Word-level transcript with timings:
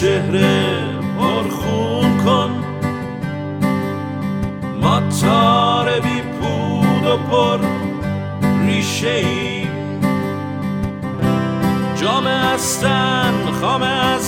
چهره 0.00 0.84
پرخون 1.18 2.18
کن. 2.24 2.50
ما 4.82 5.00
تار 5.00 6.00
بی 6.00 6.20
پود 6.20 7.06
و 7.06 7.16
پر 7.16 7.58
ریشه 8.66 9.10
ای 9.10 9.66
جام 12.00 12.26
استن 12.26 13.34
خام 13.60 13.82
از 13.82 14.27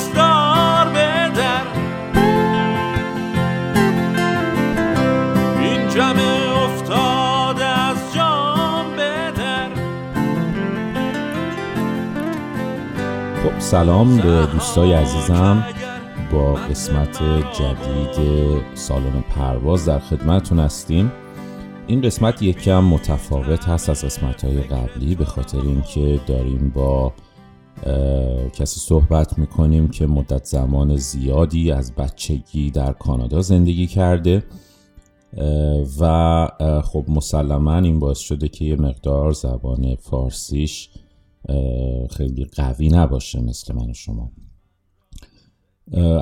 سلام 13.70 14.16
به 14.16 14.46
دوستای 14.52 14.92
عزیزم 14.92 15.64
با 16.32 16.54
قسمت 16.54 17.22
جدید 17.52 18.16
سالن 18.74 19.20
پرواز 19.20 19.84
در 19.84 19.98
خدمتتون 19.98 20.58
هستیم. 20.58 21.12
این 21.86 22.00
قسمت 22.02 22.42
یکم 22.42 22.84
متفاوت 22.84 23.68
هست 23.68 23.90
از 23.90 24.04
قسمت 24.04 24.44
های 24.44 24.60
قبلی 24.62 25.14
به 25.14 25.24
خاطر 25.24 25.58
اینکه 25.58 26.20
داریم 26.27 26.72
با 26.74 27.12
کسی 28.52 28.80
صحبت 28.80 29.38
می‌کنیم 29.38 29.88
که 29.88 30.06
مدت 30.06 30.44
زمان 30.44 30.96
زیادی 30.96 31.72
از 31.72 31.94
بچگی 31.94 32.70
در 32.70 32.92
کانادا 32.92 33.40
زندگی 33.40 33.86
کرده 33.86 34.42
و 36.00 36.48
خب 36.84 37.05
مسلما 37.08 37.78
این 37.78 37.98
باعث 37.98 38.18
شده 38.18 38.48
که 38.48 38.64
یه 38.64 38.77
مقدار 38.77 39.32
زبان 39.32 39.94
فارسیش 39.94 40.88
خیلی 42.10 42.44
قوی 42.44 42.88
نباشه 42.88 43.41
مثل 43.41 43.74
من 43.74 43.91
و 43.91 43.94
شما. 43.94 44.33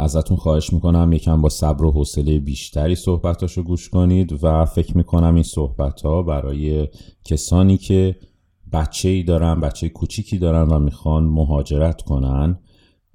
ازتون 0.00 0.36
خواهش 0.36 0.72
می‌کنم 0.72 1.12
یکم 1.12 1.42
با 1.42 1.48
صبر 1.48 1.84
و 1.84 1.92
حوصله 1.92 2.38
بیشتری 2.38 2.94
صحبتاشو 2.94 3.62
گوش 3.62 3.88
کنید 3.88 4.44
و 4.44 4.64
فکر 4.64 4.96
می‌کنم 4.96 5.34
این 5.34 5.42
صحبت 5.42 6.00
ها 6.00 6.22
برای 6.22 6.88
کسانی 7.24 7.76
که 7.76 8.16
بچه 8.72 9.08
ای 9.08 9.22
دارن 9.22 9.60
بچه 9.60 9.88
کوچیکی 9.88 10.38
دارن 10.38 10.68
و 10.68 10.78
می‌خوان 10.78 11.24
مهاجرت 11.24 12.02
کنن 12.02 12.58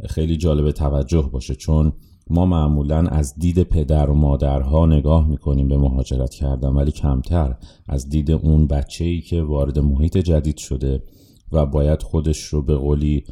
خیلی 0.10 0.38
جالب 0.38 0.72
توجه 0.72 1.30
باشه. 1.34 1.56
چون 1.56 1.94
ما 2.30 2.46
معمولا 2.46 2.98
از 3.00 3.36
دید 3.40 3.64
پدر 3.64 4.10
و 4.10 4.14
مادرها 4.14 4.86
نگاه 4.86 5.28
می‌کنیم 5.28 5.68
به 5.68 5.78
مهاجرت 5.78 6.34
کردن 6.34 6.70
ولی 6.70 6.92
کمتر 6.92 7.58
از 7.88 8.10
دید 8.10 8.32
اون 8.32 8.68
بچه 8.68 9.06
ای 9.06 9.22
که 9.22 9.42
وارد 9.42 9.80
محیط 9.80 10.18
جدید 10.18 10.58
شده 10.58 11.04
و 11.54 11.66
باید 11.66 12.02
خودش 12.02 12.40
رو 12.44 12.62
به 12.62 12.76
قولی 12.76 13.24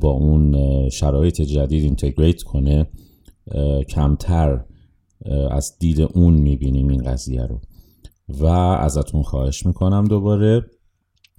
با 0.00 0.10
اون 0.10 0.54
شرایط 0.88 1.40
جدید 1.40 1.84
اینتگریت 1.84 2.42
کنه 2.42 2.86
کمتر 3.88 4.64
از 5.50 5.78
دید 5.78 6.00
اون 6.00 6.34
می‌بینیم 6.34 6.88
این 6.88 7.02
قضیه 7.02 7.42
رو. 7.42 7.60
و 8.28 8.46
ازتون 8.46 9.22
خواهش 9.22 9.66
می‌کنم 9.66 10.04
دوباره 10.04 10.66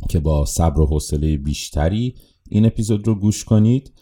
که 0.10 0.20
با 0.20 0.46
صبر 0.46 0.80
و 0.80 0.86
حوصله 0.86 1.38
بیشتری 1.38 2.16
این 2.50 2.66
اپیزود 2.66 3.08
رو 3.08 3.16
گوش 3.16 3.44
کنید 3.44 3.94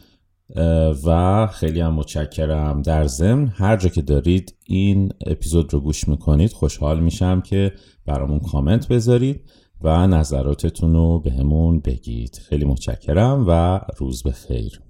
و 1.06 1.47
خیلی 1.47 1.79
هم 1.79 1.94
متشکرم 1.94 2.81
در 2.81 3.07
ضمن. 3.07 3.47
هر 3.47 3.78
جا 3.78 3.89
که 3.89 4.01
دارید 4.01 4.56
این 4.66 5.12
اپیزود 5.25 5.74
رو 5.74 5.79
گوش 5.79 6.07
می‌کنید 6.07 6.51
خوشحال 6.51 7.00
میشم 7.00 7.41
که 7.41 7.72
برامون 8.06 8.39
کامنت 8.39 8.88
بذارید. 8.88 9.41
و 9.81 10.07
نظراتتون 10.07 10.93
رو 10.93 11.19
به 11.19 11.31
همون 11.31 11.79
بگید. 11.79 12.41
خیلی 12.49 12.65
متشکرم 12.65 13.45
و 13.47 13.79
روز 13.97 14.23
بخیر. 14.23 14.81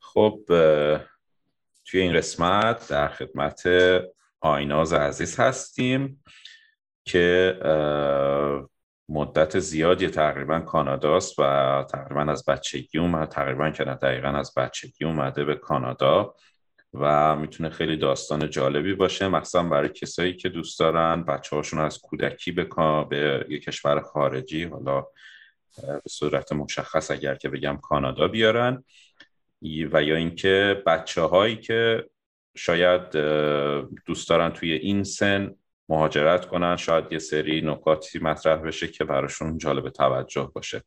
خب 0.00 0.40
اه، 0.50 1.00
توی 1.84 2.00
این 2.00 2.12
قسمت 2.12 2.88
در 2.88 3.08
خدمت 3.08 3.62
آیناز 4.40 4.92
عزیز 4.92 5.40
هستیم 5.40 6.22
که 7.04 7.58
مدت 9.08 9.58
زیادی 9.58 10.08
تقریبا 10.08 10.60
کاناداست 10.60 11.38
و 11.38 11.42
تقریبا 11.90 12.20
از 12.20 12.44
بچگی 12.44 12.98
اومد 12.98 13.28
تقریبا 13.28 13.70
که 13.70 13.84
نه 13.84 13.94
دقیقا 13.94 14.28
از 14.28 14.54
بچگی 14.54 15.04
اومده 15.04 15.44
به 15.44 15.54
کانادا. 15.54 16.34
و 16.94 17.36
می‌تونه 17.36 17.70
خیلی 17.70 17.96
داستان 17.96 18.50
جالبی 18.50 18.94
باشه 18.94 19.28
مخصوصا 19.28 19.62
برای 19.62 19.88
کسایی 19.88 20.36
که 20.36 20.48
دوست 20.48 20.80
دارن 20.80 21.24
بچه 21.24 21.56
هاشون 21.56 21.80
از 21.80 21.98
کودکی 21.98 22.52
به, 22.52 22.68
به 23.10 23.46
یه 23.48 23.58
کشور 23.58 24.00
خارجی 24.00 24.64
حالا 24.64 25.06
به 25.82 26.08
صورت 26.08 26.52
مشخص 26.52 27.10
اگر 27.10 27.34
که 27.34 27.48
بگم 27.48 27.78
کانادا 27.82 28.28
بیارن. 28.28 28.84
و 29.62 30.02
یا 30.02 30.16
اینکه 30.16 30.82
بچه 30.86 31.22
هایی 31.22 31.56
که 31.56 32.08
شاید 32.56 33.10
دوست 34.06 34.28
دارن 34.28 34.50
توی 34.50 34.72
این 34.72 35.04
سن 35.04 35.54
مهاجرت 35.88 36.46
کنن 36.46 36.76
شاید 36.76 37.12
یه 37.12 37.18
سری 37.18 37.60
نکاتی 37.60 38.18
مطرح 38.18 38.56
بشه 38.56 38.88
که 38.88 39.04
براشون 39.04 39.58
جالب 39.58 39.88
توجه 39.88 40.50
باشه. 40.54 40.82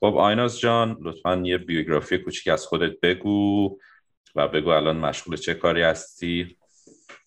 خب 0.00 0.16
آیناز 0.16 0.60
جان 0.60 0.98
لطفا 1.00 1.42
یه 1.44 1.58
بیوگرافی 1.58 2.18
کوچیک 2.18 2.48
از 2.48 2.66
خودت 2.66 3.00
بگو. 3.00 3.78
و 4.36 4.48
بگو 4.48 4.70
الان 4.70 4.96
مشغول 4.96 5.36
چه 5.36 5.54
کاری 5.54 5.82
هستی؟ 5.82 6.56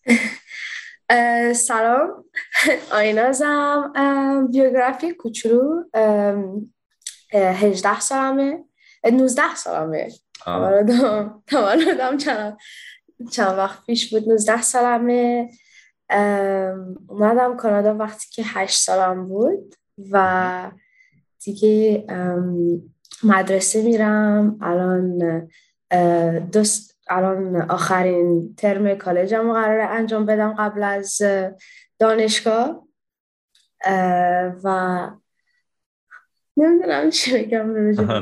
سلام. 1.53 2.25
آینازم. 2.91 3.91
بیوگرافی 4.51 5.11
کوچولو. 5.13 5.83
ام، 5.93 6.73
اه، 7.33 7.55
18 7.55 7.99
سالمه. 7.99 8.63
اه، 9.03 9.11
19 9.11 9.55
سالمه. 9.55 10.07
تولدم 10.45 11.43
تولدم 11.47 12.17
چند 12.17 12.57
چند 13.31 13.57
وقت 13.57 13.85
پیش 13.85 14.13
بود. 14.13 14.29
19 14.29 14.61
سالمه. 14.61 15.49
اومدم 17.07 17.57
کانادا 17.57 17.95
وقتی 17.95 18.27
که 18.31 18.43
8 18.45 18.77
سالم 18.77 19.27
بود 19.27 19.75
و 20.11 20.71
دیگه 21.43 22.05
مدرسه 23.23 23.81
میرم. 23.81 24.57
الان 24.61 25.19
دوست 26.51 26.92
الان 27.07 27.61
آخرین 27.61 28.55
ترم 28.55 28.95
کالجم 28.95 29.47
رو 29.47 29.53
قراره 29.53 29.83
انجام 29.83 30.25
بدم 30.25 30.53
قبل 30.53 30.83
از 30.83 31.21
اه، 31.21 31.51
دانشگاه. 31.99 32.87
اه، 33.85 34.53
و 34.63 35.09
نمی‌دونم 36.57 37.09
چی 37.09 37.37
بگم 37.37 37.71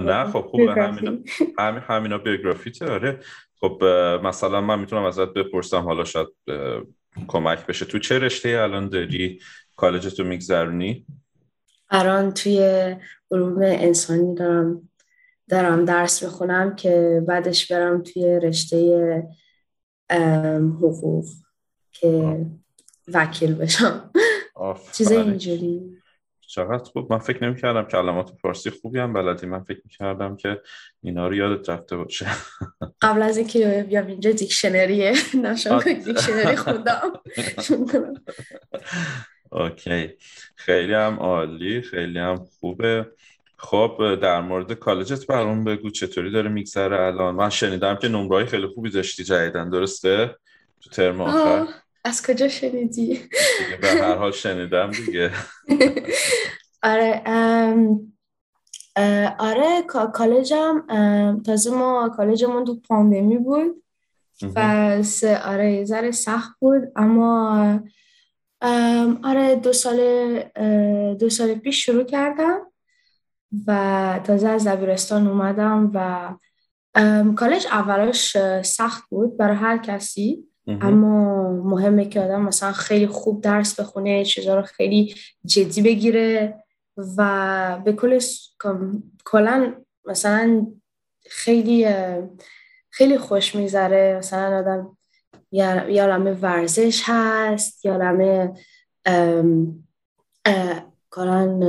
نه 0.07 0.23
خب 0.31 0.51
بیوگرافی. 0.53 1.05
همینا 1.05 1.23
همین 1.59 1.81
همینا 1.87 2.17
بیوگرافیته 2.17 2.91
آره. 2.91 3.19
خب 3.59 3.83
مثلا 4.23 4.61
من 4.61 4.79
می‌تونم 4.79 5.03
ازت 5.03 5.33
بپرسم 5.33 5.81
حالا 5.81 6.03
شاید 6.03 6.27
کمک 7.27 7.65
بشه. 7.65 7.85
تو 7.85 7.99
چه 7.99 8.19
رشته 8.19 8.49
الان 8.49 8.89
داری؟ 8.89 9.39
کالجتو 9.75 10.23
میگذرونی؟ 10.23 11.05
الان 11.89 12.33
توی 12.33 12.59
علوم 13.31 13.61
انسانی 13.61 14.35
دارم. 14.35 14.89
دارم 15.51 15.85
درس 15.85 16.23
می‌خونم 16.23 16.75
که 16.75 17.23
بعدش 17.27 17.71
برم 17.71 18.03
توی 18.03 18.39
رشته 18.39 19.23
حقوق 20.81 21.25
که 21.91 22.45
وکیل 23.13 23.55
بشم. 23.55 24.11
چیز 24.91 25.11
اینجوری. 25.11 25.97
چقدر 26.47 26.83
خوب. 26.83 27.13
من 27.13 27.19
فکر 27.19 27.43
نمی 27.43 27.55
کردم 27.55 27.83
کلمات 27.83 28.31
فارسی 28.41 28.69
خوبی 28.69 28.99
هم 28.99 29.13
بلدی. 29.13 29.45
من 29.45 29.63
فکر 29.63 29.81
می 29.83 29.89
کردم 29.89 30.35
که 30.35 30.61
اینا 31.01 31.27
رو 31.27 31.35
یادت 31.35 31.69
رفته 31.69 31.97
باشه. 31.97 32.27
قبل 33.01 33.21
از 33.21 33.37
اینکه 33.37 33.85
بیام 33.89 34.07
اینجا 34.07 34.31
دیکشنریه. 34.31 35.13
نشان 35.43 35.83
دیکشنری 36.05 36.55
خوندم. 36.55 37.01
اوکی. 39.51 40.09
خیلی 40.55 40.93
هم 40.93 41.19
عالی. 41.19 41.81
خیلی 41.81 42.19
هم 42.19 42.35
خوبه. 42.59 43.05
خب 43.63 44.15
در 44.21 44.41
مورد 44.41 44.73
کالجت 44.73 45.27
برام 45.27 45.63
بگو 45.63 45.89
چطوری 45.89 46.31
داره 46.31 46.49
میگذره 46.49 47.05
الان؟ 47.05 47.35
من 47.35 47.49
شنیدم 47.49 47.95
که 47.95 48.07
نمرای 48.07 48.45
خیلی 48.45 48.67
خوبی 48.67 48.89
داشتی 48.89 49.23
جدیدن 49.23 49.69
درسته؟ 49.69 50.35
تو 50.81 50.89
ترم 50.89 51.21
آخر؟ 51.21 51.67
از 52.03 52.27
کجا 52.27 52.47
شنیدی؟ 52.47 53.19
به 53.81 53.87
هر 53.87 54.15
حال 54.15 54.31
شنیدم 54.31 54.91
دیگه. 54.91 55.31
آره 56.83 57.21
آره 59.39 59.81
کالجم 60.13 60.85
تازه 61.45 61.71
ما 61.71 62.09
کالجمون 62.17 62.65
تو 62.65 62.79
پاندمی 62.79 63.37
بود. 63.37 63.83
پس 64.55 65.23
آره 65.23 65.71
یه 65.71 65.85
ذره 65.85 66.11
سخت 66.11 66.59
بود 66.59 66.91
اما 66.95 67.79
آره 69.23 69.55
دو 69.63 69.73
سال 69.73 69.99
دو 71.19 71.29
سال 71.29 71.55
پیش 71.55 71.85
شروع 71.85 72.03
کردم. 72.03 72.70
و 73.67 74.19
تازه 74.23 74.47
از 74.47 74.67
دبیرستان 74.67 75.27
اومدم 75.27 75.91
و 75.93 76.29
کالج 77.35 77.67
اولش 77.71 78.37
سخت 78.61 79.09
بود 79.09 79.37
برای 79.37 79.55
هر 79.55 79.77
کسی 79.77 80.43
اما 80.67 81.51
مهمه 81.51 82.05
که 82.05 82.21
آدم 82.21 82.41
مثلا 82.41 82.71
خیلی 82.71 83.07
خوب 83.07 83.41
درس 83.41 83.79
بخونه 83.79 84.25
چیزا 84.25 84.55
رو 84.55 84.61
خیلی 84.61 85.15
جدی 85.45 85.81
بگیره 85.81 86.63
و 87.17 87.79
به 87.85 87.93
کل 87.93 88.19
کلا 89.25 89.73
مثلا 90.05 90.67
خیلی 91.29 91.87
خیلی 92.89 93.17
خوش 93.17 93.55
می‌ذاره 93.55 94.15
مثلا 94.17 94.57
آدم 94.57 94.97
یا 95.51 96.03
عالم 96.03 96.37
ورزش 96.41 97.03
هست 97.05 97.85
یا 97.85 97.97
کلا 101.13 101.59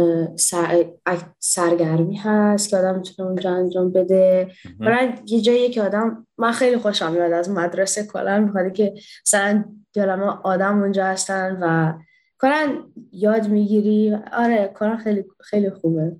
سرگرمی 1.38 2.16
هست 2.16 2.68
که 2.68 2.76
آدم 2.76 2.96
می‌تونه 2.96 3.28
اونجا 3.28 3.50
انجام 3.50 3.92
بده. 3.92 4.50
برای 4.80 5.12
یه 5.26 5.40
جایی 5.40 5.70
که 5.70 5.82
آدم 5.82 6.26
من 6.38 6.52
خیلی 6.52 6.76
خوشم 6.76 7.12
میاد 7.12 7.32
از 7.32 7.50
مدرسه 7.50 8.06
کلا 8.06 8.40
می‌خواد 8.40 8.72
که 8.72 8.94
مثلا 9.26 9.64
عالم 9.96 10.22
آدم 10.22 10.78
اونجا 10.80 11.04
هستن 11.04 11.58
و 11.62 11.92
کلا 12.40 12.84
یاد 13.12 13.48
می‌گیری. 13.48 14.14
آره 14.32 14.72
کلا 14.74 14.96
خیلی 14.96 15.24
خیلی 15.40 15.70
خوبه. 15.70 16.16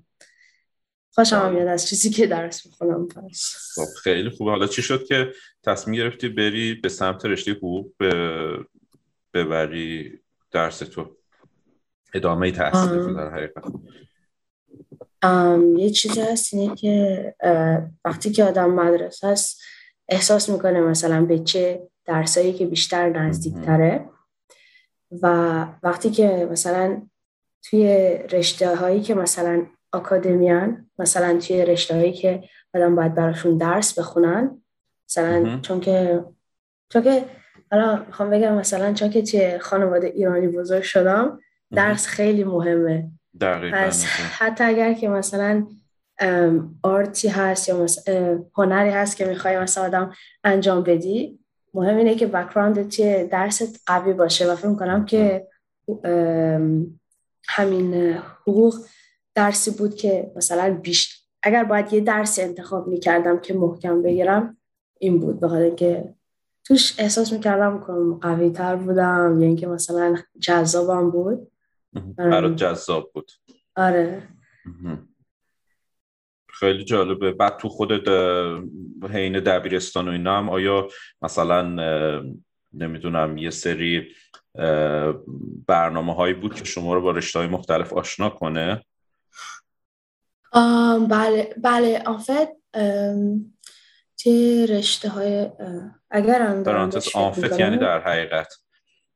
خوشم 1.15 1.53
میاد 1.53 1.67
از 1.67 1.87
چیزی 1.87 2.09
که 2.09 2.27
درس 2.27 2.65
می‌خونم 2.65 3.07
خب 3.75 3.87
خیلی 4.03 4.29
خوبه. 4.29 4.51
حالا 4.51 4.67
چی 4.67 4.81
شد 4.81 5.03
که 5.03 5.31
تصمیم 5.63 5.95
گرفتی 5.95 6.29
بری 6.29 6.73
به 6.73 6.89
سمت 6.89 7.25
رشته 7.25 7.51
حقوق 7.51 7.91
ببری 9.33 10.19
درس 10.51 10.79
تو؟ 10.79 11.17
ادامه 12.13 12.51
تحصیل 12.51 13.13
در 13.13 13.29
حقیقت 13.29 13.63
یه 15.77 15.89
چیزی 15.89 16.21
هست 16.21 16.53
اینه 16.53 16.75
که 16.75 17.35
وقتی 18.05 18.31
که 18.31 18.43
آدم 18.43 18.69
مدرسه 18.69 19.27
هست 19.27 19.61
احساس 20.09 20.49
می‌کنه 20.49 20.81
مثلا 20.81 21.25
به 21.25 21.39
چه 21.39 21.87
درسایی 22.05 22.53
که 22.53 22.65
بیشتر 22.65 23.09
نزدیک 23.09 23.53
تره 23.53 24.09
و 25.21 25.27
وقتی 25.83 26.09
که 26.09 26.47
مثلا 26.51 27.01
توی 27.63 27.87
رشته 28.31 28.75
هایی 28.75 29.01
که 29.01 29.15
مثلا 29.15 29.65
اکادمیان 29.93 30.89
مثلا 30.99 31.39
توی 31.39 31.65
رشته 31.65 31.95
هایی 31.95 32.13
که 32.13 32.43
آدم 32.73 32.95
باید 32.95 33.15
براشون 33.15 33.57
درس 33.57 33.99
بخونن 33.99 34.61
مثلا 35.09 35.59
چون 35.61 35.79
که 35.79 36.23
چون 36.89 37.01
که 37.01 37.25
حالا 37.71 38.03
می‌خوام 38.07 38.29
بگم 38.29 38.53
مثلا 38.53 38.93
چون 38.93 39.09
که 39.09 39.21
توی 39.21 39.57
خانواده 39.59 40.07
ایرانی 40.07 40.47
بزرگ 40.47 40.83
شدم 40.83 41.39
درس 41.75 42.07
خیلی 42.07 42.43
مهمه. 42.43 43.11
دقیقا 43.41 43.77
پس 43.77 44.05
حتی 44.05 44.63
اگر 44.63 44.93
که 44.93 45.09
مثلا 45.09 45.67
آرتی 46.83 47.27
هست 47.27 47.69
یا 47.69 47.85
هنری 48.55 48.89
هست 48.89 49.17
که 49.17 49.25
می‌خوای 49.25 49.59
مثلا 49.59 49.83
آدم 49.83 50.13
انجام 50.43 50.83
بدی 50.83 51.39
مهم 51.73 51.97
اینه 51.97 52.15
که 52.15 52.27
بکراند 52.27 52.89
توی 52.89 53.27
درست 53.27 53.83
قوی 53.85 54.13
باشه 54.13 54.51
و 54.51 54.55
فکر 54.55 54.75
کنم 54.75 55.05
که 55.05 55.47
همین 57.47 58.17
حقوق 58.47 58.75
درسی 59.35 59.71
بود 59.71 59.95
که 59.95 60.31
مثلا 60.35 60.73
بیش 60.73 61.23
اگر 61.43 61.63
باید 61.63 61.93
یه 61.93 62.01
درسی 62.01 62.41
انتخاب 62.41 62.87
می‌کردم 62.87 63.39
که 63.39 63.53
محکم 63.53 64.01
بگیرم 64.01 64.57
این 64.99 65.19
بود. 65.19 65.39
بخاطر 65.39 65.69
که 65.69 66.13
توش 66.63 66.95
احساس 66.99 67.33
می‌کردم 67.33 67.77
قوی 68.21 68.49
تر 68.49 68.75
بودم 68.75 69.37
یا 69.39 69.47
اینکه 69.47 69.67
مثلا 69.67 70.15
جذابم 70.39 71.11
بود. 71.11 71.47
برات 72.17 72.55
جذاب 72.55 73.11
بود. 73.13 73.31
آره. 73.75 74.27
خیلی 76.49 76.85
جالبه. 76.85 77.31
بعد 77.31 77.57
تو 77.57 77.69
خودت 77.69 78.07
حین 79.11 79.39
دبیرستان 79.39 80.07
و 80.07 80.11
اینا 80.11 80.37
هم 80.37 80.49
آیا 80.49 80.87
مثلا 81.21 81.61
نمی‌دونم 82.73 83.37
یه 83.37 83.49
سری 83.49 84.15
برنامه 85.67 86.15
هایی 86.15 86.33
بود 86.33 86.55
که 86.55 86.65
شما 86.65 86.93
رو 86.93 87.01
با 87.01 87.11
رشته 87.11 87.39
های 87.39 87.47
مختلف 87.47 87.93
آشنا 87.93 88.29
کنه؟ 88.29 88.85
بله. 91.09 91.55
بله. 91.63 92.03
آنفت 92.05 92.51
چه 94.15 94.65
رشته 94.69 95.09
های 95.09 95.49
اگر 96.11 96.41
اندرانتس 96.41 97.15
آنفت 97.15 97.59
یعنی 97.59 97.77
در 97.77 97.99
حقیقت. 97.99 98.53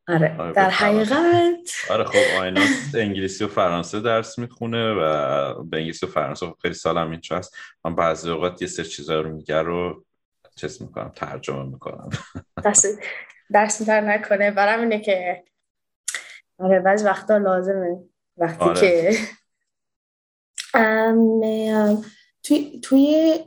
آره, 0.08 0.38
آره، 0.40 0.54
در 0.54 0.70
حقیقت. 0.70 1.72
آره 1.90 2.04
خب 2.04 2.42
آینا 2.42 2.62
انگلیسی 2.96 3.44
و 3.44 3.48
فرانسه 3.48 4.00
درس 4.00 4.40
می‌خونه 4.40 4.94
و 4.94 5.64
به 5.64 5.78
انگلیسی 5.78 6.06
و 6.06 6.10
فرانسه 6.10 6.46
خب 6.46 6.56
خیلی 6.62 6.74
سالم 6.74 7.12
اینجا 7.12 7.38
هست. 7.38 7.56
من 7.86 7.96
بعضی 7.96 8.30
اوقات 8.30 8.62
یه 8.62 8.68
سر 8.68 8.84
چیزا 8.84 9.22
رو 9.22 9.36
میگه 9.36 9.62
رو 9.62 10.06
چیز 10.56 10.82
می‌کنم 10.82 11.12
ترجمه 11.16 11.64
می‌کنم. 11.64 12.10
درس 12.64 12.86
درس 13.52 13.82
در 13.82 14.02
نکنه. 14.02 14.52
برام 14.52 14.80
اینه 14.80 15.00
که 15.00 15.44
آره 16.60 16.80
بعضی 16.80 17.06
وقتا 17.06 17.38
لازمه. 17.38 17.98
وقتی 18.38 18.66
آره. 18.66 18.80
که 18.80 19.18
توی 22.44 22.80
توی 22.84 23.40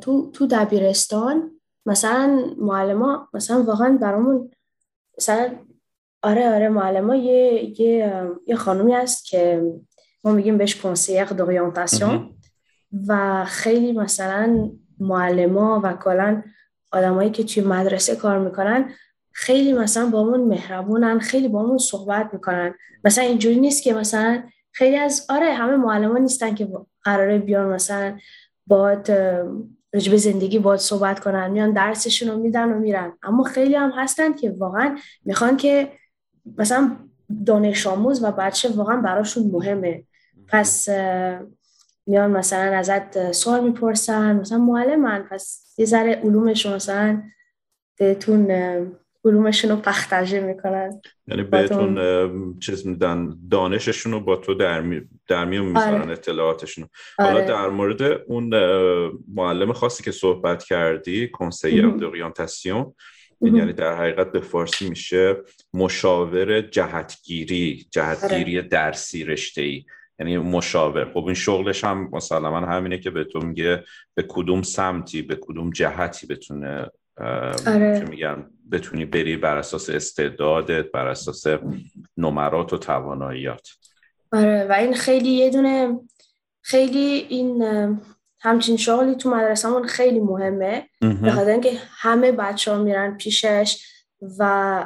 تو 0.00 0.30
تو 0.30 0.46
دبیرستان 0.50 1.60
مثلا 1.86 2.54
معلم 2.58 3.28
مثلا 3.34 3.62
واقعا 3.62 3.98
برامون 4.00 4.50
مثلا 5.18 5.50
آره 6.22 6.54
آره 6.54 6.68
معلم 6.68 7.14
یه 7.14 7.80
یه 7.80 8.22
یه 8.46 8.56
خانومی 8.56 8.94
هست 8.94 9.26
که 9.26 9.62
ما 10.24 10.32
میگیم 10.32 10.58
بهش 10.58 10.76
کنسیر 10.76 11.24
دوریانتاسیون 11.24 12.30
و 13.08 13.44
خیلی 13.44 13.92
مثلا 13.92 14.70
معلما 15.00 15.80
و 15.84 15.92
کلا 15.92 16.42
آدمایی 16.92 17.30
که 17.30 17.44
توی 17.44 17.62
مدرسه 17.62 18.16
کار 18.16 18.38
می‌کنن 18.38 18.90
خیلی 19.32 19.72
مثلا 19.72 20.06
با 20.06 20.24
من 20.24 20.40
مهربونن 20.40 21.18
خیلی 21.18 21.48
با 21.48 21.62
من 21.62 21.78
صحبت 21.78 22.30
می‌کنن. 22.32 22.74
مثلا 23.04 23.24
اینجوری 23.24 23.60
نیست 23.60 23.82
که 23.82 23.94
مثلا 23.94 24.42
خیلی 24.72 24.96
از 24.96 25.26
آره 25.28 25.52
همه 25.52 25.76
معلمان 25.76 26.20
نیستن 26.20 26.54
که 26.54 26.68
قراره 27.04 27.38
بیان 27.38 27.68
مثلا 27.68 28.18
باد 28.66 29.10
رجب 29.94 30.16
زندگی 30.16 30.58
باید 30.58 30.80
صحبت 30.80 31.20
کنن 31.20 31.50
میان 31.50 31.72
درسشون 31.72 32.28
رو 32.28 32.38
میدن 32.38 32.72
و 32.72 32.78
میرن. 32.78 33.12
اما 33.22 33.42
خیلی 33.44 33.74
هم 33.74 33.90
هستن 33.90 34.32
که 34.32 34.50
واقعا 34.50 34.98
می‌خوان 35.24 35.56
که 35.56 35.92
مثلا 36.58 36.96
دانش 37.46 37.86
آموز 37.86 38.24
و 38.24 38.32
بچه 38.32 38.68
واقعا 38.68 38.96
براشون 38.96 39.50
مهمه. 39.50 40.04
پس 40.48 40.88
میان 42.06 42.30
مثلا 42.30 42.76
ازت 42.76 43.32
سوال 43.32 43.64
می‌پرسن 43.64 44.36
مثلا 44.36 44.58
معلمن 44.58 45.26
پس 45.30 45.74
یه 45.78 45.86
ذره 45.86 46.14
علومشون 46.14 46.74
مثلا 46.74 47.22
بهتون 47.98 48.46
علومشون 49.24 49.70
رو 49.70 49.76
پختجه 49.76 50.40
می‌کنن 50.40 51.00
یعنی 51.26 51.42
بهتون 51.42 52.58
چیز 52.58 52.86
میدن 52.86 53.36
دانششون 53.50 54.12
رو 54.12 54.20
با 54.20 54.36
تو 54.36 54.54
در, 54.54 54.80
می... 54.80 55.00
در 55.28 55.44
میون 55.44 55.66
می‌ذارن 55.66 56.02
آره. 56.02 56.12
اطلاعاتشون 56.12 56.88
آره. 57.18 57.30
حالا 57.30 57.44
در 57.44 57.68
مورد 57.68 58.02
اون 58.02 58.54
معلم 59.34 59.72
خاصی 59.72 60.02
که 60.02 60.12
صحبت 60.12 60.64
کردی 60.64 61.28
کنسیه 61.28 61.82
دوریانتاسیون 61.82 62.94
یعنی 63.40 63.72
در 63.72 63.96
حقیقت 63.96 64.32
به 64.32 64.40
فارسی 64.40 64.88
میشه 64.88 65.36
مشاور 65.74 66.60
جهتگیری 66.60 67.86
جهتگیری 67.90 68.58
آره. 68.58 68.68
درسی 68.68 69.24
رشته 69.24 69.62
ای 69.62 69.84
یعنی 70.18 70.38
مشاور 70.38 71.12
خب 71.12 71.24
این 71.24 71.34
شغلش 71.34 71.84
هم 71.84 72.08
مثلا 72.12 72.60
همینه 72.60 72.98
که 72.98 73.10
به 73.10 73.24
تو 73.24 73.40
میگه 73.40 73.84
به 74.14 74.24
کدوم 74.28 74.62
سمتی 74.62 75.22
به 75.22 75.38
کدوم 75.40 75.70
جهتی 75.70 76.26
بتونه 76.26 76.90
آره. 77.66 78.00
که 78.00 78.10
میگن 78.10 78.50
بتونی 78.72 79.04
بری 79.04 79.36
بر 79.36 79.56
اساس 79.56 79.90
استعدادت 79.90 80.90
بر 80.92 81.06
اساس 81.06 81.44
نمرات 82.16 82.72
و 82.72 82.78
تواناییات. 82.78 83.68
آره. 84.32 84.66
و 84.70 84.72
این 84.72 84.94
خیلی 84.94 85.28
یه 85.28 85.50
دونه 85.50 85.98
خیلی 86.62 87.26
این 87.28 87.64
همچین 88.40 88.76
شغلی 88.76 89.14
تو 89.14 89.30
مدرسهمون 89.30 89.86
خیلی 89.86 90.20
مهمه. 90.20 90.88
به 91.00 91.30
خاطر 91.30 91.50
اینکه 91.50 91.72
همه 91.90 92.32
بچه 92.32 92.72
ها 92.72 92.78
میرن 92.78 93.16
پیشش 93.16 93.84
و 94.38 94.84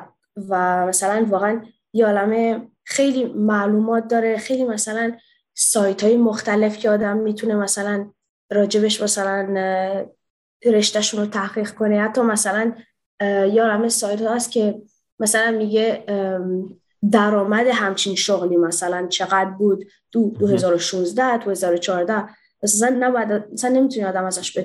و 0.48 0.86
مثلا 0.86 1.26
واقعا 1.28 1.62
یه 1.92 2.06
عالمه 2.06 2.68
خیلی 2.84 3.24
معلومات 3.24 4.08
داره. 4.08 4.38
خیلی 4.38 4.64
مثلا 4.64 5.12
سایت 5.54 6.04
های 6.04 6.16
مختلف 6.16 6.78
که 6.78 6.90
آدم 6.90 7.16
می‌تونه 7.16 7.54
مثلا 7.54 8.10
راجبش 8.50 9.02
مثلا 9.02 10.06
رشتهشون 10.64 11.20
رو 11.20 11.26
تحقیق 11.26 11.70
کنه. 11.70 12.00
حتی 12.00 12.20
مثلا 12.20 12.72
یا 13.52 13.66
همه 13.66 13.88
سایت 13.88 14.22
هست 14.22 14.52
که 14.52 14.82
مثلا 15.18 15.50
میگه 15.50 16.04
درآمد 17.12 17.66
همچین 17.66 18.14
شغلی 18.14 18.56
مثلا 18.56 19.06
چقدر 19.06 19.50
بود؟ 19.50 19.84
دو 20.12 20.30
2016 20.38 21.36
2014 21.44 22.24
مثلا 22.62 22.96
نباید 23.00 23.44
مثلا 23.52 23.70
نمی‌تونی 23.70 24.06
آدم 24.06 24.24
ازش 24.24 24.58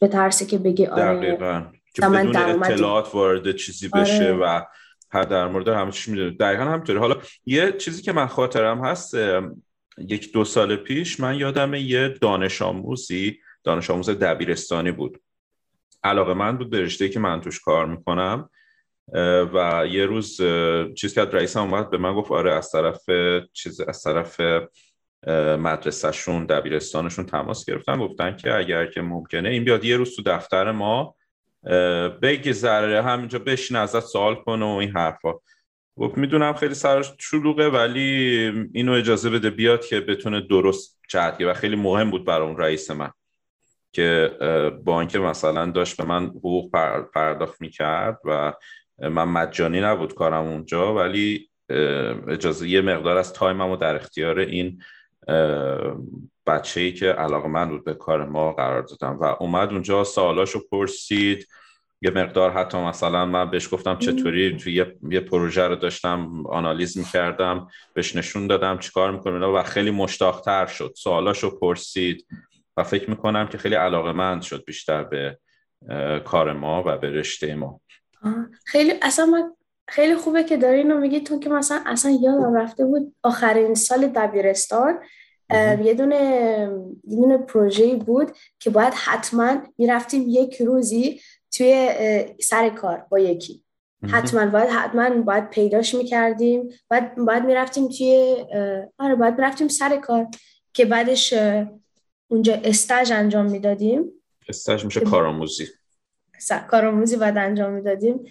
بترسه 0.00 0.46
که 0.46 0.58
بگه 0.58 0.90
آره 0.90 1.16
دقیقا. 1.16 1.62
که 1.94 2.02
بدون 2.02 2.36
اطلاعات 2.36 3.14
وارد 3.14 3.56
چیزی 3.56 3.88
بشه 3.88 4.32
آره. 4.32 4.32
و 4.32 4.60
هر 5.10 5.22
در 5.22 5.48
مورد 5.48 5.68
همه 5.68 5.90
چیز 5.90 6.08
می‌دونه. 6.08 6.30
دقیقا 6.30 6.64
همطوری 6.64 6.98
حالا 6.98 7.16
یه 7.46 7.72
چیزی 7.72 8.02
که 8.02 8.12
من 8.12 8.26
خاطرم 8.26 8.84
هست 8.84 9.14
یک 9.98 10.32
دو 10.32 10.44
سال 10.44 10.76
پیش 10.76 11.20
من 11.20 11.38
یادم 11.38 11.74
یه 11.74 12.08
دانش 12.08 12.62
آموزی 12.62 13.38
دانش 13.64 13.90
آموز 13.90 14.10
دبیرستانی 14.10 14.92
بود. 14.92 15.20
علاقه 16.04 16.34
من 16.34 16.58
بود 16.58 16.70
به 16.70 16.88
که 16.88 17.20
من 17.20 17.40
توش 17.40 17.60
کار 17.60 17.86
می‌کنم. 17.86 18.50
و 19.54 19.86
یه 19.90 20.06
روز 20.06 20.40
چیز 20.96 21.14
که 21.14 21.20
رئیسم 21.20 21.60
اومد 21.60 21.90
به 21.90 21.98
من 21.98 22.14
گفت 22.14 22.32
آره 22.32 22.54
از 22.54 22.70
طرف 22.70 23.00
چیز 23.52 23.80
از 23.80 24.02
طرف 24.02 24.40
مدرسهشون 25.58 26.46
دبیرستانشون 26.46 27.26
تماس 27.26 27.64
گرفتن 27.64 27.98
گفتن 27.98 28.36
که 28.36 28.54
اگر 28.54 28.86
که 28.86 29.02
ممکنه 29.02 29.48
این 29.48 29.64
بیاد 29.64 29.84
یه 29.84 29.96
روز 29.96 30.16
تو 30.16 30.22
دفتر 30.22 30.72
ما 30.72 31.14
بگذره 32.22 33.02
همینجا 33.02 33.38
بشین 33.38 33.76
ازت 33.76 34.00
سوال 34.00 34.34
کنه 34.34 34.64
و 34.64 34.68
این 34.68 34.90
حرفا. 34.90 35.32
گفت 35.98 36.18
می‌دونم 36.18 36.52
خیلی 36.52 36.74
سرش 36.74 37.12
شلوغه 37.20 37.68
ولی 37.68 38.08
اینو 38.74 38.92
اجازه 38.92 39.30
بده 39.30 39.50
بیاد 39.50 39.86
که 39.86 40.00
بتونه 40.00 40.40
درست 40.40 41.00
جهت 41.08 41.40
و 41.40 41.54
خیلی 41.54 41.76
مهم 41.76 42.10
بود 42.10 42.24
برای 42.24 42.48
اون 42.48 42.56
رئیس 42.58 42.90
من. 42.90 43.10
که 43.94 44.30
با 44.84 45.00
اینکه 45.00 45.18
مثلا 45.18 45.66
داشت 45.66 45.96
به 45.96 46.04
من 46.04 46.26
حقوق 46.26 46.70
پرداخت 47.14 47.60
می‌کرد 47.60 48.18
و 48.24 48.52
من 48.98 49.24
مجانی 49.24 49.80
نبود 49.80 50.14
کارم 50.14 50.46
اونجا 50.46 50.94
ولی 50.94 51.48
اجازه 52.28 52.68
یه 52.68 52.80
مقدار 52.80 53.16
از 53.16 53.32
تایمم 53.32 53.70
رو 53.70 53.76
در 53.76 53.94
اختیار 53.94 54.38
این 54.38 54.82
بچه 56.46 56.80
ای 56.80 56.92
که 56.92 57.06
علاقه 57.06 57.48
من 57.48 57.68
بود 57.68 57.84
به 57.84 57.94
کار 57.94 58.26
ما 58.26 58.52
قرار 58.52 58.82
دادم. 58.82 59.18
و 59.20 59.24
اومد 59.40 59.70
اونجا 59.72 60.04
سوالاشو 60.04 60.60
پرسید. 60.72 61.48
یه 62.02 62.10
مقدار 62.10 62.50
حتی 62.50 62.78
مثلا 62.78 63.26
من 63.26 63.50
بهش 63.50 63.74
گفتم 63.74 63.98
چطوری 63.98 64.56
توی 64.56 64.74
یه, 64.74 64.96
یه 65.10 65.20
پروژه 65.20 65.62
رو 65.62 65.76
داشتم 65.76 66.46
آنالیز 66.46 66.98
می‌کردم 66.98 67.68
بهش 67.94 68.16
نشون 68.16 68.46
دادم 68.46 68.78
چیکار 68.78 69.10
می‌کنم 69.10 69.54
و 69.54 69.62
خیلی 69.62 69.90
مشتاقتر 69.90 70.66
شد. 70.66 70.92
سوالاشو 70.96 71.58
پرسید. 71.58 72.26
و 72.76 72.84
فکر 72.84 73.10
می‌کنم 73.10 73.48
که 73.48 73.58
خیلی 73.58 73.74
علاقه 73.74 74.12
مند 74.12 74.42
شد 74.42 74.64
بیشتر 74.64 75.04
به 75.04 75.38
کار 76.24 76.52
ما 76.52 76.82
و 76.86 76.98
به 76.98 77.10
رشته 77.10 77.54
ما. 77.54 77.80
خیلی 78.64 78.92
اصلا 79.02 79.26
من 79.26 79.50
خیلی 79.88 80.14
خوبه 80.14 80.44
که 80.44 80.56
داری 80.56 80.78
اینو 80.78 81.00
میگی 81.00 81.20
تو 81.20 81.38
که 81.38 81.50
مثلا 81.50 81.82
اصلا 81.86 82.18
یادم 82.22 82.54
رفته 82.54 82.84
بود 82.84 83.14
آخرین 83.22 83.74
سال 83.74 84.06
دبیرستان 84.06 84.98
یه 85.84 85.94
دونه 85.94 86.20
یه 87.04 87.16
دونه 87.16 87.38
پروژه 87.38 87.96
بود 87.96 88.30
که 88.58 88.70
باید 88.70 88.94
حتما 88.94 89.56
می‌رفتیم 89.78 90.24
یک 90.28 90.62
روزی 90.62 91.20
توی 91.52 91.90
سر 92.40 92.68
کار 92.68 93.06
با 93.10 93.18
یکی. 93.18 93.64
حتما 94.08 94.46
باید 94.46 94.68
حتما 94.68 95.10
باید 95.10 95.50
پیداش 95.50 95.94
می‌کردیم 95.94 96.68
باید 96.90 97.14
باید 97.14 97.44
می‌رفتیم 97.44 97.88
توی 97.88 98.36
آره 98.98 99.14
باید 99.14 99.34
می‌رفتیم 99.34 99.68
سر 99.68 99.96
کار 99.96 100.26
که 100.72 100.84
بعدش 100.84 101.34
اونجا 102.28 102.54
استاج 102.64 103.12
انجام 103.12 103.50
می‌دادیم. 103.50 104.04
استاج 104.48 104.84
میشه 104.84 105.00
کارآموزی. 105.00 105.66
کارآموزی 106.70 107.16
باید 107.16 107.36
انجام 107.38 107.72
می‌دادیم. 107.72 108.24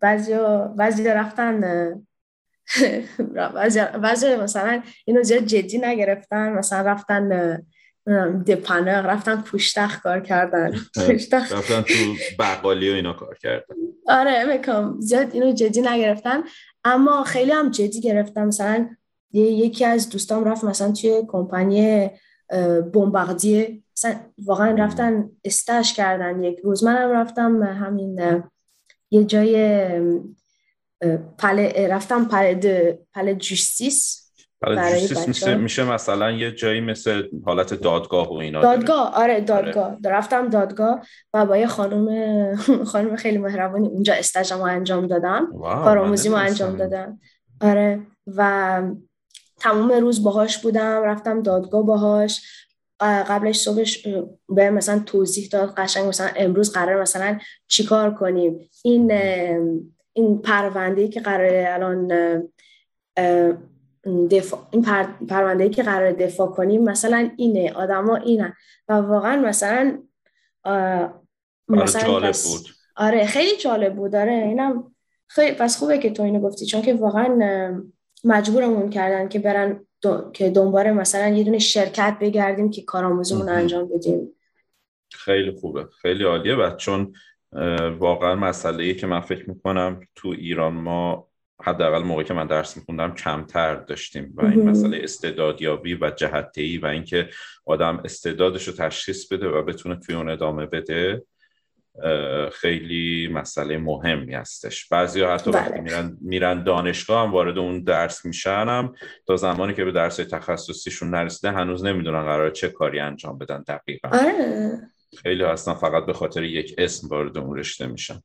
بعضی 0.00 0.34
بعضی 0.76 1.04
رفتن 1.04 1.60
بعضی 4.02 4.36
مثلا 4.36 4.82
اینو 5.04 5.22
زیاد 5.22 5.44
جدی 5.44 5.78
نگرفتن. 5.78 6.52
مثلا 6.52 6.90
رفتن 6.90 7.58
دپانر 8.46 9.02
رفتن 9.02 9.40
پوشتخ 9.42 10.02
کار 10.02 10.20
کردن. 10.20 10.70
رفتن 11.50 11.82
تو 11.82 11.94
بقالی 12.38 12.90
و 12.90 12.94
اینا 12.94 13.12
کار 13.12 13.38
کردن. 13.42 13.74
آره 14.06 14.44
می‌کنم. 14.44 15.00
زیاد 15.00 15.30
اینو 15.32 15.52
جدی 15.52 15.80
نگرفتن. 15.80 16.42
اما 16.84 17.24
خیلی 17.24 17.52
هم 17.52 17.70
جدی 17.70 18.00
گرفتم 18.00 18.46
مثلا 18.46 18.96
یکی 19.32 19.84
از 19.84 20.08
دوستام 20.08 20.44
رفت 20.44 20.64
مثلا 20.64 20.92
توی 20.92 21.22
کمپانی 21.28 22.10
بمباردیه. 22.94 23.82
واقعا 24.38 24.74
رفتن 24.74 25.30
استاش 25.44 25.94
کردن 25.94 26.42
یک 26.42 26.58
روز. 26.58 26.84
منم 26.84 27.10
رفتم 27.10 27.62
همین 27.62 28.42
یه 29.10 29.24
جای 29.24 29.88
پله 31.38 31.88
رفتم 31.90 32.24
پله 32.24 32.98
پله 33.14 33.34
جوستیس 33.34 34.22
میشه, 35.26 35.54
میشه 35.54 35.84
مثلا 35.84 36.30
یه 36.30 36.52
جایی 36.52 36.80
مثل 36.80 37.22
حالت 37.44 37.74
دادگاه 37.74 38.28
و 38.28 38.34
اینا. 38.34 38.62
دادگاه. 38.62 39.14
آره 39.14 39.40
دادگاه. 39.40 39.84
آره. 39.84 39.98
رفتم 40.04 40.48
دادگاه 40.48 41.06
و 41.34 41.46
با 41.46 41.56
یه 41.56 41.66
خانم 41.66 42.54
خانم 42.92 43.16
خیلی 43.16 43.38
مهربانی 43.38 43.88
اونجا 43.88 44.14
استاژمو 44.14 44.62
انجام 44.62 45.06
دادم. 45.06 45.48
کارآموزیمو 45.60 46.36
انجام 46.36 46.76
دادم. 46.76 47.20
آره 47.60 48.00
و 48.26 48.82
تمام 49.62 49.92
روز 49.92 50.22
باهاش 50.22 50.58
بودم 50.58 51.02
رفتم 51.02 51.42
دادگاه 51.42 51.86
باهاش. 51.86 52.42
قبلش 53.00 53.58
صبحش 53.58 54.06
به 54.48 54.70
مثلا 54.70 54.98
توضیح 55.06 55.48
داد 55.52 55.74
قشنگ 55.74 56.08
مثلا 56.08 56.30
امروز 56.36 56.72
قرار 56.72 57.02
مثلا 57.02 57.38
چیکار 57.68 58.14
کنیم. 58.14 58.70
این 58.84 59.12
این 60.12 60.42
پرونده 60.42 61.08
که 61.08 61.20
قرار 61.20 61.50
الان 61.54 62.08
دفاع 64.30 64.60
این 64.70 64.82
پر... 64.82 65.02
پرونده 65.28 65.68
که 65.68 65.82
قرار 65.82 66.12
دفاع 66.12 66.48
کنیم 66.48 66.82
مثلا 66.84 67.30
اینه 67.36 67.72
آدما 67.72 68.16
اینه 68.16 68.56
و 68.88 68.92
واقعا 68.92 69.36
مثلا 69.36 69.98
مثلا 71.68 72.02
جالب 72.02 72.36
بود. 72.44 72.66
آره 72.96 73.26
خیلی 73.26 73.56
جالب 73.56 73.96
بود. 73.96 74.16
آره 74.16 74.32
اینم 74.32 74.94
خیلی 75.26 75.56
پس 75.56 75.78
خوبه 75.78 75.98
که 75.98 76.10
تو 76.10 76.22
اینو 76.22 76.40
گفتی 76.40 76.66
چون 76.66 76.82
که 76.82 76.94
واقعا 76.94 77.82
مجبورمون 78.24 78.90
کردن 78.90 79.28
که 79.28 79.38
برن 79.38 79.86
که 80.32 80.50
دنبال 80.50 80.90
مثلا 80.90 81.28
یه 81.28 81.44
دونه 81.44 81.58
شرکت 81.58 82.16
بگردیم 82.20 82.70
که 82.70 82.82
کارآموزیمون 82.82 83.48
انجام 83.48 83.88
بدیم. 83.94 84.28
خیلی 85.12 85.50
خوبه. 85.50 85.86
خیلی 86.02 86.24
عالیه. 86.24 86.54
و 86.54 86.76
چون 86.76 87.14
واقعا 87.98 88.34
مسئله 88.34 88.94
که 88.94 89.06
من 89.06 89.20
فکر 89.20 89.50
می‌کنم 89.50 90.00
تو 90.14 90.28
ایران 90.28 90.74
ما 90.74 91.28
حداقل 91.62 92.02
موقعی 92.02 92.24
که 92.24 92.34
من 92.34 92.46
درس 92.46 92.76
میخوندم 92.76 93.14
کمتر 93.14 93.74
داشتیم 93.74 94.32
و 94.36 94.44
این 94.44 94.68
مسئله 94.68 95.00
استعدادیابی 95.02 95.94
و 95.94 96.10
جهتهی 96.10 96.78
و 96.78 96.86
اینکه 96.86 97.28
آدم 97.66 98.00
استعدادش 98.04 98.68
رو 98.68 98.74
تشخیص 98.74 99.32
بده 99.32 99.48
و 99.48 99.62
بتونه 99.62 99.96
توی 99.96 100.14
اون 100.14 100.28
ادامه 100.28 100.66
بده. 100.66 101.22
خیلی 102.52 103.28
مسئله 103.32 103.78
مهمی 103.78 104.34
هستش. 104.34 104.88
بعضی 104.88 105.20
ها 105.20 105.34
حتی 105.34 105.50
وقتی 105.50 105.72
بله. 105.72 105.80
میرن, 105.80 106.16
میرن 106.20 106.64
دانشگاه 106.64 107.26
هم 107.26 107.32
وارد 107.32 107.58
اون 107.58 107.82
درس 107.82 108.24
میشن 108.24 108.64
هم 108.68 108.94
تا 109.26 109.36
زمانی 109.36 109.74
که 109.74 109.84
به 109.84 109.92
درس 109.92 110.16
تخصصیشون 110.16 111.10
نرسیده 111.10 111.52
هنوز 111.52 111.84
نمی‌دونن 111.84 112.22
قرار 112.22 112.50
چه 112.50 112.68
کاری 112.68 113.00
انجام 113.00 113.38
بدن 113.38 113.64
دقیقا. 113.68 114.08
آره. 114.08 114.72
خیلی 115.22 115.44
هستن 115.44 115.74
فقط 115.74 116.06
به 116.06 116.12
خاطر 116.12 116.42
یک 116.42 116.74
اسم 116.78 117.08
وارد 117.08 117.38
اون 117.38 117.58
رشته 117.58 117.86
میشن. 117.86 118.22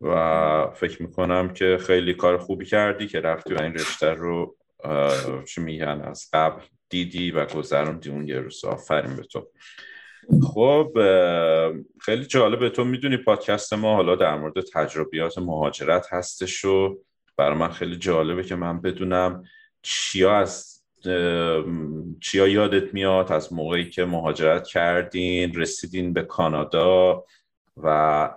و 0.00 0.70
فکر 0.74 1.02
می‌کنم 1.02 1.52
که 1.52 1.78
خیلی 1.86 2.14
کار 2.14 2.38
خوبی 2.38 2.64
کردی 2.64 3.06
که 3.06 3.20
رفتی 3.20 3.54
و 3.54 3.62
این 3.62 3.74
رشته 3.74 4.10
رو 4.10 4.56
چی 5.48 5.60
میگن 5.60 6.02
از 6.04 6.28
قبل 6.32 6.62
دیدی 6.88 7.30
و 7.30 7.46
گذروندی 7.46 8.10
اون 8.10 8.28
یه 8.28 8.40
روز. 8.40 8.64
آفرین 8.64 9.16
به 9.16 9.22
تو. 9.22 9.48
خب 10.54 10.92
خیلی 12.00 12.24
جالبه. 12.24 12.70
تو 12.70 12.84
می‌دونی 12.84 13.16
پادکست 13.16 13.72
ما 13.72 13.94
حالا 13.94 14.16
در 14.16 14.36
مورد 14.38 14.60
تجربیات 14.60 15.38
مهاجرت 15.38 16.06
هستش 16.12 16.64
و 16.64 16.98
برای 17.36 17.58
من 17.58 17.68
خیلی 17.68 17.96
جالبه 17.96 18.42
که 18.42 18.56
من 18.56 18.80
بدونم 18.80 19.44
چیا 19.82 20.36
از 20.36 20.78
چیا 22.20 22.48
یادت 22.48 22.94
میاد 22.94 23.32
از 23.32 23.52
موقعی 23.52 23.90
که 23.90 24.04
مهاجرت 24.04 24.66
کردین 24.66 25.54
رسیدین 25.54 26.12
به 26.12 26.22
کانادا 26.22 27.24
و 27.82 28.30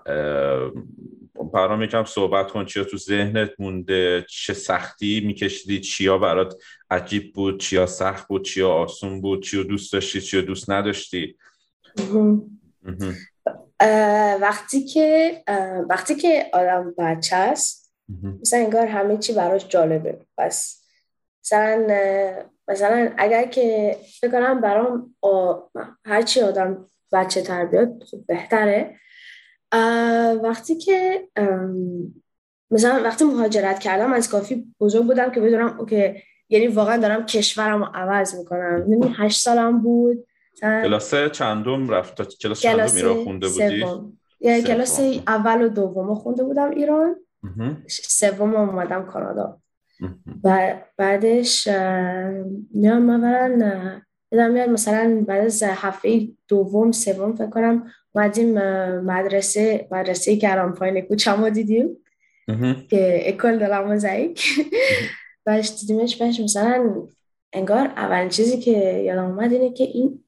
برام 1.54 1.82
یکم 1.84 2.04
صحبت 2.04 2.52
کن 2.52 2.66
چیا 2.66 2.84
تو 2.84 2.98
ذهنت 2.98 3.52
مونده 3.60 4.26
چه 4.30 4.54
سختی 4.54 5.20
میکشیدی 5.20 5.80
چیا 5.80 6.18
برات 6.18 6.64
عجیب 6.92 7.34
بود 7.34 7.60
چیا 7.60 7.86
سخت 7.86 8.28
بود 8.28 8.46
چیا 8.46 8.70
آسون 8.70 9.22
بود 9.22 9.44
چیا 9.44 9.64
دوست 9.64 9.94
داشتی 9.94 10.22
چیا 10.22 10.42
دوست 10.42 10.70
نداشتی. 10.70 11.36
وقتی 14.42 14.86
که 14.86 15.44
وقتی 15.90 16.16
که 16.16 16.46
آدم 16.54 16.94
بچه 16.98 17.36
است 17.36 17.94
مثلا 18.42 18.60
انگار 18.60 18.86
همه 18.88 19.18
چی 19.18 19.34
براش 19.34 19.68
جالبه. 19.68 20.20
پس 20.38 20.82
مثلا 21.44 21.88
مثلا 22.68 23.12
اگر 23.18 23.48
که 23.48 23.98
فکر 24.20 24.32
کنم 24.32 24.62
برام 24.62 25.16
هرچی 26.06 26.42
آدم 26.42 26.86
بچه 27.14 27.42
تربیت 27.42 27.90
خوب 28.06 28.26
بهتره. 28.28 29.00
وقتی 30.44 30.76
که 30.76 31.28
مثلا 32.72 33.04
وقتی 33.04 33.26
مهاجرت 33.26 33.80
کردم 33.80 34.14
از 34.14 34.30
کافی 34.30 34.74
بزرگ 34.80 35.06
بودم 35.06 35.32
که 35.32 35.42
بدونم 35.42 35.86
که 35.86 36.22
یعنی 36.50 36.68
واقعا 36.68 36.98
دارم 36.98 37.26
کشورم 37.26 37.84
رو 37.84 37.90
عوض 37.94 38.36
می‌کنم. 38.36 38.86
یعنی 38.90 39.16
هشت 39.18 39.42
سالم 39.42 39.82
بود. 39.82 40.28
کلاس 40.62 41.16
چندم 41.16 41.90
رفت؟ 41.90 42.38
کلاس 42.38 42.62
چندم 42.62 42.96
ایران 42.96 43.24
خونده 43.24 43.50
بودی؟ 43.50 43.86
یعنی 44.40 44.62
کلاس 44.62 45.00
اول 45.28 45.62
و 45.62 45.70
دوم 45.70 46.16
خونده 46.16 46.44
بودم 46.44 46.70
ایران. 46.70 47.16
سوم 47.88 48.56
اومدم 48.56 49.06
کانادا. 49.06 49.62
و 50.44 50.76
بعدش 50.98 51.68
میام 52.74 53.10
اولا 53.10 54.02
یادم 54.32 54.52
میاد 54.52 54.70
مثلا 54.70 55.26
بعد 55.28 55.46
از 55.46 55.64
هفته 55.64 56.28
دوم 56.48 56.92
سوم 56.92 57.36
فکر 57.36 57.50
کنم 57.50 57.92
اومدیم 58.12 58.54
مدرسه 59.00 59.88
مدرسه 59.92 60.36
گرام 60.36 60.74
پایین 60.74 61.02
کوچه 61.02 61.50
دیدیم. 61.50 61.98
که 62.90 63.22
اکل 63.26 63.58
دلم 63.60 63.88
بهش 65.46 65.72
دیدیمش 65.80 66.16
بهش 66.16 66.40
مثلا 66.40 67.08
انگار 67.54 67.88
اولین 67.88 68.30
چیزی 68.30 68.60
که 68.60 69.04
یادم 69.06 69.26
اومد 69.26 69.54
اینه 69.54 69.74
که 69.74 69.84
این 69.84 70.24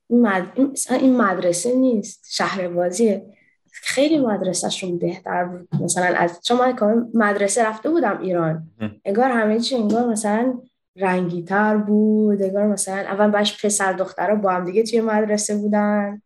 این 0.90 1.18
مدرسه 1.18 1.76
نیست 1.76 2.28
شهر 2.30 2.68
بازیه 2.68 3.26
خیلی 3.72 4.20
مدرسهشون 4.20 4.98
بهتر 4.98 5.44
بود. 5.44 5.68
مثلا 5.82 6.06
از 6.06 6.40
چون 6.44 6.58
من 6.58 7.10
مدرسه 7.14 7.66
رفته 7.66 7.90
بودم 7.90 8.20
ایران 8.22 8.68
انگار 9.06 9.30
همه 9.32 9.60
چی 9.60 9.76
انگار 9.76 10.08
مثلا 10.08 10.60
رنگی 10.96 11.44
تر 11.44 11.78
بود 11.78 12.42
انگار 12.42 12.68
مثلا 12.68 12.96
اول 12.96 13.28
باش 13.28 13.66
پسر 13.66 13.94
دختر 13.94 14.36
با 14.36 14.52
هم 14.52 14.66
دیگه 14.66 14.84
توی 14.84 15.02
مدرسه 15.02 15.58
بودن. 15.58 16.22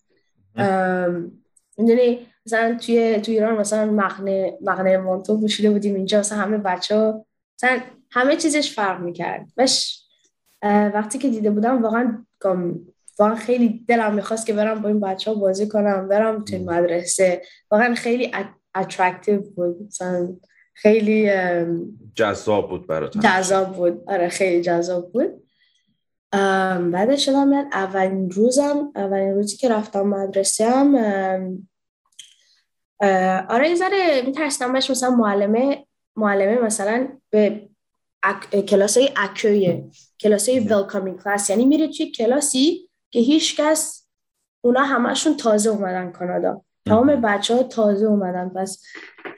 می‌دونی؟ 1.77 2.19
مثلا 2.45 2.77
توی 2.77 3.19
توی 3.19 3.33
ایران 3.33 3.57
مثلا 3.57 3.91
مغنه 3.91 4.57
مغنه 4.61 4.97
مانتو 4.97 5.39
پوشیده 5.39 5.71
بودیم 5.71 5.95
اینجا 5.95 6.19
مثلا 6.19 6.37
همه 6.37 6.57
بچه 6.57 7.13
مثلا 7.57 7.79
همه 8.11 8.35
چیزش 8.35 8.75
فرق 8.75 9.01
می‌کرد. 9.01 9.47
بش 9.57 10.03
وقتی 10.63 11.17
که 11.17 11.29
دیده 11.29 11.51
بودم 11.51 11.83
واقعا 11.83 12.25
واقعا 13.19 13.35
خیلی 13.35 13.85
دلم 13.87 14.13
می‌خواست 14.13 14.45
که 14.45 14.53
برم 14.53 14.81
با 14.81 14.89
این 14.89 14.99
بچه 14.99 15.31
ها 15.31 15.39
بازی 15.39 15.67
کنم 15.67 16.07
برم 16.07 16.43
توی 16.43 16.59
مدرسه. 16.59 17.41
واقعا 17.71 17.95
خیلی 17.95 18.31
اترکتیو 18.75 19.41
بود. 19.41 19.81
مثلا 19.87 20.35
خیلی 20.73 21.31
جذاب 22.15 22.69
بود 22.69 22.87
برات. 22.87 23.17
جذاب 23.17 23.75
بود. 23.75 24.03
آره 24.07 24.29
خیلی 24.29 24.61
جذاب 24.61 25.11
بود. 25.11 25.43
بعدش 26.91 27.25
شدم 27.25 27.47
میاد 27.47 27.65
اولین 27.73 28.29
روزم 28.29 28.91
اولین 28.95 29.33
روزی 29.33 29.57
که 29.57 29.69
رفتم 29.69 30.01
مدرسه 30.01 30.69
هم 30.69 30.95
آره 33.49 33.69
یه 33.69 33.75
ذره 33.75 34.21
میترسیدم 34.25 34.73
بهش. 34.73 34.89
مثلا 34.89 35.09
معلمه 35.09 35.85
معلمه 36.15 36.61
مثلا 36.61 37.07
به 37.29 37.69
کلاس 38.67 38.97
های 38.97 39.09
accueil 39.17 39.70
ه. 39.70 39.85
کلاس 40.19 40.49
های 40.49 40.59
welcoming 40.59 41.23
class 41.23 41.49
یعنی 41.49 41.65
میره 41.65 41.87
توی 41.87 42.11
کلاسی 42.11 42.86
که 43.17 43.23
هیچ 43.23 43.61
کس 43.61 44.07
اونا 44.61 44.83
همشون 44.83 45.37
تازه 45.37 45.69
اومدن 45.69 46.11
کانادا. 46.11 46.61
تمام 46.85 47.21
بچه 47.21 47.55
ها 47.55 47.63
تازه 47.63 48.05
اومدن. 48.05 48.49
پس 48.49 48.83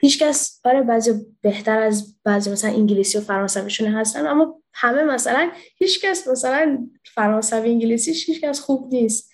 هیچ 0.00 0.22
کس 0.22 0.60
برای 0.64 0.82
بعضی 0.82 1.26
بهتر 1.42 1.78
از 1.78 2.16
بعضی 2.24 2.50
مثلا 2.50 2.70
انگلیسی 2.70 3.18
و 3.18 3.20
فرانسویشون 3.20 3.88
هستن 3.88 4.26
اما 4.26 4.62
همه 4.74 5.02
مثلا 5.02 5.50
هیچ 5.76 6.04
کس 6.04 6.28
مثلا 6.28 6.88
فرانسوی 7.14 7.70
انگلیسی 7.70 8.12
هیچ 8.12 8.40
کس 8.40 8.60
خوب 8.60 8.92
نیست. 8.92 9.30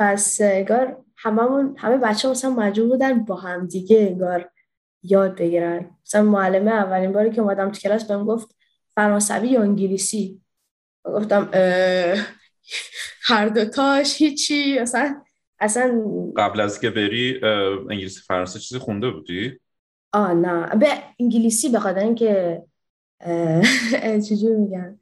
پس 0.00 0.38
انگار 0.40 1.04
هممون 1.16 1.74
همه 1.78 1.96
بچه 1.96 2.28
ها 2.28 2.32
مثلا 2.32 2.50
مجبور 2.50 2.88
بودن 2.88 3.24
با 3.24 3.36
هم 3.36 3.66
دیگه 3.66 4.00
انگار 4.10 4.50
یاد 5.02 5.36
بگیرن. 5.36 5.90
مثلا 6.06 6.22
معلمه 6.22 6.70
اولین 6.70 7.12
باری 7.12 7.30
که 7.30 7.40
اومدم 7.40 7.70
تو 7.70 7.80
کلاس 7.80 8.04
بهم 8.04 8.24
گفت 8.24 8.56
فرانسوی 8.94 9.48
یا 9.48 9.62
انگلیسی؟ 9.62 10.40
گفتم 11.04 11.50
هر 13.22 13.48
دوتاش 13.48 14.22
هیچی 14.22 14.78
اصلا 14.78 15.22
اصلا 15.60 16.04
قبل 16.36 16.60
از 16.60 16.80
که 16.80 16.90
بری 16.90 17.40
انگلیسی 17.90 18.20
فرانسه 18.20 18.58
چیزی 18.58 18.78
خونده 18.78 19.10
بودی؟ 19.10 19.60
آه 20.12 20.34
نه. 20.34 20.76
به 20.76 20.88
انگلیسی 21.20 21.68
به 21.68 21.78
خاطر 21.78 21.98
اینکه 22.00 22.62
چجور 24.28 24.56
میگن؟ 24.56 25.00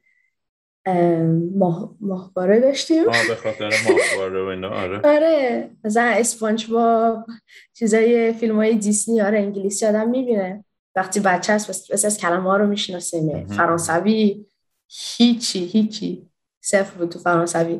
ماهواره 2.01 2.59
داشتیم. 2.59 3.09
آه 3.09 3.27
به 3.27 3.35
خاطر 3.35 3.73
ماهواره 3.89 4.43
و 4.43 4.45
اینا 4.45 4.69
آره. 4.69 5.01
آره. 5.03 5.69
مثلا 5.83 6.03
اسپانج 6.03 6.67
با 6.67 7.25
چیزای 7.73 8.33
فیلم 8.33 8.55
های 8.55 8.75
دیسنی 8.75 9.21
آره 9.21 9.39
انگلیسی 9.39 9.85
آدم 9.85 10.09
می‌بینه. 10.09 10.65
وقتی 10.95 11.19
بچه 11.19 11.53
هست 11.53 11.91
بس 11.91 12.05
از 12.05 12.17
کلمه 12.17 12.43
ها 12.43 12.57
رو 12.57 12.67
می‌شناسه 12.67 13.45
فرانسوی 13.57 14.45
هیچی 14.87 15.65
هیچی. 15.65 16.28
صفر 16.61 16.97
بود 16.97 17.09
تو 17.09 17.19
فرانسوی 17.19 17.79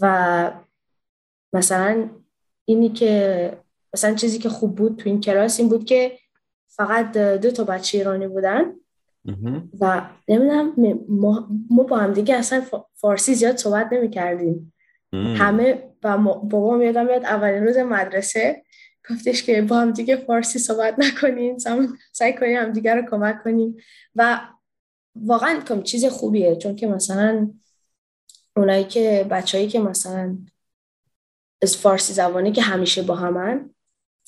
و 0.00 0.52
مثلا 1.52 2.08
اینی 2.64 2.88
که 2.88 3.52
مثلا 3.94 4.14
چیزی 4.14 4.38
که 4.38 4.48
خوب 4.48 4.74
بود 4.74 4.96
تو 4.96 5.08
این 5.08 5.20
کلاس 5.20 5.60
این 5.60 5.68
بود 5.68 5.84
که 5.84 6.18
فقط 6.68 7.16
دو 7.16 7.50
تا 7.50 7.64
بچه 7.64 7.98
ایرانی 7.98 8.28
بودن. 8.28 8.64
و 9.80 10.02
نمی‌دونم 10.28 10.72
ما, 11.08 11.48
ما 11.70 11.82
با 11.82 11.98
هم 11.98 12.12
دیگه 12.12 12.34
اصلا 12.36 12.62
فارسی 12.94 13.34
زیاد 13.34 13.56
صحبت 13.56 13.88
نمی 13.92 14.10
کردیم 14.10 14.72
همه 15.12 15.82
و 16.04 16.18
بابا 16.18 16.76
میادم 16.76 17.08
یاد 17.08 17.24
اولین 17.24 17.64
روز 17.64 17.76
مدرسه 17.76 18.62
گفتش 19.10 19.42
که 19.42 19.62
با 19.62 19.76
هم 19.76 19.90
دیگه 19.90 20.16
فارسی 20.16 20.58
صحبت 20.58 20.94
نکنین 20.98 21.58
سعی 22.12 22.32
کنیم 22.32 22.56
هم 22.56 22.72
دیگه 22.72 22.94
رو 22.94 23.02
کمک 23.10 23.42
کنیم 23.44 23.76
و 24.16 24.40
واقعا 25.16 25.60
کم 25.60 25.82
چیز 25.82 26.04
خوبیه 26.04 26.56
چون 26.56 26.76
که 26.76 26.86
مثلا 26.86 27.50
اونایی 28.56 28.84
که 28.84 29.26
بچههایی 29.30 29.68
که 29.68 29.80
مثلا 29.80 30.38
از 31.62 31.76
فارسی 31.76 32.12
زبانی 32.12 32.52
که 32.52 32.62
همیشه 32.62 33.02
با 33.02 33.14
همن 33.14 33.70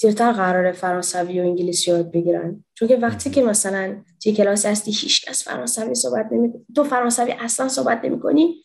زیرتر 0.01 0.33
قرار 0.33 0.73
فرانسوی 0.73 1.41
و 1.41 1.43
انگلیسی 1.43 1.91
یاد 1.91 2.11
بگیرن. 2.13 2.65
چون 2.75 2.89
که 2.89 2.97
وقتی 2.97 3.31
که 3.31 3.43
مثلا 3.43 4.03
توی 4.23 4.33
کلاس 4.33 4.67
هستی 4.67 4.91
هیچ 4.91 5.29
کس 5.29 5.45
فرانسوی 5.45 5.95
صحبت 5.95 6.29
نمی 6.33 6.53
تو 6.77 6.85
فرانسوی 6.85 7.33
اصلا 7.33 7.69
صحبت 7.69 8.05
نمی 8.05 8.21
کنی. 8.21 8.65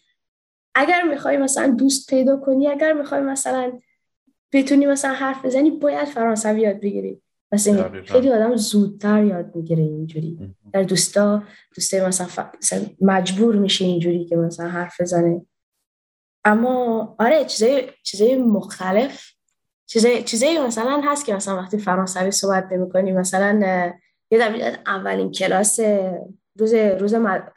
اگر 0.76 1.04
می‌خوای 1.04 1.38
مثلا 1.38 1.68
دوست 1.68 2.10
پیدا 2.10 2.38
کنی 2.38 2.68
اگر 2.68 2.94
می‌خوای 2.94 3.22
مثلا 3.22 3.80
بتونی 4.54 4.86
مثلا 4.86 5.14
حرف 5.14 5.46
بزنی 5.46 5.72
باید 5.72 6.08
فرانسوی 6.08 6.62
یاد 6.62 6.80
بگیری. 6.80 7.22
مثلا 7.52 8.02
خیلی 8.02 8.30
آدم 8.30 8.56
زودتر 8.56 9.24
یاد 9.24 9.56
می‌گیره 9.56 9.84
اینجوری. 9.84 10.56
در 10.74 10.84
دوستا 10.84 11.44
دوسته 11.76 12.08
مثلا, 12.08 12.50
مثلا 12.58 12.86
مجبور 13.02 13.56
میشه 13.56 13.86
اینجوری 13.86 14.26
که 14.26 14.36
مثلا 14.36 14.68
حرف 14.68 15.02
بزنه. 15.02 15.46
اما 16.46 17.16
آره 17.20 17.46
چیزای 17.46 17.90
چیزای 18.04 18.36
مختلف 18.36 19.30
چیزای 19.86 20.24
چیزایی 20.24 20.60
مثلا 20.60 21.02
هست 21.06 21.26
که 21.26 21.36
مثلا 21.36 21.58
وقتی 21.58 21.78
فرانسوی 21.78 22.32
صحبت 22.32 22.68
نمی‌کنی 22.72 23.12
مثلا 23.12 23.92
یادم 24.32 24.54
اولین 24.86 25.32
کلاس 25.32 25.80
روز 26.60 26.74
روز 26.74 27.14
مد... 27.14 27.52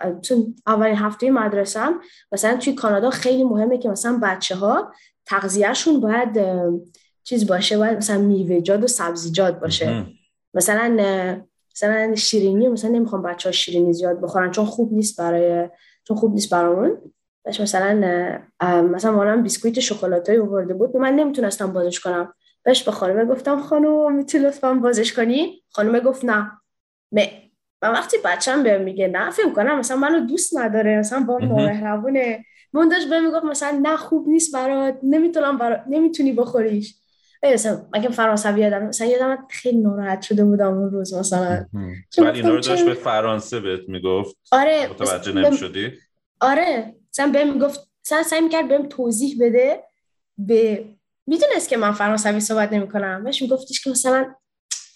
اولین 0.67 0.97
هفته 0.97 1.31
مدرسه 1.31 1.81
هم 1.81 2.01
مثلا 2.33 2.57
توی 2.57 2.73
کانادا 2.73 3.11
خیلی 3.11 3.45
مهمه 3.45 3.79
که 3.79 3.89
مثلا 3.89 4.21
بچه 4.23 4.57
ها 4.57 4.93
تغذیهشون 5.27 6.01
باید 6.01 6.41
چیز 7.25 7.47
باشه 7.47 7.79
باید 7.79 7.97
مثلا 7.97 8.19
میوه‌جات 8.19 8.83
و 8.83 8.87
سبزیجات 8.87 9.61
باشه. 9.61 10.07
مثلا 10.55 10.97
مثلا 11.75 12.15
شیرینی 12.15 12.69
مثلا 12.69 12.91
نمی‌خوام 12.91 13.23
بچه 13.23 13.49
ها 13.49 13.53
شیرینی 13.53 13.93
زیاد 13.93 14.21
بخورن 14.21 14.51
چون 14.51 14.65
خوب 14.65 14.93
نیست 14.93 15.21
برای 15.21 15.69
چون 16.05 16.17
خوب 16.17 16.35
نیست 16.35 16.51
برامون. 16.51 16.99
بهش 17.47 17.61
مثلا 17.61 17.95
مثلا 18.83 19.11
مامانم 19.11 19.43
بیسکویت 19.43 19.81
شکلاتی 19.81 20.37
آورده 20.37 20.75
بود. 20.75 20.97
من 20.97 21.13
نمی‌تونستم 21.15 21.73
بازش 21.73 22.01
کنم. 22.01 22.35
بهش 22.63 22.83
به 22.83 22.91
خانمه 22.91 23.25
گفتم 23.25 23.61
خانم 23.61 24.17
می‌تونی 24.17 24.45
لطفا 24.45 24.75
بازش 24.75 25.13
کنی؟ 25.13 25.63
خانم 25.71 25.99
گفت 25.99 26.25
نه. 26.25 26.53
من 27.83 27.93
وقتی 27.93 28.17
بچم 28.25 28.63
بهم 28.63 28.81
میگه 28.81 29.09
نه 29.09 29.31
فکر 29.31 29.51
کنم 29.51 29.79
مثلا 29.79 29.97
منو 29.97 30.27
دوست 30.27 30.57
نداره 30.57 30.99
مثلا 30.99 31.21
با 31.21 31.39
مهربونه. 31.39 32.45
من 32.73 32.89
داشت 32.89 33.11
بهم 33.11 33.27
می‌گفت 33.27 33.45
مثلا 33.45 33.81
نه 33.83 33.97
خوب 33.97 34.29
نیست 34.29 34.55
برات 34.55 34.99
نمی‌تونم 35.03 35.59
برات 35.59 35.83
نمی‌تونی 35.89 36.33
بخوریش. 36.33 36.95
مثلا 37.43 37.87
اگه 37.93 38.09
فرانسوی 38.09 38.61
یادم 38.61 38.83
مثلا 38.83 39.07
یادم 39.07 39.47
خیلی 39.51 39.79
ناراحت 39.79 40.23
شده 40.23 40.45
بودم 40.45 40.79
اون 40.79 40.91
روز 40.91 41.15
مثلا. 41.15 41.67
ولی 42.19 42.41
اینا 42.41 42.55
رو 42.55 42.61
داشت 42.61 42.85
به 42.85 42.95
فرانسه 42.95 43.61
بهت 43.61 43.89
می‌گفت. 43.89 44.37
آره 44.53 44.89
متوجه 44.91 45.33
نمی‌شدی؟ 45.33 45.93
آره. 46.41 46.95
مثلا 47.17 47.33
بهم 47.33 47.53
می‌گفت 47.53 47.91
سعی 48.03 48.41
می‌کرد 48.41 48.69
بهم 48.69 48.89
توضیح 48.89 49.37
بده 49.41 49.85
به 50.39 50.85
می‌دونست 51.27 51.69
که 51.69 51.77
من 51.77 51.93
فرانسوی 51.93 52.41
صحبت 52.41 52.73
نمی‌کنم. 52.73 53.25
بهش 53.25 53.43
میگفتش 53.43 53.85
که 53.85 53.91
مثلا 53.91 54.35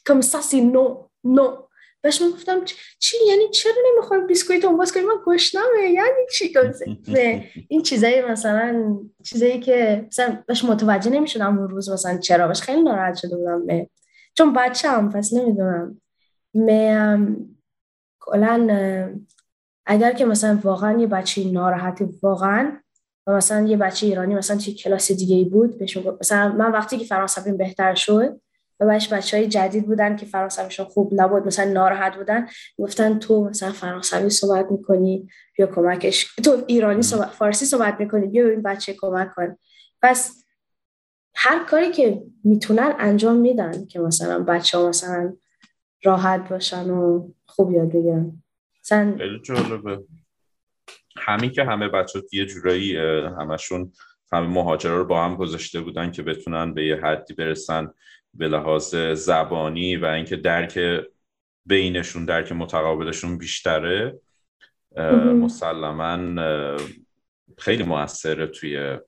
کم 0.06 0.20
ساسی 0.20 0.60
نو 0.60 1.08
نو 1.24 1.56
بهش 2.02 2.22
می‌گفتم 2.22 2.64
چی؟ 2.98 3.16
یعنی 3.26 3.48
چرا 3.48 3.72
نمی‌خوام 3.92 4.26
بیسکویت 4.26 4.64
اون 4.64 4.76
باز 4.76 4.92
کنی 4.92 5.02
من 5.02 5.14
گشنمه. 5.26 5.90
یعنی 5.92 6.08
چی؟ 6.32 6.52
این 7.68 7.82
چیزایی 7.82 8.22
مثلا 8.22 8.98
چیزایی 9.24 9.60
که 9.60 10.04
مثلا 10.06 10.42
بهش 10.46 10.64
متوجه 10.64 11.10
نمی‌شدم 11.10 11.58
اون 11.58 11.68
روز 11.68 11.90
مثلا 11.90 12.18
چرا. 12.18 12.48
بهش 12.48 12.60
خیلی 12.60 12.82
ناراحت 12.82 13.16
شده 13.16 13.36
بودم. 13.36 13.66
به 13.66 13.90
چون 14.34 14.52
بچه 14.52 14.88
هم 14.88 15.12
پس 15.12 15.32
نمی‌دونم. 15.32 16.00
کلا 18.20 18.66
اگر 19.86 20.12
که 20.12 20.24
مثلا 20.24 20.58
واقعا 20.62 21.00
یه 21.00 21.06
بچه 21.06 21.44
ناراحتی 21.44 22.04
واقعا 22.22 22.72
و 23.26 23.32
مثلا 23.32 23.66
یه 23.66 23.76
بچه 23.76 24.06
ایرانی 24.06 24.34
مثلا 24.34 24.56
توی 24.56 24.74
کلاس 24.74 25.12
دیگه 25.12 25.36
ای 25.36 25.44
بود 25.44 25.78
بهش 25.78 25.98
مثلا 26.20 26.52
من 26.52 26.72
وقتی 26.72 26.98
که 26.98 27.04
فرانسویم 27.04 27.56
بهتر 27.56 27.94
شد 27.94 28.40
و 28.80 28.86
بهش 28.86 29.12
بچه 29.12 29.36
های 29.36 29.48
جدید 29.48 29.86
بودن 29.86 30.16
که 30.16 30.26
فرانسویشون 30.26 30.86
خوب 30.86 31.10
نبود 31.12 31.46
مثلا 31.46 31.72
ناراحت 31.72 32.16
بودن 32.16 32.48
گفتن 32.78 33.18
تو 33.18 33.44
مثلا 33.44 33.72
فرانسوی 33.72 34.30
صحبت 34.30 34.70
می‌کنی 34.70 35.28
بیا 35.56 35.66
کمکش 35.66 36.34
تو 36.44 36.64
ایرانی 36.66 37.02
صحبت 37.02 37.28
فارسی 37.28 37.66
صحبت 37.66 38.00
می‌کنی 38.00 38.26
بیا 38.26 38.48
این 38.48 38.62
بچه 38.62 38.94
کمک 39.00 39.34
کن. 39.34 39.56
پس 40.02 40.44
هر 41.34 41.64
کاری 41.64 41.92
که 41.92 42.22
می‌تونن 42.44 42.94
انجام 42.98 43.36
میدن 43.36 43.86
که 43.86 44.00
مثلا 44.00 44.38
بچه 44.38 44.78
ها 44.78 44.88
مثلا 44.88 45.36
راحت 46.04 46.48
باشن 46.48 46.90
و 46.90 47.28
خوب 47.46 47.72
یاد 47.72 47.88
بگیرن. 47.88 48.42
مثلا 48.84 49.16
خیلی 49.18 49.40
جالبه. 49.40 50.04
همین 51.16 51.50
که 51.50 51.64
همه 51.64 51.88
بچه 51.88 52.22
یه 52.32 52.46
جورایی 52.46 52.96
همشون 53.40 53.92
همه 54.32 54.46
مهاجرا 54.46 54.96
رو 54.96 55.04
با 55.04 55.24
هم 55.24 55.36
گذاشته 55.36 55.80
بودن 55.80 56.10
که 56.10 56.22
بتونن 56.22 56.74
به 56.74 56.86
یه 56.86 56.96
حدی 56.96 57.34
برسن 57.34 57.90
به 58.34 58.48
لحاظ 58.48 58.94
زبانی 58.96 59.96
و 59.96 60.06
اینکه 60.06 60.36
درک 60.36 61.04
بینشون 61.66 62.24
درک 62.24 62.52
متقابلشون 62.52 63.38
بیشتره. 63.38 64.20
مسلما 65.34 66.36
خیلی 67.58 67.82
موثره 67.82 68.46
توی 68.46 68.98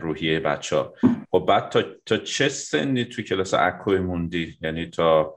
روحیه 0.00 0.40
بچه 0.40 0.76
ها 0.76 0.94
خب 1.30 1.44
بعد 1.48 1.68
تا, 1.68 1.82
تا 2.06 2.16
چه 2.16 2.48
سنی 2.48 3.04
توی 3.04 3.24
کلاس 3.24 3.54
اکوی 3.54 3.98
موندی؟ 3.98 4.58
یعنی 4.60 4.86
تا 4.86 5.36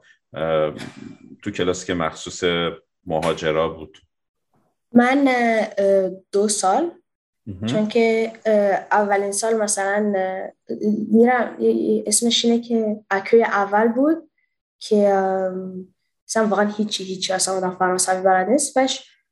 تو 1.42 1.50
کلاسی 1.50 1.86
که 1.86 1.94
مخصوص 1.94 2.44
مهاجرا 3.08 3.68
بود. 3.68 3.98
من 4.92 5.28
دو 6.32 6.48
سال. 6.48 6.90
چون 7.66 7.88
که 7.88 8.32
اولین 8.92 9.32
سال 9.32 9.56
مثلا 9.56 10.12
میرم 11.12 11.56
اسمش 12.06 12.44
اینه 12.44 12.60
که 12.60 13.00
اکوی 13.10 13.42
اول 13.42 13.88
بود 13.88 14.30
که 14.78 14.96
مثلا 16.28 16.46
واقعا 16.46 16.68
هیچی 16.68 17.04
هیچی 17.04 17.32
اصلا 17.32 17.54
آدم 17.54 17.76
فرانسوی 17.78 18.22
بلد 18.22 18.48
نیست. 18.48 18.78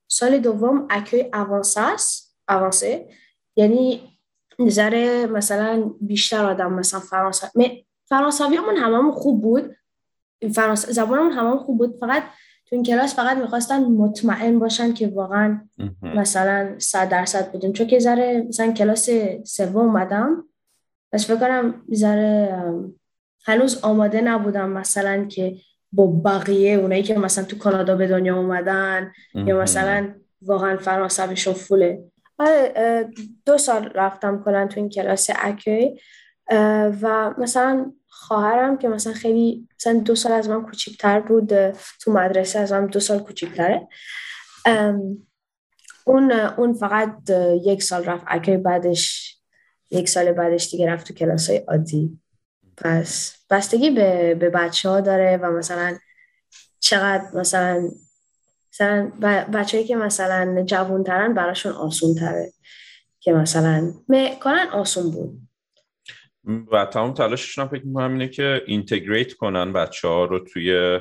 سال 0.09 0.39
دوم 0.39 0.87
اکوی 0.91 1.31
اوانسه 1.35 1.81
است 1.81 2.37
اوانسه. 2.49 3.09
یعنی 3.57 4.12
نظر 4.59 5.27
مثلا 5.27 5.91
بیشتر 6.01 6.45
آدم 6.45 6.73
مثلا 6.73 7.01
فرانسوی 7.01 7.87
فرانسوی 8.09 8.57
همون 8.57 8.77
هممون 8.77 9.12
خوب 9.12 9.43
بود. 9.43 9.77
فرانسه 10.55 10.93
زبانمون 10.93 11.33
هممون 11.33 11.59
خوب 11.59 11.79
بود. 11.79 11.99
فقط 12.01 12.23
تو 12.66 12.76
این 12.76 12.85
کلاس 12.85 13.14
فقط 13.14 13.37
می‌خواستن 13.37 13.85
مطمئن 13.85 14.59
باشن 14.59 14.92
که 14.92 15.09
واقعا 15.09 15.61
مثلا 16.02 16.74
صد 16.79 17.09
درصد 17.09 17.52
بودیم. 17.52 17.72
چون 17.72 17.87
که 17.87 17.98
ذره 17.98 18.44
مثلا 18.48 18.72
کلاس 18.72 19.11
سوم 19.44 19.76
اومدم. 19.76 20.44
بس 21.12 21.26
فکر 21.26 21.37
کنم 21.37 21.74
ذره 21.94 22.62
هنوز 23.44 23.85
آماده 23.85 24.20
نبودم 24.20 24.68
مثلا 24.68 25.24
که 25.24 25.57
با 25.92 26.07
بقیه 26.07 26.79
اونایی 26.79 27.02
که 27.02 27.18
مثلا 27.18 27.44
تو 27.44 27.59
کانادا 27.59 27.96
به 27.96 28.07
دنیا 28.07 28.37
اومدن 28.37 29.12
یا 29.35 29.61
مثلا 29.61 30.14
واقعا 30.42 30.76
فرانسویشون 30.76 31.55
فوله. 31.55 32.05
آره، 32.38 33.09
دو 33.46 33.59
سال 33.59 33.90
رفتم 33.94 34.42
کلا 34.44 34.66
تو 34.66 34.81
این 34.81 34.88
کلاس 34.88 35.31
اکی. 35.42 36.00
و 37.02 37.35
مثلا 37.38 37.92
خواهرم 38.16 38.79
که 38.79 38.88
مثلا 38.88 39.12
خیلی 39.12 39.68
مثلا 39.81 39.98
دو 39.98 40.14
سال 40.14 40.33
از 40.33 40.48
من 40.48 40.62
کوچیکتر 40.62 41.20
بود 41.20 41.70
تو 42.00 42.12
مدرسه 42.12 42.59
از 42.59 42.72
من 42.72 42.87
دو 42.87 43.00
سال 43.00 43.18
کوچیکتره. 43.18 43.88
اون 46.05 46.33
اون 46.33 46.74
فقط 46.74 47.31
یک 47.64 47.83
سال 47.83 48.05
رفت. 48.05 48.24
اگه 48.26 48.57
بعدش 48.57 49.37
یک 49.90 50.09
سال 50.09 50.33
بعدش 50.33 50.70
دیگه 50.70 50.90
رفت 50.90 51.07
تو 51.07 51.14
کلاس 51.14 51.50
های 51.50 51.59
عادی. 51.59 52.20
پس 52.76 53.37
بستگی 53.50 53.90
به, 53.90 54.35
به 54.35 54.50
بچه 54.50 54.88
ها 54.88 55.00
داره 55.00 55.37
و 55.37 55.50
مثلا 55.50 55.98
چقدر 56.81 57.24
مثلا 57.35 57.88
مثلا 58.72 59.11
بچه‌ای 59.52 59.85
که 59.85 59.96
مثلا 59.96 60.62
جوانترن 60.62 61.35
براشون 61.35 61.72
آسون 61.72 62.14
تره 62.14 62.52
که 63.20 63.33
مثلا 63.33 63.92
کنن 64.42 64.66
آسون 64.72 65.11
بود. 65.11 65.46
و 66.47 66.85
تمام 66.85 67.15
تلاششون 67.15 67.65
هم 67.65 67.71
فکر 67.71 67.87
می‌کنم 67.87 68.13
اینه 68.13 68.29
که 68.29 68.63
اینتگریت 68.67 69.33
کنن 69.33 69.73
بچه 69.73 70.09
ها 70.09 70.25
رو 70.25 70.39
توی 70.39 71.01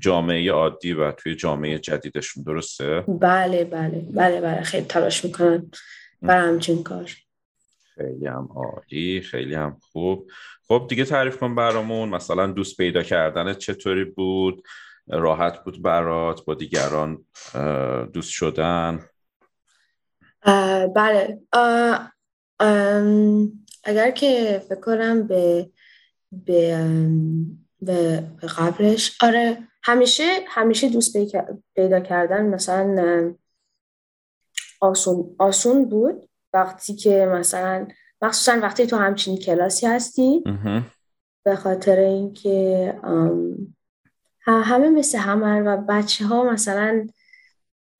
جامعه 0.00 0.52
عادی 0.52 0.92
و 0.92 1.12
توی 1.12 1.34
جامعه 1.34 1.78
جدیدشون 1.78 2.42
درسته؟ 2.42 3.04
بله 3.08 3.64
بله 3.64 4.04
بله 4.14 4.40
بله 4.40 4.62
خیلی 4.62 4.86
تلاش 4.86 5.24
می‌کنن 5.24 5.70
برای 6.22 6.48
همچین 6.48 6.82
کار. 6.82 7.10
خیلی 7.94 8.26
هم 8.26 8.48
عالی 8.54 9.20
خیلی 9.20 9.54
هم 9.54 9.76
خوب. 9.92 10.30
خب 10.68 10.86
دیگه 10.88 11.04
تعریف 11.04 11.36
کن 11.36 11.54
برامون 11.54 12.08
مثلا 12.08 12.46
دوست 12.46 12.76
پیدا 12.76 13.02
کردن 13.02 13.54
چطوری 13.54 14.04
بود؟ 14.04 14.62
راحت 15.08 15.64
بود 15.64 15.82
برات؟ 15.82 16.44
با 16.44 16.54
دیگران 16.54 17.24
دوست 18.12 18.30
شدن؟ 18.30 19.04
بله 20.96 21.38
اگر 23.84 24.10
که 24.10 24.62
فکر 24.68 24.80
کنم 24.80 25.26
به 25.26 25.70
به 26.32 26.88
به 27.82 28.24
قبلش 28.58 29.18
آره 29.22 29.58
همیشه 29.82 30.24
همیشه 30.48 30.88
دوست 30.88 31.16
پیدا 31.74 32.00
کردن 32.00 32.46
مثلا 32.46 33.34
آسون 34.80 35.36
آسون 35.38 35.84
بود. 35.84 36.28
وقتی 36.52 36.94
که 36.94 37.26
مثلا 37.32 37.88
مخصوصا 38.22 38.58
وقتی 38.62 38.86
تو 38.86 38.96
همچین 38.96 39.36
کلاسی 39.36 39.86
هستی. 39.86 40.44
به 41.44 41.56
خاطر 41.56 41.98
اینکه 41.98 42.94
همه 44.46 44.88
مثل 44.88 45.18
همه 45.18 45.60
و 45.60 45.76
بچه 45.88 46.24
ها 46.24 46.44
مثلا 46.44 47.06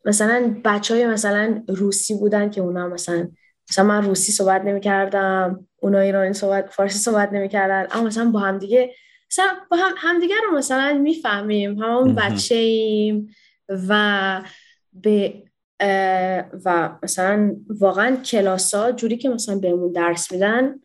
مثلا 0.04 0.60
بچه 0.64 0.94
های 0.94 1.06
مثلا 1.06 1.64
روسی 1.68 2.14
بودن 2.14 2.50
که 2.50 2.60
اونا 2.60 2.88
مثلا 2.88 3.28
مثلا 3.70 3.84
من 3.84 4.04
روسی 4.04 4.32
صحبت 4.32 4.64
نمی 4.64 4.80
کردم 4.80 5.66
اونا 5.76 5.98
ایرانی 5.98 6.32
صحبت 6.32 6.66
فارسی 6.70 6.98
صحبت 6.98 7.32
نمی 7.32 7.48
کردن 7.48 7.86
اما 7.90 8.06
مثلا 8.06 8.30
با 8.30 8.38
هم 8.38 8.58
دیگه 8.58 8.94
مثلا 9.30 9.46
با 9.70 9.76
هم 9.76 9.94
همدیگه 9.96 10.34
رو 10.44 10.58
مثلا 10.58 11.00
می‌فهمیم. 11.02 11.82
همون 11.82 12.14
بچه 12.14 12.54
ایم 12.54 13.34
و 13.88 14.42
به 14.92 15.42
و 16.64 16.98
مثلا 17.02 17.56
واقعا 17.80 18.16
کلاس 18.16 18.74
ها 18.74 18.92
جوری 18.92 19.16
که 19.16 19.28
مثلا 19.28 19.58
بهمون 19.58 19.92
درس 19.92 20.32
میدن 20.32 20.80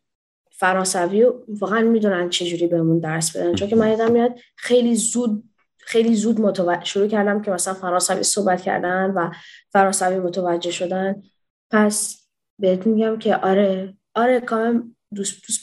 فرانسوی 0.52 1.26
واقعا 1.48 1.82
می‌دونن 1.82 2.30
چه 2.30 2.46
جوری 2.46 2.68
بهمون 2.68 3.00
درس 3.00 3.38
بدن. 3.38 3.56
چون 3.56 3.68
که 3.68 3.76
من 3.76 3.90
یادم 3.90 4.12
میاد 4.12 4.40
خیلی 4.56 4.96
زود 4.96 5.44
خیلی 5.78 6.16
زود 6.16 6.42
متوجه 6.42 6.86
شروع 6.86 7.08
کردم 7.08 7.42
که 7.42 7.52
مثلا 7.52 7.74
فرانسوی 7.74 8.24
صحبت 8.24 8.62
کردن 8.62 9.12
و 9.16 9.32
فرانسوی 9.70 10.20
متوجه 10.20 10.72
شدن. 10.72 11.24
پس 11.72 12.21
بهت 12.62 12.88
میگم 12.88 13.18
که 13.18 13.36
آره 13.36 13.94
آره 14.16 14.40
کامل 14.40 14.82
دوست, 15.16 15.48
دوست 15.48 15.62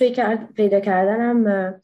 پیدا 0.55 0.81
کردنم 0.81 1.75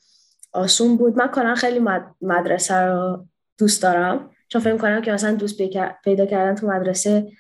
آسون 0.53 0.96
بود. 0.96 1.16
من 1.16 1.27
کلا 1.27 1.55
خیلی 1.55 1.81
مدرسه 2.20 2.74
رو 2.74 3.27
دوست 3.59 3.83
دارم. 3.83 4.31
چون 4.48 4.61
فکر 4.61 4.77
کنم 4.77 5.03
که 5.03 5.12
مثلا 5.12 5.35
دوست 5.35 5.62
پیدا 6.05 6.27
کردن 6.27 6.55
تو 6.55 6.66
مدرسه 6.66 7.33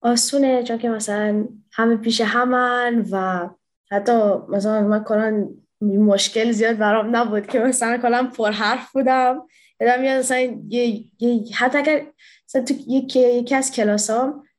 آسونه 0.00 0.62
چون 0.62 0.78
که 0.78 0.88
مثلا 0.88 1.48
همه 1.72 1.96
پیش 1.96 2.20
همن 2.20 3.06
و 3.10 3.48
حتی 3.90 4.12
مثلا 4.48 4.80
من 4.88 5.04
کلا 5.04 5.48
مشکل 5.80 6.50
زیاد 6.52 6.78
برام 6.78 7.16
نبود 7.16 7.46
که 7.46 7.60
مثلا 7.60 7.98
کلا 7.98 8.30
پر 8.36 8.50
حرف 8.50 8.92
بودم. 8.92 9.42
یادم 9.80 10.00
میاد 10.00 10.18
مثلا 10.18 10.62
یه, 10.68 11.04
حتی 11.54 11.78
اگر 11.78 12.06
مثلا 12.48 12.62
تو 12.62 12.74
یکی, 12.88 13.20
یکی 13.20 13.54
از 13.54 13.72
کلاس 13.72 14.10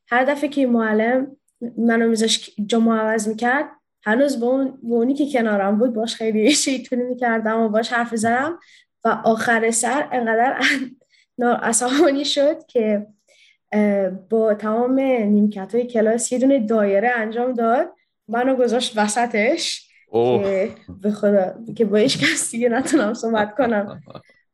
هر 0.08 0.26
دفعه 0.26 0.50
که 0.50 0.68
معلم 0.68 1.38
منو 1.78 2.08
میذاش 2.08 2.50
جامو 2.66 2.94
عوض 2.94 3.28
می‌کرد. 3.28 3.70
هنوز 4.06 4.40
با, 4.40 4.48
اون، 4.48 4.80
اونی 4.82 5.14
که 5.14 5.32
کنارم 5.32 5.78
بود 5.78 5.94
باش 5.94 6.16
خیلی 6.16 6.52
شیطونی 6.64 7.04
می‌کردم 7.04 7.60
و 7.60 7.70
باش 7.70 7.94
حرف 7.94 8.16
زدم 8.16 8.60
و 9.04 9.08
آخر 9.24 9.72
سر 9.72 10.08
انقدر 10.12 10.62
عصبانی 11.62 12.26
شد 12.26 12.66
که 12.68 13.08
با 14.30 14.54
تمام 14.54 15.00
نیمکت 15.00 15.76
های 15.76 15.88
کلاس 15.88 16.32
یه 16.32 16.40
دونه 16.40 16.60
دایره 16.60 17.12
انجام 17.16 17.54
داد. 17.54 17.94
منو 18.28 18.56
گذاشت 18.56 18.94
وسطش 18.98 19.90
که 20.12 20.70
به 21.02 21.12
خدا 21.12 21.54
که 21.76 21.86
با 21.86 21.98
هیچ 21.98 22.20
کس 22.20 22.52
دیگه 22.52 22.70
نتونم 22.70 23.14
صحبت 23.14 23.56
کنم. 23.56 24.02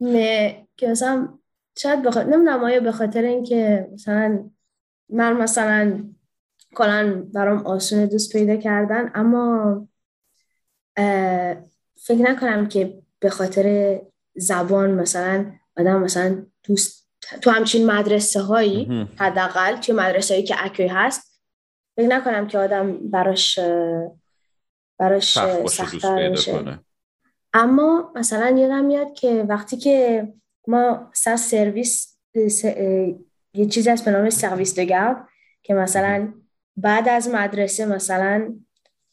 نه 0.02 0.68
که 0.78 0.88
مثلا 0.88 1.28
شاید 1.78 2.04
بخاطر 2.04 2.30
نمی‌دونم 2.30 2.64
آیا 2.64 2.80
به 2.80 2.92
خاطر 2.92 3.22
اینکه 3.22 3.88
مثلا 3.94 4.50
من 5.10 5.34
مثلا 5.34 6.04
کلا 6.76 7.24
برام 7.34 7.66
آسون 7.68 8.06
دوست 8.06 8.32
پیدا 8.32 8.56
کردن. 8.56 9.12
اما 9.16 9.88
فکر 11.96 12.22
نکنم 12.22 12.68
که 12.68 13.02
به 13.20 13.30
خاطر 13.30 14.00
زبان 14.36 14.92
مثلا 14.92 15.52
آدم 15.78 16.00
مثلا 16.00 16.46
دوست 16.64 17.10
تو 17.42 17.50
همچین 17.50 17.92
مدرسه 17.92 18.42
هایی 18.42 19.08
حداقل 19.18 19.78
توی 19.78 19.96
مدرسه 19.96 20.34
هایی 20.34 20.46
که 20.46 20.56
اکوی 20.66 20.88
هست 20.88 21.42
فکر 21.96 22.08
نکنم 22.08 22.48
که 22.48 22.58
آدم 22.58 23.10
براش 23.10 23.60
براش 24.98 25.40
سختتر 25.68 26.30
میشه 26.30 26.80
اما 27.54 28.12
مثلا 28.16 28.58
یادم 28.58 28.86
میاد 28.86 29.14
که 29.14 29.46
وقتی 29.50 29.78
که 29.78 30.28
ما 30.68 31.12
سر 31.14 31.36
سرویس 31.36 32.18
یه 33.54 33.66
چیزی 33.70 33.90
از 33.90 34.06
به 34.06 34.12
نام 34.12 34.30
سرویس 34.30 34.80
دگرد 34.80 35.28
که 35.64 35.74
مثلا 35.74 36.34
بعد 36.82 37.10
از 37.10 37.30
مدرسه 37.30 37.86
مثلا 37.86 38.54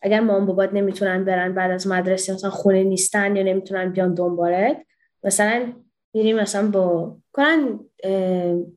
اگر 0.03 0.21
مام 0.21 0.47
بابات 0.47 0.73
نمی‌تونن 0.73 1.25
برن 1.25 1.55
بعد 1.55 1.71
از 1.71 1.87
مدرسه 1.87 2.35
مثلا 2.35 2.51
خونه 2.51 2.83
نیستن 2.83 3.37
یا 3.37 3.43
نمی‌تونن 3.43 3.93
بیان 3.93 4.15
دنبالت 4.15 4.77
مثلا 5.25 5.73
میریم 6.17 6.37
مثلا 6.37 6.71
با 6.71 7.17
کنن 7.33 7.79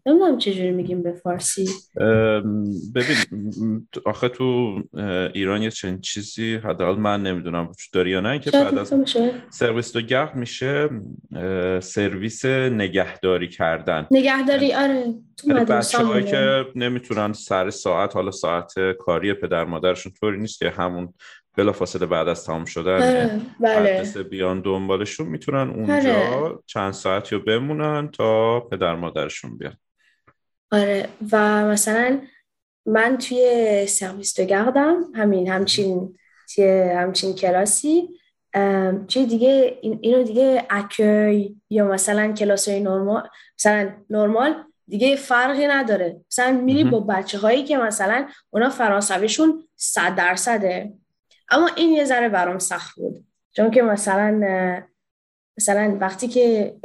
نمی‌دونم 0.05 0.37
چجوری 0.37 0.71
میگیم 0.71 1.03
به 1.03 1.13
فارسی. 1.13 1.69
ببین 2.95 3.87
آخه 4.05 4.29
تو 4.29 4.79
ایران 5.33 5.61
یه 5.61 5.71
چنین 5.71 6.01
چیزی 6.01 6.55
حداقل 6.55 6.99
من 6.99 7.23
نمی‌دونم 7.23 7.63
وجود 7.63 7.91
داری 7.93 8.09
یا 8.09 8.21
نه 8.21 8.39
که 8.39 8.51
بعد 8.51 8.77
از 8.77 8.93
سرویس 9.49 9.93
دو 9.93 10.01
گرد 10.01 10.35
میشه 10.35 10.89
سرویس 11.79 12.45
نگهداری 12.45 13.47
کردن. 13.47 14.07
نگهداری 14.11 14.73
آره 14.73 15.05
تو 15.37 15.47
یعنی 15.47 15.65
بچه 15.65 16.23
که 16.23 16.65
نمی‌تونن 16.75 17.33
سر 17.33 17.69
ساعت 17.69 18.15
حالا 18.15 18.31
ساعت 18.31 18.73
کاری 18.99 19.33
پدر 19.33 19.65
مادرشون 19.65 20.11
طوری 20.19 20.39
نیست 20.39 20.59
که 20.59 20.69
همون 20.69 21.13
بلا 21.57 21.71
فاصله 21.71 22.05
بعد 22.05 22.27
از 22.27 22.45
تمام 22.45 22.65
شدن 22.65 23.41
بله. 23.59 24.23
بیان 24.23 24.61
دنبالشون 24.61 25.27
می‌تونن 25.27 25.69
اونجا 25.69 26.15
آره. 26.15 26.57
چند 26.65 26.93
ساعتی 26.93 27.35
رو 27.35 27.41
بمونن 27.41 28.11
تا 28.11 28.59
پدر 28.59 28.95
مادرشون 28.95 29.57
بیان. 29.57 29.77
آره. 30.71 31.09
و 31.31 31.65
مثلا 31.65 32.21
من 32.85 33.17
توی 33.17 33.85
سرویس 33.87 34.39
گردم 34.39 35.03
همین 35.15 35.47
همچین 35.47 36.17
توی 36.55 36.69
همچین 36.81 37.35
کلاسی. 37.35 38.09
چه 39.07 39.25
دیگه 39.25 39.79
اینو 39.81 40.23
دیگه 40.23 40.65
اکوی 40.69 41.55
یا 41.69 41.87
مثلا 41.87 42.33
کلاس 42.33 42.69
های 42.69 42.79
نرمال 42.79 43.29
مثلا 43.59 43.89
نرمال 44.09 44.63
دیگه 44.87 45.15
فرقی 45.15 45.67
نداره. 45.67 46.21
مثلا 46.31 46.51
میری 46.51 46.83
با 46.83 46.99
بچه 46.99 47.37
هایی 47.37 47.63
که 47.63 47.77
مثلا 47.77 48.27
اونا 48.49 48.69
فرانسویشون 48.69 49.63
صد 49.75 50.15
درصده. 50.15 50.93
اما 51.51 51.69
این 51.75 51.89
یه 51.93 52.05
ذره 52.05 52.29
برام 52.29 52.59
سخت 52.59 52.95
بود. 52.95 53.25
چون 53.51 53.71
که 53.71 53.81
مثلا 53.81 54.41
مثلا 55.57 55.97
وقتی 56.01 56.27
که 56.27 56.75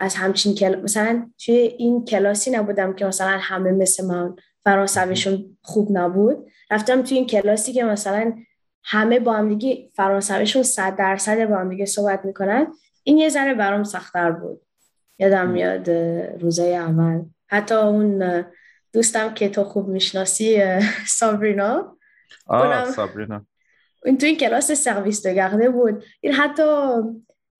از 0.00 0.14
همچین 0.14 0.54
کل... 0.54 0.82
مثلا 0.82 1.30
توی 1.44 1.54
این 1.54 2.04
کلاسی 2.04 2.50
نبودم 2.50 2.92
که 2.92 3.04
مثلا 3.04 3.38
همه 3.40 3.70
مثل 3.72 4.06
من 4.06 4.36
فرانسویشون 4.64 5.56
خوب 5.62 5.88
نبود. 5.98 6.50
رفتم 6.70 7.02
توی 7.02 7.16
این 7.16 7.26
کلاسی 7.26 7.72
که 7.72 7.84
مثلا 7.84 8.32
همه 8.84 9.20
با 9.20 9.32
هم 9.32 9.48
دیگه 9.48 9.90
فرانسویشون 9.94 10.62
صد 10.62 10.96
درصد 10.96 11.44
با 11.44 11.56
هم 11.56 11.70
دیگه 11.70 11.86
صحبت 11.86 12.24
می‌کنن. 12.24 12.66
این 13.02 13.18
یه 13.18 13.28
ذره 13.28 13.54
برام 13.54 13.84
سختتر 13.84 14.30
بود. 14.30 14.60
یادم 15.18 15.48
میاد 15.48 15.90
روزای 16.40 16.76
اول. 16.76 17.22
حتی 17.48 17.74
اون 17.74 18.44
دوستم 18.92 19.34
که 19.34 19.48
تو 19.48 19.64
خوب 19.64 19.88
می‌شناسی 19.88 20.62
سابرینا. 21.06 21.96
آه 22.46 22.90
سابرینا. 22.90 23.46
این 24.04 24.18
تو 24.18 24.26
این 24.26 24.36
کلاس 24.36 24.72
سرویس 24.72 25.26
دگرده 25.26 25.70
بود 25.70 26.04
این 26.20 26.32
حتی 26.32 26.62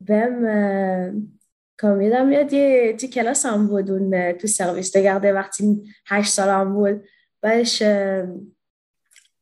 بهم 0.01 1.31
کامیدم 1.77 2.27
میاد 2.27 2.53
یه 2.53 2.97
تو 3.01 3.07
کلاس 3.07 3.47
هم 3.47 3.67
بود 3.67 3.91
اون 3.91 4.33
تو 4.33 4.47
سرویس 4.47 4.97
دگرده 4.97 5.33
وقتی 5.33 5.83
هشت 6.07 6.33
سالم 6.33 6.75
بود 6.75 7.05
بعدش 7.43 7.83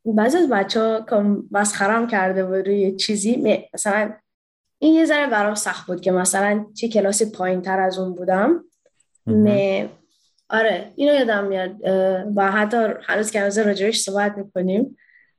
بعض 0.04 0.34
از 0.34 0.48
بچه 0.48 0.80
ها 0.80 1.22
مسخرم 1.50 2.06
کرده 2.06 2.44
بود 2.44 2.66
روی 2.66 2.96
چیزی 2.96 3.62
مثلا 3.74 4.12
این 4.78 4.94
یه 4.94 5.04
ذره 5.04 5.26
برام 5.26 5.54
سخت 5.54 5.86
بود 5.86 6.00
که 6.00 6.12
مثلا 6.12 6.66
چه 6.74 6.88
کلاس 6.88 7.22
پایین 7.22 7.62
تر 7.62 7.80
از 7.80 7.98
اون 7.98 8.14
بودم 8.14 8.64
می 9.26 9.88
آره 10.50 10.92
اینو 10.96 11.14
یادم 11.14 11.46
میاد 11.46 11.76
و 12.36 12.52
حتی 12.52 12.76
هنوز 13.02 13.30
که 13.30 13.40
هنوز 13.40 13.58
راجبش 13.58 14.00
صحبت 14.00 14.38
می‌کنیم 14.38 14.96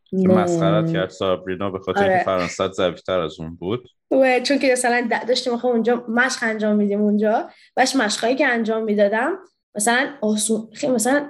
که 0.09 0.27
مسخرت 0.27 0.93
کرد 0.93 1.09
سابرینا 1.09 1.69
به 1.69 1.79
خاطر 1.79 2.03
آره. 2.03 2.23
فرانسه 2.23 2.67
زویتر 2.67 3.19
از 3.19 3.39
اون 3.39 3.55
بود. 3.55 3.87
و 4.11 4.39
چون 4.39 4.59
که 4.59 4.71
مثلا 4.71 5.09
داشتیم 5.27 5.57
خب 5.57 5.67
اونجا 5.67 6.05
مشق 6.09 6.39
انجام 6.41 6.75
میدیم 6.75 7.01
اونجا. 7.01 7.49
باش 7.77 7.95
مشقایی 7.95 8.35
که 8.35 8.47
انجام 8.47 8.83
می‌دادم 8.83 9.39
مثلا 9.75 10.07
آسون 10.21 10.69
خیلی 10.73 10.93
مثلا 10.93 11.29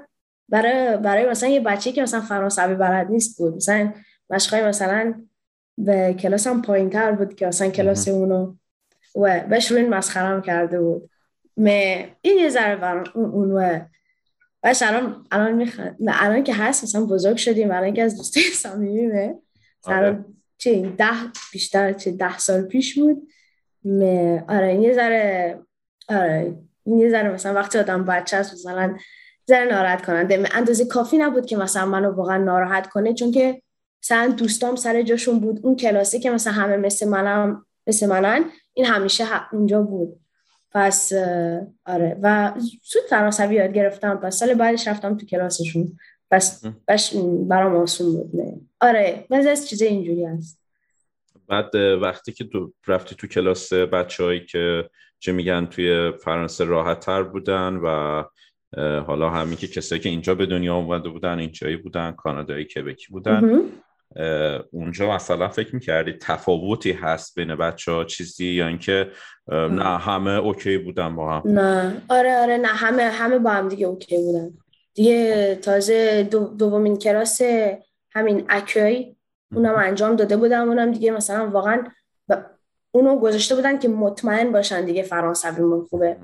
برای 0.50 0.98
برای 0.98 1.30
مثلا 1.30 1.50
یه 1.50 1.60
بچه 1.60 1.92
که 1.92 2.02
مثلا 2.02 2.22
فرانسوی 2.22 2.76
بلد 2.76 3.08
نیست 3.10 3.38
بود. 3.38 3.56
مثلا 3.56 3.94
مشقای 4.30 4.64
مثلا 4.64 5.14
به 5.78 6.16
کلاس 6.20 6.48
هم 6.48 6.62
پایین 6.62 6.90
تر 6.90 7.12
بود 7.12 7.36
که 7.36 7.48
مثلا 7.48 7.70
کلاس 7.70 8.08
اونو 8.08 8.56
و 9.16 9.40
بهش 9.50 9.72
روی 9.72 9.84
مسخرم 9.84 10.42
کرده 10.42 10.82
بود. 10.82 11.10
این 12.22 12.38
یه 12.40 12.50
ذره 12.50 12.76
برام 12.76 13.04
اون 13.16 13.52
و 13.52 13.80
باش 14.64 14.82
الان 14.82 15.26
الان 15.32 15.54
می‌خوام 15.54 15.96
الان 16.08 16.44
که 16.44 16.54
هست 16.54 16.84
مثلا 16.84 17.06
بزرگ 17.06 17.38
شدیم. 17.38 17.72
الان 17.72 17.94
که 17.94 18.04
از 18.04 18.18
دوستای 18.18 18.44
صمیمیمه. 18.44 19.36
الان 19.86 20.26
چه 20.58 20.94
ده 20.98 21.06
بیشتر 21.52 21.94
چه 21.94 22.12
ده 22.12 22.38
سال 22.38 22.62
پیش 22.62 23.00
بود. 23.00 23.28
آره 24.50 24.68
این 24.68 24.82
یه 24.82 24.94
ذره 24.94 25.60
آره 26.10 26.58
این 26.84 27.00
یه 27.00 27.10
ذره 27.10 27.34
مثلا 27.34 27.54
وقتی 27.54 27.80
آدم 27.80 28.06
بچه 28.06 28.38
هست 28.38 28.54
مثلا 28.54 28.96
ذره 29.50 29.72
ناراحت 29.72 30.06
کننده. 30.06 30.44
اندازه 30.54 30.86
کافی 30.86 31.18
نبود 31.18 31.46
که 31.46 31.58
مثلا 31.58 31.86
منو 31.86 32.12
واقعا 32.12 32.38
ناراحت 32.38 32.88
کنه 32.88 33.14
چون 33.14 33.32
که 33.32 33.62
مثلا 34.04 34.28
دوستام 34.28 34.76
سر 34.76 35.02
جاشون 35.02 35.40
بود. 35.40 35.60
اون 35.64 35.76
کلاسی 35.76 36.20
که 36.20 36.30
مثلا 36.32 36.54
همه 36.54 36.78
مثل 36.78 37.08
منم 37.08 37.66
مثل 37.88 38.08
منن 38.08 38.46
این 38.74 38.86
همیشه 38.86 39.26
اونجا 39.52 39.82
بود. 39.82 40.19
پس 40.72 41.14
آره. 41.86 42.18
و 42.22 42.54
زود 42.84 43.04
فرانسوی 43.10 43.56
یاد 43.56 43.74
گرفتم. 43.74 44.16
پس 44.16 44.40
سال 44.40 44.54
بعدش 44.54 44.88
رفتم 44.88 45.18
تو 45.18 45.26
کلاسشون. 45.26 45.98
پس 46.32 46.66
بش 46.88 47.16
برام 47.48 47.76
آسون 47.76 48.12
بود. 48.12 48.42
نه. 48.42 48.54
آره 48.82 49.26
بعضی 49.30 49.50
از 49.50 49.70
چیزه 49.70 49.86
اینجوری 49.86 50.26
هست. 50.26 50.60
بعد 51.48 51.76
وقتی 51.76 52.32
که 52.32 52.44
تو 52.44 52.74
رفتی 52.88 53.16
تو 53.16 53.28
کلاس 53.28 53.74
بچههایی 53.74 54.46
که 54.46 54.90
چه 55.20 55.32
میگن 55.32 55.66
توی 55.66 56.12
فرانسه 56.12 56.64
راحت 56.64 57.00
تر 57.00 57.24
بودن 57.24 57.80
و 57.84 58.24
حالا 59.02 59.30
همین 59.30 59.56
که 59.56 59.68
کسایی 59.68 60.02
که 60.02 60.10
اینجا 60.10 60.36
به 60.36 60.46
دنیا 60.46 60.76
اومده 60.76 61.10
بودن 61.10 61.40
اینجایی 61.40 61.78
بودن 61.78 62.12
کانادایی 62.12 62.66
کبکی 62.66 63.08
بودن. 63.12 63.62
اونجا 64.72 65.16
مثلا 65.16 65.48
فکر 65.48 65.76
می‌کردی 65.76 66.14
تفاوتی 66.14 66.92
هست 66.92 67.36
بین 67.36 67.56
بچه 67.56 67.92
ها 67.92 68.04
چیزی 68.04 68.46
یا 68.46 68.68
اینکه 68.68 69.08
نه. 69.48 69.98
همه 69.98 70.32
okay 70.32 70.78
بودن 70.78 71.16
با 71.16 71.32
هم. 71.40 71.52
نه. 71.52 72.02
آره 72.10 72.38
آره 72.38 72.58
نه. 72.58 72.68
همه 72.68 73.04
همه 73.04 73.40
با 73.40 73.50
هم 73.50 73.68
دیگه 73.68 73.88
okay 73.88 74.18
بودن. 74.18 74.52
دیگه 74.94 75.56
تازه 75.56 76.24
دومین 76.58 76.98
کلاس 76.98 77.42
همین 78.12 78.46
accueil 78.50 79.16
اونم 79.56 79.76
انجام 79.76 80.16
داده 80.16 80.38
بودم. 80.38 80.68
اونم 80.70 80.92
دیگه 80.92 81.12
مثلا 81.12 81.50
واقعا 81.50 81.84
اونو 82.92 83.20
گذاشته 83.20 83.56
بودن 83.56 83.80
که 83.80 83.88
مطمئن 83.88 84.52
باشن 84.52 84.86
دیگه 84.86 85.04
فرانسوی 85.04 85.82
خوبه. 85.90 86.18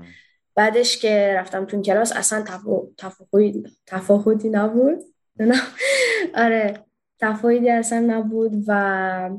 بعدش 0.54 0.98
که 0.98 1.34
رفتم 1.38 1.64
تو 1.64 1.82
کلاس 1.82 2.12
اصلا 2.16 2.44
تفاوتی 2.98 3.62
تفاوتی 3.86 4.48
نبود. 4.48 4.98
آره. 6.34 6.85
تفاوتی 7.20 7.70
اصلا 7.70 8.00
نبود 8.00 8.64
و 8.66 9.30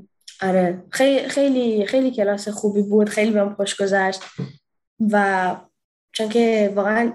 آره 0.42 0.84
خیلی 0.90 1.28
خیلی 1.28 1.86
خیلی 1.86 2.12
کلاس 2.12 2.48
خوبی 2.48 2.82
بود. 2.82 3.10
خیلی 3.10 3.32
بهم 3.32 3.54
خوش 3.54 3.82
گذشت. 3.82 4.22
و 5.12 5.56
چون 6.12 6.30
که 6.30 6.74
واقعا 6.76 7.12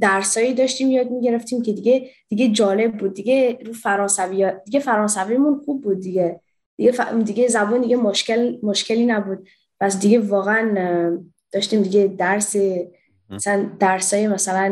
درسایی 0.00 0.54
داشتیم 0.54 0.90
یاد 0.90 1.10
می‌گرفتیم 1.10 1.62
که 1.62 1.72
دیگه 1.72 2.10
دیگه 2.28 2.48
جالب 2.48 2.98
بود. 2.98 3.14
دیگه 3.14 3.58
رو 3.66 3.72
فرانسوی 3.72 4.52
دیگه 4.64 4.80
فرانسویمون 4.80 5.62
خوب 5.64 5.82
بود 5.82 6.00
دیگه. 6.00 6.40
دیگه, 6.76 6.92
ف... 6.92 7.12
دیگه 7.14 7.48
زبان 7.48 7.80
دیگه 7.80 7.96
مشکل 7.96 8.58
مشکلی 8.62 9.06
نبود. 9.06 9.48
پس 9.80 10.00
دیگه 10.00 10.18
واقعا 10.18 11.18
داشتیم 11.52 11.82
دیگه 11.82 12.06
درس 12.18 12.56
مثلا 13.30 13.70
درسای 13.80 14.28
مثلا 14.28 14.68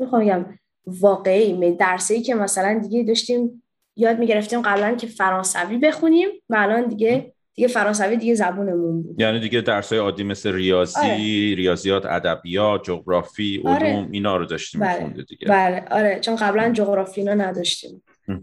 می‌خوام 0.00 0.22
بگم 0.22 0.46
واقعی 0.86 1.72
درسایی 1.72 2.22
که 2.22 2.34
مثلا 2.34 2.78
دیگه 2.78 3.02
داشتیم 3.02 3.62
یاد 3.98 4.18
می‌گرفتیم 4.18 4.62
قبلا 4.62 4.94
که 4.94 5.06
فرانسوی 5.06 5.78
بخونیم 5.78 6.28
و 6.48 6.56
الان 6.58 6.88
دیگه 6.88 7.32
دیگه 7.58 7.68
فرانسوی 7.68 8.16
دیگه 8.16 8.34
زبونمون 8.34 9.02
بود 9.02 9.20
یعنی 9.20 9.40
دیگه 9.40 9.60
درسای 9.60 9.98
عادی 9.98 10.24
مثل 10.24 10.52
ریاضی 10.52 11.00
آره. 11.00 11.54
ریاضیات 11.54 12.06
ادبیات 12.06 12.84
جغرافی 12.84 13.56
علوم 13.64 13.74
آره. 13.74 14.08
اینا 14.10 14.36
رو 14.36 14.44
داشتیم 14.44 14.80
بله. 14.80 15.24
دیگه 15.28 15.48
بله 15.48 15.84
آره 15.90 16.20
چون 16.20 16.36
قبلا 16.36 16.72
جغرافی 16.72 17.20
اینا 17.20 17.34
نداشتیم 17.34 18.02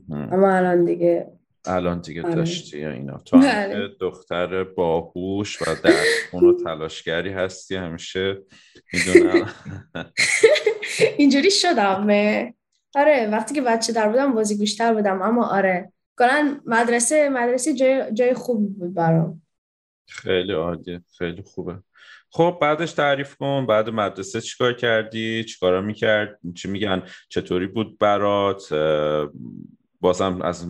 اما 0.09 0.55
الان 0.55 0.85
دیگه 0.85 1.27
الان 1.65 2.01
دیگه 2.01 2.23
آره. 2.23 2.35
داشتی 2.35 2.85
اینا 2.85 3.17
تو 3.17 3.39
بله. 3.39 3.87
دختر 4.01 4.63
باهوش 4.63 5.61
و 5.61 5.65
درخون 5.83 6.49
و 6.49 6.63
تلاشگری 6.63 7.29
هستی 7.29 7.75
همیشه 7.75 8.37
می‌دونم 8.93 9.49
اینجوری 11.17 11.51
شدم 11.51 12.07
آره 12.95 13.29
وقتی 13.31 13.55
که 13.55 13.62
بچه 13.62 13.93
در 13.93 14.10
بودم 14.10 14.34
بازی 14.34 14.58
گوشتر 14.58 14.93
بودم 14.93 15.21
اما 15.21 15.47
آره. 15.47 15.91
کلا 16.19 16.60
مدرسه 16.65 17.29
مدرسه 17.29 17.73
جای, 17.73 18.13
جای 18.13 18.34
خوبی 18.34 18.67
بود 18.67 18.93
برام. 18.93 19.41
خیلی 20.08 20.53
عالیه 20.53 21.01
خیلی 21.17 21.41
خوبه. 21.41 21.77
خب 22.29 22.58
بعدش 22.62 22.91
تعریف 22.91 23.36
کن. 23.36 23.65
بعد 23.65 23.89
مدرسه 23.89 24.41
چیکار 24.41 24.73
کردی؟ 24.73 25.43
چیکارا 25.43 25.81
می‌کرد؟ 25.81 26.39
چی 26.55 26.67
میگن؟ 26.67 27.03
چطوری 27.29 27.67
بود 27.67 27.97
برات؟ 27.97 28.73
بازم 30.01 30.41
از 30.41 30.67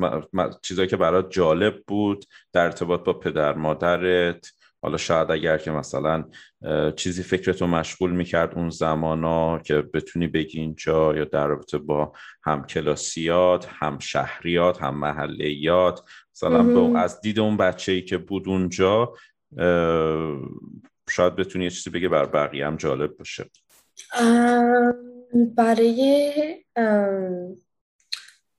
چیزایی 0.62 0.88
که 0.88 0.98
برات 0.98 1.32
جالب 1.32 1.84
بود 1.88 2.26
در 2.54 2.64
ارتباط 2.64 3.04
با 3.04 3.14
پدر 3.14 3.54
مادرت. 3.54 4.52
حالا 4.86 4.98
شاید 4.98 5.32
اگر 5.32 5.58
که 5.58 5.72
مثلا 5.72 6.24
چیزی 6.96 7.24
فکرتو 7.24 7.68
مشغول 7.68 8.12
می‌کرد 8.12 8.56
اون 8.56 8.70
زمانا 8.70 9.60
که 9.60 9.82
بتونی 9.82 10.28
بگی 10.28 10.60
اینجا 10.60 11.16
یا 11.16 11.26
در 11.26 11.48
رابطه 11.48 11.78
با 11.78 12.14
هم 12.44 12.66
کلاسیات 12.66 13.68
هم 13.70 14.00
شهریات 14.00 14.82
هم 14.82 15.00
محلیات 15.00 16.04
مثلا 16.34 17.00
از 17.00 17.22
دید 17.22 17.40
اون 17.40 17.58
بچه 17.58 17.92
ای 17.92 18.02
که 18.02 18.18
بود 18.18 18.50
اونجا 18.50 19.14
شاید 21.10 21.36
بتونی 21.36 21.64
یه 21.64 21.70
چیزی 21.70 21.90
بگه 21.90 22.10
بر 22.10 22.26
بقیه 22.26 22.68
هم 22.68 22.78
جالب 22.78 23.18
باشه. 23.18 23.50
برای 25.56 26.34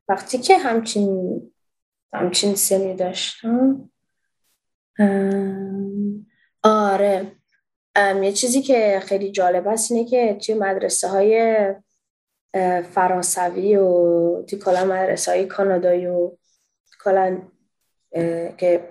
وقتی 0.09 0.39
که 0.39 0.59
همچین 0.59 1.43
همچین 2.13 2.55
سنی 2.55 2.95
داشتم 2.95 3.91
آره. 6.63 7.33
یه 8.23 8.33
چیزی 8.33 8.63
که 8.63 9.01
خیلی 9.03 9.31
جالب 9.31 9.69
است 9.69 9.93
اینه 9.93 10.05
که 10.05 10.35
توی 10.35 10.55
مدرسه 10.55 11.09
های 11.09 11.57
فرانسوی 12.83 13.77
و 13.77 14.43
توی 14.43 14.59
کلا 14.59 14.85
مدرسه 14.85 15.31
های 15.31 15.47
کانادایی 15.47 16.07
و 16.07 16.33
کلا 17.05 17.43
که 18.57 18.89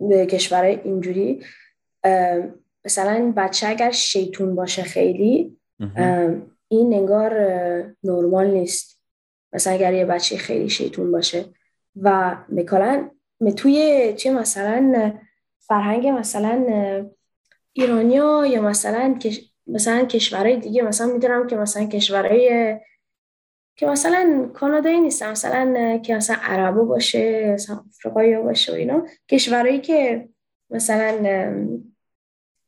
به 0.00 0.26
کشورهای 0.26 0.80
اینجوری 0.84 1.44
مثلا 2.84 3.32
بچه 3.36 3.68
اگر 3.68 3.90
شیطون 3.90 4.54
باشه 4.54 4.82
خیلی 4.82 5.56
این 6.68 6.94
انگار 6.94 7.34
نرمال 8.04 8.46
نیست. 8.46 9.00
مثلا 9.52 9.72
اگر 9.72 9.94
یه 9.94 10.04
بچه 10.04 10.36
خیلی 10.36 10.68
شیطون 10.68 11.12
باشه 11.12 11.44
و 11.96 12.36
مثلا 12.48 13.10
توی 13.52 14.12
توی 14.12 14.30
مثلا 14.30 15.12
فرهنگ 15.58 16.08
مثلا 16.08 16.66
ایرانیا 17.72 18.46
یا 18.46 18.62
مثلا 18.62 19.18
مثلا 19.66 20.04
کشورهای 20.04 20.56
دیگه 20.56 20.82
مثلا 20.82 21.06
می‌دونم 21.06 21.46
که 21.46 21.56
مثلا 21.56 21.84
کشورهای 21.84 22.76
که 23.76 23.86
مثلا 23.86 24.50
کانادایی 24.54 25.00
نیستن 25.00 25.30
مثلا 25.30 25.98
که 25.98 26.14
مثلا 26.14 26.36
عربو 26.42 26.86
باشه 26.86 27.52
مثلا 27.54 27.84
افریقایی 27.88 28.36
باشه 28.36 28.72
و 28.72 28.74
اینا. 28.74 29.06
کشورهایی 29.28 29.80
که 29.80 30.28
مثلا 30.70 31.18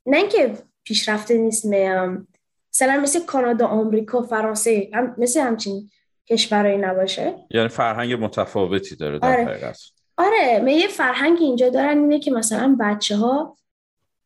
نه 0.07 0.17
اینکه 0.17 0.55
پیشرفته 0.85 1.39
نیست 1.39 1.65
میم 1.67 2.29
مثلا 2.75 3.01
مثل 3.01 3.25
کانادا 3.27 3.67
آمریکا 3.67 4.23
فرانسه 4.23 4.91
هم 4.95 5.15
مثل 5.19 5.41
همچین 5.41 5.91
کشورهایی 6.29 6.77
نباشه. 6.77 7.35
یعنی 7.51 7.69
فرهنگ 7.69 8.13
متفاوتی 8.13 8.97
داره 8.97 9.19
در 9.19 9.41
آره. 9.41 9.73
آره 10.17 10.61
من 10.61 10.69
یه 10.69 10.89
فرهنگ 10.89 11.39
اینجا 11.41 11.69
دارن 11.69 11.99
اینه 11.99 12.19
که 12.19 12.31
مثلا 12.31 12.77
بچه 12.81 13.17
ها 13.17 13.57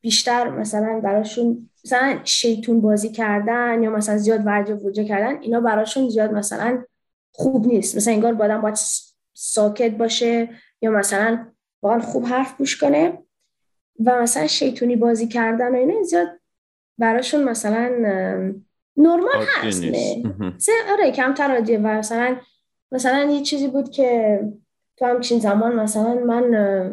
بیشتر 0.01 0.51
مثلا 0.51 1.01
براشون 1.01 1.71
مثلا 1.85 2.19
شیطون 2.25 2.81
بازی 2.81 3.09
کردن 3.09 3.83
یا 3.83 3.91
مثلا 3.91 4.19
زیاد 4.19 4.47
ورجه 4.47 4.75
وجه 4.75 5.05
کردن 5.05 5.41
اینا 5.43 5.61
براشون 5.61 6.09
زیاد 6.09 6.33
مثلا 6.33 6.85
خوب 7.33 7.67
نیست. 7.67 7.97
مثلا 7.97 8.15
انگار 8.15 8.35
بادم 8.35 8.61
باید 8.61 8.79
ساکت 9.35 9.91
باشه 9.91 10.49
یا 10.83 10.91
مثلا 10.91 11.47
واقعا 11.83 12.01
خوب 12.01 12.27
حرف 12.27 12.57
گوش 12.57 12.81
کنه 12.81 13.19
و 14.05 14.23
مثلا 14.23 14.47
شیطونی 14.47 14.97
بازی 14.97 15.29
کردن 15.29 15.75
و 15.75 15.77
اینا 15.77 16.03
زیاد 16.03 16.29
براشون 16.99 17.45
مثلا 17.45 17.89
نورمال 18.97 19.45
هست 19.47 19.85
آره 20.91 21.11
کمتر 21.11 21.55
عادیه 21.55 21.79
و 21.79 21.87
مثلا 21.87 22.37
مثلا 22.93 23.31
یه 23.31 23.43
چیزی 23.43 23.69
بود 23.69 23.91
که 23.91 24.41
تو 25.01 25.07
همچین 25.07 25.39
زمان 25.39 25.75
مثلا 25.75 26.15
من 26.15 26.45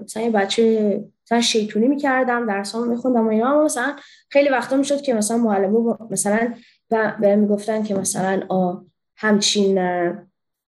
مثلا 0.03 0.23
یه 0.23 0.29
بچه 0.29 1.03
مثلا 1.25 1.41
شیطونی 1.41 1.87
می‌کردم 1.87 2.45
درسام 2.45 2.89
میخوندم 2.89 3.25
و 3.27 3.29
اینا 3.29 3.63
مثلا 3.63 3.95
خیلی 4.29 4.49
وقتا 4.49 4.77
می‌شد 4.77 5.01
که 5.01 5.13
مثلا 5.13 5.37
معلمه 5.37 5.95
مثلا 6.09 6.53
به 7.21 7.35
می‌گفتن 7.35 7.83
که 7.83 7.95
مثلا 7.95 8.41
آ 8.49 8.73
همچین 9.17 9.79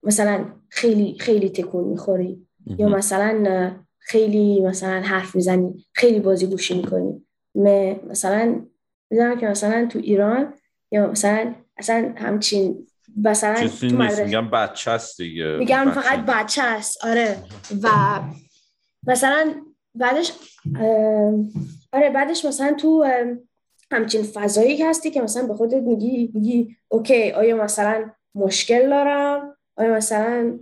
مثلا 0.03 0.44
خیلی 0.68 1.16
خیلی 1.20 1.51
تکون 1.51 1.85
می‌خوری 1.85 2.46
یا 2.79 2.88
مثلا 2.88 3.72
خیلی 3.98 4.61
مثلا 4.61 5.01
حرف 5.01 5.37
می‌زنی 5.37 5.85
خیلی 5.94 6.20
بازی 6.20 6.46
گوشی 6.46 6.77
می‌کنی. 6.77 7.27
مثلا 8.09 8.61
می‌دونم 9.11 9.38
که 9.38 9.46
مثلا 9.46 9.87
تو 9.87 9.98
ایران 9.98 10.55
یا 10.92 11.11
مثلا 11.11 11.55
اصلا 11.77 12.12
همچین 12.16 12.87
مثلا 13.16 13.68
تو 13.68 13.87
مدرسه. 13.87 14.25
میگم 14.25 14.51
بچه 14.51 14.90
هست 14.90 15.21
دیگه. 15.21 15.57
میگم 15.57 15.92
فقط 15.94 16.18
بچه 16.18 16.62
هست 16.62 17.05
آره. 17.05 17.37
و 17.83 17.88
مثلا 19.07 19.55
بعدش 19.94 20.33
آره 21.92 22.11
بعدش 22.11 22.44
مثلا 22.44 22.73
تو 22.73 23.07
همچین 23.90 24.23
فضایی 24.23 24.77
که 24.77 24.88
هستی 24.88 25.11
که 25.11 25.23
مثلا 25.23 25.47
به 25.47 25.55
خودت 25.55 25.83
میگی 25.83 26.31
میگی 26.35 26.77
اوکی 26.88 27.31
آیا 27.31 27.57
مثلا 27.57 28.11
مشکل 28.35 28.90
دارم؟ 28.90 29.57
آیا 29.77 29.94
مثلا 29.94 30.59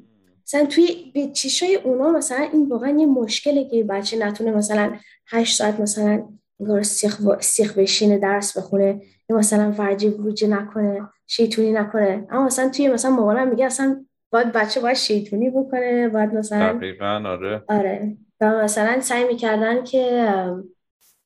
مثلا 0.47 0.67
توی 0.67 1.13
به 1.15 1.27
چیشای 1.27 1.75
اونا 1.75 2.13
مثلا 2.13 2.49
این 2.53 2.69
واقعا 2.69 2.91
یه 2.91 3.07
مشکله 3.07 3.65
که 3.65 3.85
بچه 3.85 4.19
نتونه 4.19 4.51
مثلا 4.51 4.97
هشت 5.27 5.57
ساعت 5.59 5.81
مثلا 5.81 6.29
انگار 6.61 6.83
سیخ, 6.83 7.41
سیخ 7.41 7.79
بشینه 7.79 8.19
درس 8.19 8.59
بخونه 8.59 9.03
یا 9.31 9.37
مثلا 9.37 9.73
فرجی 9.73 10.09
وروجه 10.09 10.49
نکنه. 10.49 11.09
شیطونی 11.27 11.73
نکنه. 11.73 12.27
اما 12.31 12.47
مثلا 12.47 12.69
توی 12.69 12.89
مثلا 12.89 13.11
مامانم 13.11 13.49
میگه 13.49 13.67
اصلا 13.67 14.05
باید 14.31 14.53
بچه 14.53 14.81
باید 14.81 14.97
شیطونی 14.97 15.51
بکنه 15.51 16.09
باید 16.09 16.35
مثلا 16.35 16.73
دقیقا 16.73 17.23
آره. 17.27 17.63
آره. 17.69 18.17
و 18.41 18.65
مثلا 18.65 19.01
سعی 19.01 19.25
می‌کردن 19.25 19.85
که 19.85 20.27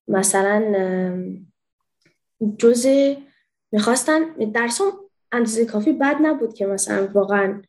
مثلا 0.09 0.63
جز 2.59 2.87
می‌خواستن 3.73 4.21
درسام 4.55 4.93
اندازه 5.33 5.65
کافی 5.65 5.93
بد 5.93 6.17
نبود 6.23 6.55
که 6.55 6.67
مثلا 6.67 7.09
واقعا. 7.15 7.63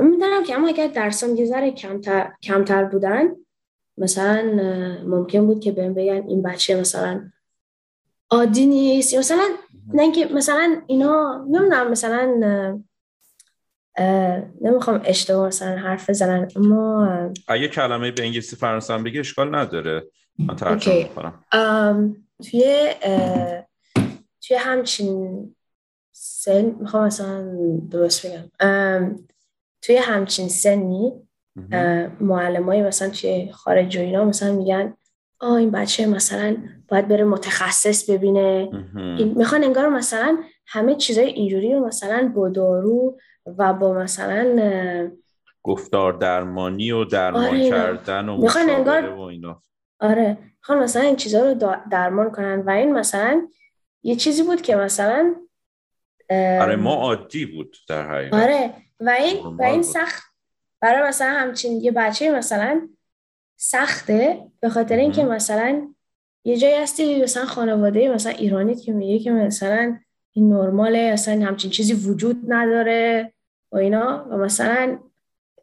می‌دونم 0.00 0.44
که 0.44 0.54
اما 0.54 0.68
اگر 0.68 0.86
درسام 0.86 1.36
یه 1.36 1.46
ذره 1.46 1.70
کمتر, 1.70 2.32
کمتر 2.42 2.84
بودن 2.84 3.36
مثلا 3.98 4.42
ممکن 5.06 5.46
بود 5.46 5.60
که 5.60 5.72
بهم 5.72 5.94
بگن 5.94 6.24
این 6.28 6.42
بچه 6.42 6.80
مثلا 6.80 7.30
عادی 8.30 8.66
نیست 8.66 9.14
مثلا 9.14 9.44
نه 9.94 10.02
اینکه 10.02 10.26
مثلا 10.26 10.82
اینا 10.86 11.44
نمی‌دونم 11.50 11.90
مثلا 11.90 12.24
نمی‌خوام 14.60 15.00
اشتباه 15.04 15.46
مثلا 15.46 15.76
حرف 15.76 16.10
بزنن 16.10 16.48
اما 16.56 17.08
اگه 17.48 17.68
کلمه 17.68 18.10
به 18.10 18.22
انگلیسی 18.22 18.56
فرانسه 18.56 18.94
هم 18.94 19.04
بگی 19.04 19.18
اشکال 19.18 19.54
نداره. 19.54 20.06
من 20.38 20.56
ترجمه 20.56 20.94
می‌کنم. 21.02 21.44
توی 22.50 22.88
توی 24.46 24.56
همچین 24.56 25.54
سن 26.12 26.76
می‌خوام 26.80 27.06
مثلا 27.06 27.56
درست 27.90 28.26
بگم. 28.26 29.16
توی 29.82 29.96
همچین 29.96 30.48
سنی 30.48 31.12
معلم 32.20 32.86
مثلا 32.86 33.08
توی 33.08 33.52
خارج 33.52 33.96
و 33.96 34.00
اینا 34.00 34.24
مثلا 34.24 34.52
میگن 34.52 34.94
آه 35.40 35.52
این 35.54 35.70
بچه 35.70 36.06
مثلا 36.06 36.56
باید 36.88 37.08
بره 37.08 37.24
متخصص 37.24 38.10
ببینه. 38.10 38.68
می‌خوان 39.36 39.64
انگار 39.64 39.88
مثلا 39.88 40.38
همه 40.66 40.94
چیزای 40.94 41.26
اینجوری 41.26 41.74
رو 41.74 41.86
مثلا 41.86 42.32
با 42.34 42.48
دارو 42.48 43.18
و 43.58 43.72
با 43.74 43.92
مثلا 43.92 45.10
گفتار 45.62 46.12
درمانی 46.12 46.92
و 46.92 47.04
درمان 47.04 47.44
آره، 47.46 47.70
کردن 47.70 48.28
و 48.28 48.36
می‌خوان 48.36 48.70
انگار- 48.70 49.08
و 49.08 49.20
اینا. 49.20 49.62
آره. 50.00 50.38
می‌خوان 50.58 50.78
مثلا 50.78 51.02
این 51.02 51.16
چیزها 51.16 51.42
رو 51.42 51.54
درمان 51.90 52.30
کنن 52.30 52.60
و 52.60 52.70
این 52.70 52.92
مثلا 52.92 53.48
یه 54.02 54.16
چیزی 54.16 54.42
بود 54.42 54.62
که 54.62 54.76
مثلا 54.76 55.34
آره 56.60 56.76
ما 56.76 56.94
عادی 56.94 57.46
بود 57.46 57.76
در 57.88 58.08
حقیقت. 58.10 58.34
آره. 58.34 58.74
و 59.00 59.10
این 59.10 59.46
و 59.46 59.62
این. 59.62 59.82
سخت 59.82 60.22
برای 60.80 61.08
مثلا 61.08 61.30
همچین 61.30 61.80
یه 61.80 61.90
بچه 61.92 62.30
مثلا 62.30 62.88
سخته 63.56 64.38
به 64.60 64.68
خاطر 64.68 64.96
اینکه. 64.96 65.24
مثلا 65.24 65.88
یه 66.44 66.56
جایی 66.56 66.74
هستی 66.74 67.22
مثلا 67.22 67.46
خانواده 67.46 68.08
مثلا 68.08 68.32
ایرانی 68.32 68.74
که 68.74 68.92
میگه 68.92 69.24
که 69.24 69.30
مثلا 69.30 69.98
این 70.32 70.52
نرماله 70.52 70.98
اصلا 70.98 71.46
همچین 71.46 71.70
چیزی 71.70 71.92
وجود 71.92 72.36
نداره 72.48 73.32
و 73.72 73.76
اینا. 73.76 74.26
و 74.30 74.36
مثلا 74.36 74.98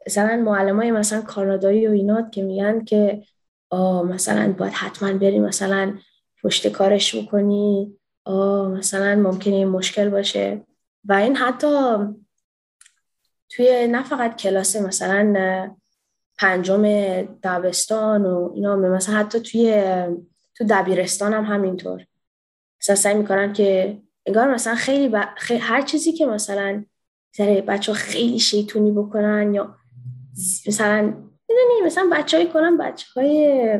مثلا 0.07 0.37
معلم 0.37 0.79
های 0.79 0.91
مثلا 0.91 1.21
کانادایی 1.21 1.87
و 1.87 1.91
اینا 1.91 2.29
که 2.29 2.43
میگن 2.43 2.83
که 2.83 3.23
آه 3.69 4.03
مثلا 4.03 4.53
باید 4.57 4.73
حتما 4.73 5.13
بری 5.13 5.39
مثلا 5.39 5.97
پشت 6.43 6.67
کارش 6.67 7.15
بکنی. 7.15 7.97
آه 8.25 8.67
مثلا 8.67 9.15
ممکنه 9.15 9.55
این 9.55 9.67
مشکل 9.67 10.09
باشه. 10.09 10.61
و 11.05 11.13
این 11.13 11.35
حتی 11.35 11.97
توی 13.49 13.87
نه 13.87 14.03
فقط 14.03 14.35
کلاس 14.35 14.75
مثلا 14.75 15.75
پنجم 16.37 16.83
دبستان 17.43 18.25
و 18.25 18.51
اینا 18.55 18.75
مثلا 18.75 19.15
حتی 19.15 19.39
توی 19.39 19.83
تو 20.55 20.65
دبیرستان 20.69 21.33
هم 21.33 21.43
همینطور. 21.43 22.05
مثلا 22.81 22.95
سعی 22.95 23.13
می‌کنن 23.13 23.53
که 23.53 24.01
انگار 24.25 24.53
مثلا 24.53 24.75
خیلی, 24.75 25.09
ب... 25.09 25.35
خیلی 25.37 25.59
هر 25.59 25.81
چیزی 25.81 26.11
که 26.11 26.25
مثلا 26.25 26.85
بچه 27.67 27.93
خیلی 27.93 28.39
شیطونی 28.39 28.91
بکنن 28.91 29.53
یا 29.53 29.75
مثلا 30.67 31.01
می‌دونی 31.49 31.85
مثلا 31.85 32.09
بچه 32.11 32.37
های 32.37 32.47
کنن 32.47 32.77
بچه 32.77 33.07
های 33.15 33.79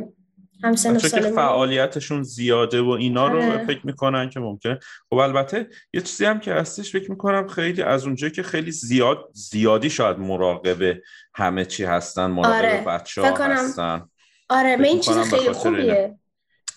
همسن 0.63 0.97
که. 0.97 1.07
فعالیتشون 1.07 2.23
زیاده 2.23 2.81
و 2.81 2.89
اینا 2.89 3.27
رو 3.27 3.41
آره. 3.41 3.65
فکر 3.65 3.85
می‌کنن 3.85 4.29
که 4.29 4.39
ممکنه 4.39 4.79
خب 5.09 5.15
البته 5.17 5.67
یه 5.93 6.01
چیزی 6.01 6.25
هم 6.25 6.39
که 6.39 6.53
هستش 6.53 6.91
فکر 6.91 7.11
می‌کنم 7.11 7.47
خیلی 7.47 7.81
از 7.81 8.05
اونجایی 8.05 8.31
که 8.31 8.43
خیلی 8.43 8.71
زیاد 8.71 9.29
زیادی 9.33 9.89
شاید 9.89 10.19
مراقب 10.19 10.97
همه 11.35 11.65
چی 11.65 11.83
هستن 11.83 12.25
مراقب 12.25 12.55
آره. 12.55 12.83
بچه 12.87 13.21
ها 13.21 13.31
کنم 13.31 13.51
هستن 13.51 14.09
آره 14.49 14.77
من 14.77 14.85
این 14.85 14.99
چیز 14.99 15.17
خیلی. 15.17 15.51
خوبیه 15.51 16.15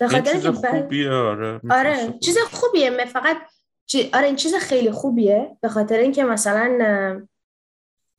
به 0.00 0.08
خاطر 0.08 0.32
چیز 0.32 0.46
خوبیه 0.46 1.10
آره 1.10 1.60
آره 1.70 2.14
چیز. 2.24 2.38
خوبیه 2.52 2.90
م- 2.90 3.04
فقط. 3.04 3.36
آره 4.14 4.26
این 4.26 4.36
چیز 4.36 4.54
خیلی 4.54 4.90
خوبیه 4.90 5.56
به 5.60 5.68
خاطر 5.68 5.98
اینکه 5.98 6.24
مثلا 6.24 6.78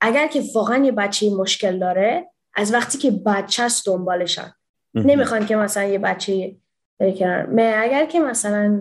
اگر 0.01 0.27
که 0.27 0.43
واقعا 0.55 0.85
یه 0.85 0.91
بچه 0.91 1.29
مشکل 1.29 1.79
داره 1.79 2.31
از 2.55 2.73
وقتی 2.73 2.97
که 2.97 3.11
بچه 3.11 3.63
است 3.63 3.85
دنبالشن 3.85 4.53
نمی‌خوان 4.93 5.45
که 5.45 5.55
مثلا 5.55 5.83
یه 5.83 5.99
بچه 5.99 6.55
بره 6.99 7.11
کنار. 7.11 7.45
م- 7.45 7.81
اگر 7.83 8.05
که 8.05 8.19
مثلا 8.19 8.79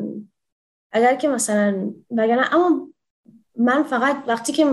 اگر 0.92 1.14
که 1.14 1.28
مثلا 1.28 1.92
وگرنه 2.10 2.54
اما 2.54 2.88
من 3.58 3.82
فقط 3.82 4.16
وقتی 4.26 4.52
که 4.52 4.64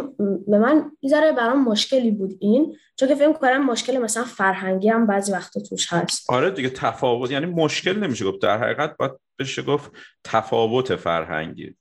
به 0.48 0.60
من 0.60 0.92
یه 1.02 1.32
برام 1.32 1.64
مشکلی 1.64 2.12
بود 2.12 2.38
این 2.40 2.76
چون 2.96 3.08
که 3.08 3.16
فکر 3.16 3.34
کنم 3.34 3.66
مشکل 3.66 3.98
مثلا 3.98 4.24
فرهنگی 4.24 4.90
هم 4.90 5.08
بعضی 5.08 5.32
وقتا 5.32 5.60
توش 5.60 5.94
هست. 5.94 6.32
آره 6.32 6.52
دیگه 6.52 6.70
تفاوت 6.70 7.32
یعنی 7.32 7.46
مشکل 7.46 8.00
نمیشه 8.00 8.26
گفت. 8.26 8.42
در 8.42 8.58
حقیقت 8.58 8.98
باید 8.98 9.12
بشه 9.40 9.62
گفت 9.62 9.92
تفاوت 10.24 10.96
فرهنگی. 10.96 11.76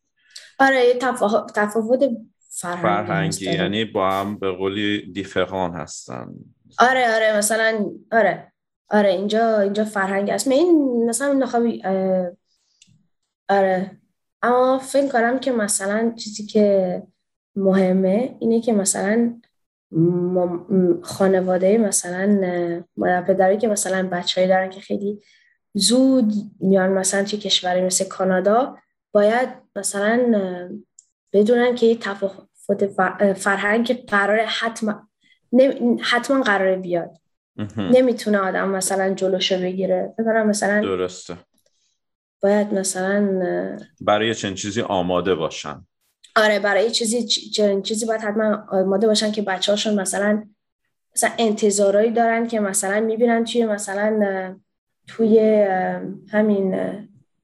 آره 0.58 0.84
یه 0.84 0.94
تفا... 0.94 1.46
تفاوت 1.54 2.00
فرهنگی, 2.50 2.82
فرهنگی 2.82 3.48
آره. 3.48 3.58
یعنی 3.58 3.84
با 3.84 4.10
هم 4.10 4.38
به 4.38 4.50
قولی 4.52 5.12
دیفران 5.12 5.74
هستن. 5.74 6.28
آره 6.78 7.14
آره 7.14 7.36
مثلا 7.36 7.90
آره. 8.12 8.51
آره 8.92 9.08
اینجا 9.08 9.60
اینجا 9.60 9.84
فرهنگ 9.84 10.30
است 10.30 10.48
من 10.48 10.54
این 10.54 11.04
مثلا 11.08 11.32
نخواهی 11.32 11.82
آره 13.48 13.98
اما 14.42 14.78
فکر 14.78 15.08
کنم 15.08 15.38
که 15.40 15.52
مثلا 15.52 16.14
چیزی 16.18 16.46
که 16.46 17.02
مهمه 17.56 18.36
اینه 18.40 18.60
که 18.60 18.72
مثلا 18.72 19.40
خانواده 21.02 21.78
مثلا 21.78 22.26
مادر 22.96 23.22
پدری 23.22 23.56
که 23.58 23.68
مثلا 23.68 24.08
بچه‌ای 24.08 24.48
دارن 24.48 24.70
که 24.70 24.80
خیلی 24.80 25.22
زود 25.74 26.32
میان 26.60 26.90
مثلا 26.90 27.24
توی 27.24 27.38
کشوری 27.38 27.82
مثل 27.82 28.04
کانادا 28.04 28.76
باید 29.12 29.48
مثلا 29.76 30.32
بدونن 31.32 31.74
که 31.74 31.86
یه 31.86 31.96
تفاوت 31.96 32.86
فر- 32.96 33.32
فرهنگ 33.32 34.04
قراره 34.06 34.44
حتما 34.46 35.08
حتما 36.00 36.42
قراره 36.42 36.76
بیاد. 36.76 37.21
نمی‌تونه 37.78 38.38
آدم 38.38 38.68
مثلا 38.68 39.14
جلوشو 39.14 39.58
بگیره. 39.60 40.12
فکر 40.16 40.24
کنم 40.24 40.46
مثلا 40.46 40.80
درسته. 40.80 41.36
باید 42.42 42.74
مثلا 42.74 43.40
برای 44.00 44.34
چنین 44.34 44.54
چیزی 44.54 44.80
آماده 44.80 45.34
باشن. 45.34 45.86
آره 46.36 46.58
برای 46.58 46.90
چیزی 46.90 47.22
چنین 47.26 47.82
چیزی 47.82 48.06
باید 48.06 48.20
حتما 48.20 48.66
آماده 48.70 49.06
باشن 49.06 49.32
که 49.32 49.42
بچه 49.42 49.72
هاشون 49.72 50.00
مثلا 50.00 50.44
مثلا 51.16 51.30
انتظارایی 51.38 52.10
دارن 52.10 52.46
که 52.46 52.60
مثلا 52.60 53.00
می‌بینن 53.00 53.44
توی 53.44 53.66
مثلا 53.66 54.56
توی 55.08 55.38
همین 56.32 56.74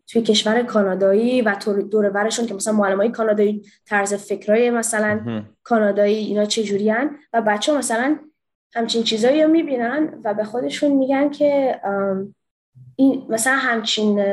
توی 0.07 0.23
کشور 0.23 0.63
کانادایی 0.63 1.43
و 1.43 1.55
تو- 1.55 1.83
دور 1.83 2.11
برشون 2.11 2.47
که 2.47 2.55
مثلا 2.55 2.73
معلم 2.73 2.97
های 2.97 3.11
کانادایی 3.11 3.63
طرز 3.87 4.15
فکرای 4.15 4.71
مثلا. 4.71 5.45
کانادایی 5.63 6.17
اینا 6.17 6.45
چجوریان 6.45 7.17
و 7.33 7.43
بچه 7.43 7.73
ها 7.73 7.79
مثلا 7.79 8.19
همچین 8.75 9.03
چیزایی 9.03 9.43
رو 9.43 9.51
می‌بینن 9.51 10.21
و 10.25 10.35
به 10.35 10.45
خودشون 10.45 10.93
میگن 10.93 11.31
که 11.31 11.81
این 12.97 13.27
مثلا 13.29 13.57
همچین 13.57 14.25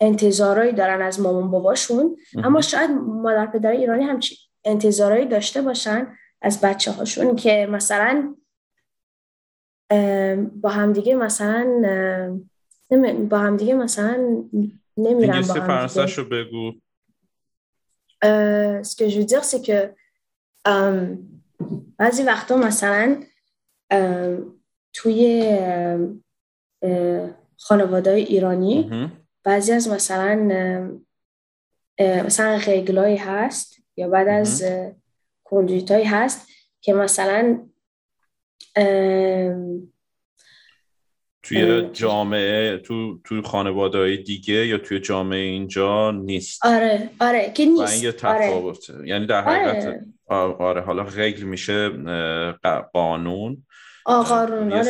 انتظارایی 0.00 0.72
دارن 0.72 1.02
از 1.02 1.20
مامان 1.20 1.50
باباشون 1.50 2.16
اما 2.44 2.60
شاید 2.60 2.90
مادر 2.90 3.46
پدر 3.46 3.70
ایرانی 3.70 4.04
همچین 4.04 4.38
انتظارایی 4.64 5.26
داشته 5.26 5.62
باشن 5.62 6.06
از 6.42 6.60
بچه 6.60 6.92
هاشون 6.92 7.36
که 7.36 7.68
مثلا 7.70 8.34
با 10.60 10.68
همدیگه 10.68 11.14
مثلا 11.14 11.82
با 13.30 13.38
همدیگه 13.38 13.74
مثلا 13.74 14.44
نمیرن 14.96 15.42
با 15.42 15.86
رو 16.16 16.24
بگو. 16.24 16.72
ce 18.82 18.96
que 18.96 19.08
je 19.10 19.18
veux 19.18 19.28
dire, 19.32 19.44
c'est 19.44 19.62
que 19.68 19.78
بعضی 21.98 22.22
وقتا 22.22 22.56
مثلا 22.56 23.22
توی 24.92 25.58
خانواده 27.56 28.10
ایرانی. 28.10 29.10
بعضی 29.44 29.72
از 29.72 29.88
مثلا 29.88 30.36
مثلا 32.00 32.58
قیگلایی 32.58 33.16
هست 33.16 33.76
یا 33.96 34.08
بعد 34.08 34.28
از 34.28 34.64
کندیتایی 35.44 36.04
هست 36.04 36.48
که 36.80 36.94
مثلا 36.94 37.68
توی 41.42 41.88
جامعه 41.92 42.78
تو 42.78 43.18
تو 43.24 43.42
خانواده 43.42 44.16
دیگه 44.16 44.66
یا 44.66 44.78
توی 44.78 45.00
جامعه 45.00 45.38
اینجا 45.40 46.10
نیست؟ 46.10 46.66
آره 46.66 47.10
آره 47.20 47.52
که 47.54 47.64
نیست. 47.64 48.02
یه 48.02 48.14
آره. 48.24 48.48
تفاوته. 48.48 49.08
یعنی 49.08 49.26
در 49.26 49.42
حقیقت 49.44 49.86
آره. 49.86 50.04
آ- 50.26 50.52
آره 50.52 50.80
حالا 50.80 51.04
غیل 51.04 51.42
میشه 51.42 51.90
قانون. 52.92 53.66
یه 54.08 54.14
آره 54.14 54.28
قانونی 54.28 54.82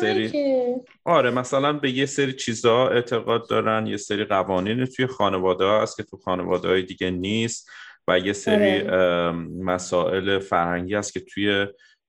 سری- 0.00 0.30
که 0.30 0.74
آره 1.04 1.30
مثلا 1.30 1.72
به 1.72 1.90
یه 1.90 2.06
سری 2.06 2.32
چیزها 2.32 2.88
اعتقاد 2.88 3.48
دارن 3.48 3.86
یه 3.86 3.96
سری 3.96 4.24
قوانین 4.24 4.84
توی 4.84 5.06
خانواده 5.06 5.64
ها 5.64 5.82
هست 5.82 5.96
که 5.96 6.02
تو 6.02 6.16
خانواده 6.16 6.68
های 6.68 6.82
دیگه 6.82 7.10
نیست 7.10 7.70
و 8.08 8.18
یه 8.18 8.32
سری 8.32 8.80
آره. 8.80 9.32
مسائل 9.62 10.38
فرهنگی 10.38 10.94
هست 10.94 11.12
که 11.12 11.20
توی 11.20 11.66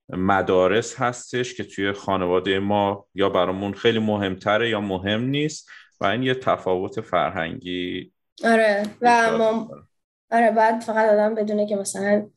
مدارس 0.09 0.95
هستش 1.01 1.53
که 1.53 1.63
توی 1.63 1.91
خانواده 1.91 2.59
ما 2.59 3.05
یا 3.15 3.29
برامون 3.29 3.73
خیلی 3.73 3.99
مهمتره 3.99 4.69
یا 4.69 4.81
مهم 4.81 5.21
نیست 5.21 5.69
و 6.01 6.05
این 6.05 6.23
یه 6.23 6.35
تفاوت 6.35 7.01
فرهنگی 7.01 8.11
آره 8.45 8.83
و 9.01 9.37
ما. 9.37 9.69
آره 10.31 10.51
بعد 10.51 10.79
فقط 10.81 11.09
آدم 11.09 11.35
بدونه 11.35 11.67
که 11.67 11.75
مثلا 11.75 12.29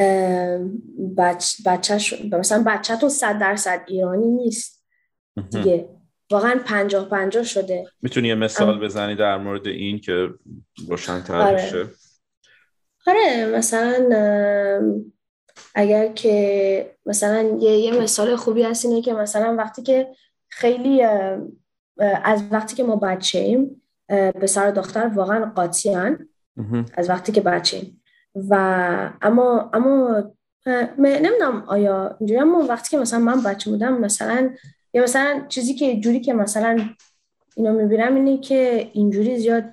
ام، 0.00 0.82
بچ 1.16 1.54
بچهش 1.66 2.14
مثلا 2.32 2.62
بچه‌تون 2.66 3.08
صد 3.08 3.38
درصد 3.38 3.84
ایرانی 3.86 4.26
نیست 4.26 4.84
دیگه 5.50 5.88
واقعا 6.30 6.60
پنجاه 6.64 7.08
پنجاه 7.08 7.42
شده 7.42 7.86
می‌تونی 8.02 8.28
یه 8.28 8.34
مثال 8.34 8.68
ام. 8.68 8.80
بزنی 8.80 9.16
در 9.16 9.38
مورد 9.38 9.66
این 9.66 9.98
که 9.98 10.28
روشن‌تر 10.88 11.40
آره. 11.40 11.54
بشه 11.54 11.86
آره 13.06 13.46
مثلا 13.46 14.08
اگر 15.74 16.12
که 16.12 16.96
مثلا 17.06 17.58
یه, 17.60 17.70
یه 17.70 18.00
مثال 18.00 18.36
خوبی 18.36 18.62
هست 18.62 18.84
اینه 18.84 19.02
که 19.02 19.12
مثلا 19.12 19.56
وقتی 19.58 19.82
که 19.82 20.08
خیلی 20.48 21.02
از 22.24 22.42
وقتی 22.50 22.76
که 22.76 22.82
ما 22.84 22.96
بچه 22.96 23.38
ایم 23.38 23.82
پسر 24.42 24.68
و 24.68 24.72
دختر 24.72 25.06
واقعا 25.06 25.52
قاطی 25.56 25.94
مهم. 26.56 26.86
از 26.94 27.10
وقتی 27.10 27.32
که 27.32 27.40
بچه 27.40 27.76
ایم 27.76 27.99
و 28.34 28.54
اما 29.22 29.70
اما 29.72 30.22
نمی‌دونم 30.98 31.64
آیا 31.66 32.16
اینجوری 32.20 32.40
اما 32.40 32.58
وقتی 32.68 32.90
که 32.90 32.98
مثلا 32.98 33.20
من 33.20 33.42
بچه 33.42 33.70
بودم 33.70 34.00
مثلا 34.00 34.50
یا 34.94 35.02
مثلا 35.02 35.44
چیزی 35.48 35.74
که 35.74 36.00
جوری 36.00 36.20
که 36.20 36.34
مثلا 36.34 36.78
اینو 37.56 37.72
می‌بینم 37.72 38.14
اینه 38.14 38.38
که 38.38 38.90
اینجوری 38.92 39.38
زیاد 39.38 39.64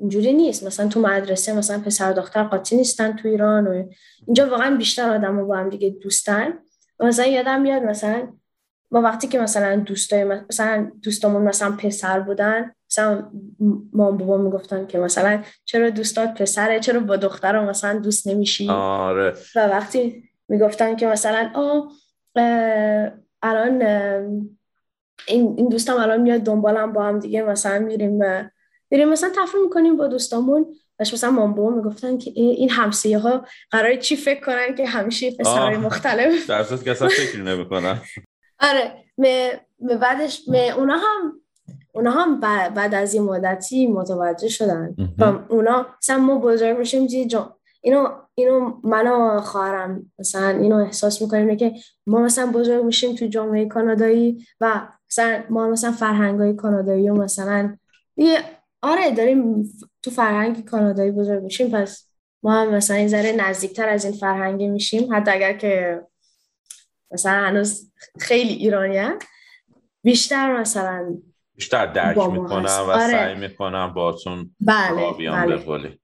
اینجوری 0.00 0.32
نیست. 0.32 0.66
مثلا 0.66 0.88
تو 0.88 1.00
مدرسه 1.00 1.52
مثلا 1.52 1.78
پسر 1.78 2.12
دختر 2.12 2.42
قاطی 2.42 2.76
نیستن 2.76 3.16
تو 3.16 3.28
ایران 3.28 3.66
و 3.66 3.84
اینجا 4.26 4.48
واقعا 4.50 4.76
بیشتر 4.76 5.10
آدم 5.10 5.46
با 5.46 5.56
هم 5.56 5.68
دیگه 5.68 5.90
دوستن. 5.90 6.58
مثلا 7.00 7.26
یادم 7.26 7.60
میاد 7.60 7.82
مثلا 7.82 8.28
ما 8.90 9.02
وقتی 9.02 9.28
که 9.28 9.38
مثلا 9.38 9.76
دوستای 9.76 10.24
مثلا 10.24 10.90
دوستامون 11.02 11.42
مثلا 11.42 11.72
پسر 11.72 12.20
بودن 12.20 12.72
مثلا 12.90 13.30
ما 13.92 14.10
بابا 14.10 14.36
می‌گفتن 14.36 14.86
که 14.86 14.98
مثلا 14.98 15.42
چرا 15.64 15.90
دوستات 15.90 16.34
پسره 16.34 16.80
چرا 16.80 17.00
با 17.00 17.16
دختر 17.16 17.60
مثلا 17.68 17.98
دوست 17.98 18.26
نمیشی؟ 18.26 18.70
آره. 18.70 19.34
و 19.56 19.66
وقتی 19.66 20.24
می‌گفتن 20.48 20.96
که 20.96 21.06
مثلا 21.06 21.50
آه 21.54 21.92
الان 23.42 23.82
این, 25.28 25.54
این 25.56 25.68
دوستم 25.68 25.96
الان 25.96 26.20
میاد 26.20 26.40
دنبالم 26.40 26.92
با 26.92 27.02
هم 27.02 27.18
دیگه 27.18 27.42
مثلا 27.42 27.78
میریم 27.78 28.20
میریم 28.90 29.08
مثلا 29.08 29.30
تفریح 29.36 29.62
می‌کنیم 29.62 29.96
با 29.96 30.06
دوستامون. 30.06 30.66
باش 30.98 31.14
مثلا 31.14 31.30
مام 31.30 31.54
بابا 31.54 31.70
می‌گفتن 31.70 32.18
که 32.18 32.30
این 32.34 32.70
همسایه 32.70 33.18
ها 33.18 33.46
قرار 33.70 33.96
چی 33.96 34.16
فکر 34.16 34.44
کنن 34.44 34.74
که 34.74 34.86
همیشه 34.86 35.30
پسرهای 35.30 35.76
مختلف؟ 35.76 36.46
در 36.50 36.64
که 36.64 36.90
اصلا 36.90 37.08
فکر 37.08 37.42
نمی‌کنن. 37.42 38.00
آره. 38.70 39.04
می 39.16 39.50
بعدش 40.00 40.48
می 40.48 40.70
اونا 40.70 40.96
هم 40.96 41.37
اونا 41.98 42.10
هم 42.10 42.40
بعد 42.74 42.94
از 42.94 43.14
این 43.14 43.22
مدتی 43.22 43.86
متوجه 43.86 44.48
شدن. 44.48 44.96
و 45.18 45.24
اونا 45.48 45.86
مثلا 46.02 46.18
ما 46.18 46.38
بزرگ 46.38 46.78
میشیم 46.78 47.06
جان 47.06 47.52
اینو 47.80 48.08
اینو 48.34 48.80
من 48.84 49.40
خواهرم 49.40 50.12
مثلا 50.18 50.48
اینو 50.48 50.76
احساس 50.76 51.22
می‌کنیم 51.22 51.56
که 51.56 51.74
ما 52.06 52.20
مثلا 52.20 52.46
بزرگ 52.46 52.84
میشیم 52.84 53.14
تو 53.14 53.26
جامعه 53.26 53.66
کانادایی 53.66 54.46
و 54.60 54.88
مثلا 55.10 55.42
ما 55.50 55.68
مثلا 55.68 55.92
فرهنگ 55.92 56.40
های 56.40 56.54
کانادایی 56.54 57.10
و 57.10 57.14
مثلا 57.14 57.76
دیگه 58.16 58.38
آره 58.82 59.10
داریم 59.10 59.70
تو 60.02 60.10
فرهنگ 60.10 60.64
کانادایی 60.64 61.10
بزرگ 61.10 61.42
میشیم 61.42 61.70
پس 61.70 62.08
ما 62.42 62.52
هم 62.52 62.74
مثلا 62.74 62.96
این 62.96 63.08
ذره 63.08 63.32
نزدیکتر 63.32 63.88
از 63.88 64.04
این 64.04 64.14
فرهنگ 64.14 64.62
میشیم. 64.62 65.14
حتی 65.14 65.30
اگر 65.30 65.52
که 65.52 66.02
مثلا 67.10 67.32
هنوز 67.32 67.92
خیلی 68.18 68.52
ایرانی 68.52 69.08
بیشتر 70.02 70.60
مثلا 70.60 71.18
بیشتر 71.58 71.86
درک 71.86 72.18
می‌کنم 72.18 72.64
و 72.64 72.90
آره. 72.90 73.10
سعی 73.10 73.34
می‌کنم 73.34 73.92
باتون 73.94 74.54
بله 74.60 75.12
بله. 75.66 75.98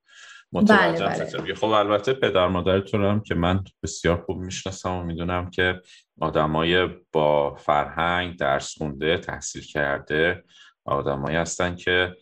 متوجه 0.53 1.07
بله 1.07 1.25
بله. 1.39 1.55
خب 1.55 1.67
البته 1.67 2.13
پدر 2.13 2.49
مادرتون 2.49 3.05
هم 3.05 3.21
که 3.21 3.35
من 3.35 3.65
بسیار 3.83 4.17
خوب 4.27 4.39
می‌شناسم 4.39 4.93
و 4.93 5.03
می‌دونم 5.03 5.51
که 5.51 5.81
آدمای 6.21 6.89
با 7.13 7.55
فرهنگ 7.55 8.37
درس 8.37 8.79
خونده 8.79 9.19
تحصیل 9.19 9.63
کرده 9.63 10.45
آدمایی 10.85 11.37
هستن 11.37 11.75
که 11.75 12.17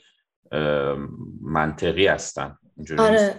منطقی 1.42 2.06
هستن. 2.06 2.58
آره 2.98 3.34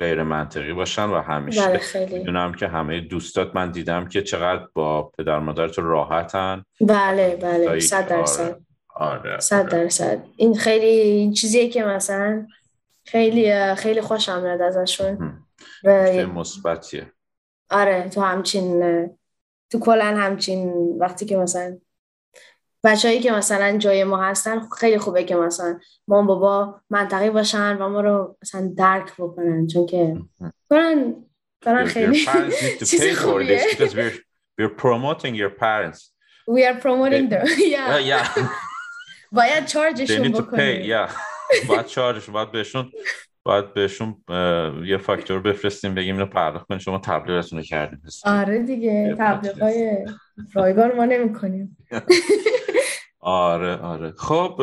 غیر 0.00 0.22
منطقی 0.22 0.72
باشن 0.72 1.04
و 1.10 1.20
همیشه. 1.20 1.68
بله 1.68 2.08
می‌دونم 2.18 2.54
که 2.54 2.68
همه 2.68 3.00
دوستات 3.00 3.56
من 3.56 3.70
دیدم 3.70 4.08
که 4.08 4.22
چقدر 4.22 4.66
با 4.74 5.02
پدر 5.02 5.38
مادرت 5.38 5.78
راحتن. 5.78 6.64
بله 6.80 7.36
بله. 7.42 7.80
صد 7.80 8.08
درصد. 8.08 8.60
آره 8.94 9.40
صد 9.40 9.56
آره. 9.56 9.68
درصد. 9.68 10.24
این 10.36 10.54
خیلی 10.54 10.86
این 10.86 11.32
چیزیه 11.32 11.68
که 11.68 11.84
مثلا 11.84 12.46
خیلی 13.04 13.74
خیلی 13.74 14.00
خوشم 14.00 14.42
میاد 14.42 14.62
ازشون. 14.62 15.38
مثبتیه. 16.34 17.12
آره 17.70 18.08
تو 18.08 18.20
همچین 18.20 18.80
تو 19.70 19.78
کلا 19.78 20.16
همچین 20.16 20.72
وقتی 20.98 21.26
که 21.26 21.36
مثلا 21.36 21.78
بچههایی 22.84 23.20
که 23.20 23.32
مثلا 23.32 23.78
جای 23.78 24.04
ما 24.04 24.22
هستن 24.22 24.68
خیلی 24.68 24.98
خوبه 24.98 25.24
که 25.24 25.36
مثلا 25.36 25.78
ما 26.08 26.22
بابا 26.22 26.80
منطقی 26.90 27.30
باشن 27.30 27.76
و 27.76 27.88
ما 27.88 28.00
رو 28.00 28.36
مثلا 28.42 28.72
درک 28.76 29.12
بکنن. 29.18 29.66
چون 29.66 29.86
که 29.86 30.16
کنن 30.70 31.14
کنن 31.64 31.84
خیلی 31.84 32.26
چیزی 32.78 33.14
خوبیه. 33.14 33.60
we're 34.60 34.68
promoting 34.68 35.34
your 35.34 35.50
parents. 35.50 36.10
We 36.46 36.64
are 36.64 36.74
promoting 36.74 37.28
them. 37.28 37.46
Yeah 37.74 37.98
yeah. 37.98 38.28
باید 39.34 39.66
چارجشون 39.66 40.32
بکنیم 40.32 41.06
باید 41.68 41.86
چارجش 41.86 42.30
باید 42.30 42.52
بهشون 42.52 42.90
باید 43.42 43.74
بهشون 43.74 44.16
یه 44.84 44.96
فاکتور 44.96 45.40
بفرستیم 45.40 45.94
بگیم 45.94 46.14
اینو 46.14 46.26
پرداخت 46.26 46.66
کنیم. 46.66 46.78
شما 46.78 46.98
تبلیغتون 46.98 47.58
رو 47.58 47.64
کردیم. 47.64 48.02
آره 48.24 48.62
دیگه 48.62 49.16
تبلیغ 49.18 49.62
های 49.62 50.06
رایگان 50.52 50.96
ما 50.96 51.04
نمی 51.04 51.32
کنیم 51.32 51.76
آره 53.20 53.76
آره. 53.76 54.12
خب 54.18 54.62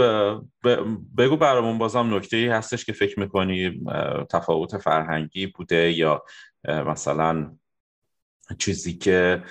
بگو 1.18 1.38
برامون 1.38 1.78
بازم 1.78 2.16
نکته 2.16 2.38
ای 2.38 2.48
هستش 2.48 2.86
که 2.86 2.94
فکر 2.94 3.20
می‌کنی 3.20 3.82
تفاوت 4.30 4.78
فرهنگی 4.78 5.48
بوده 5.48 5.92
یا 5.92 6.24
مثلا 6.68 7.52
چیزی 8.60 8.98
که 8.98 9.44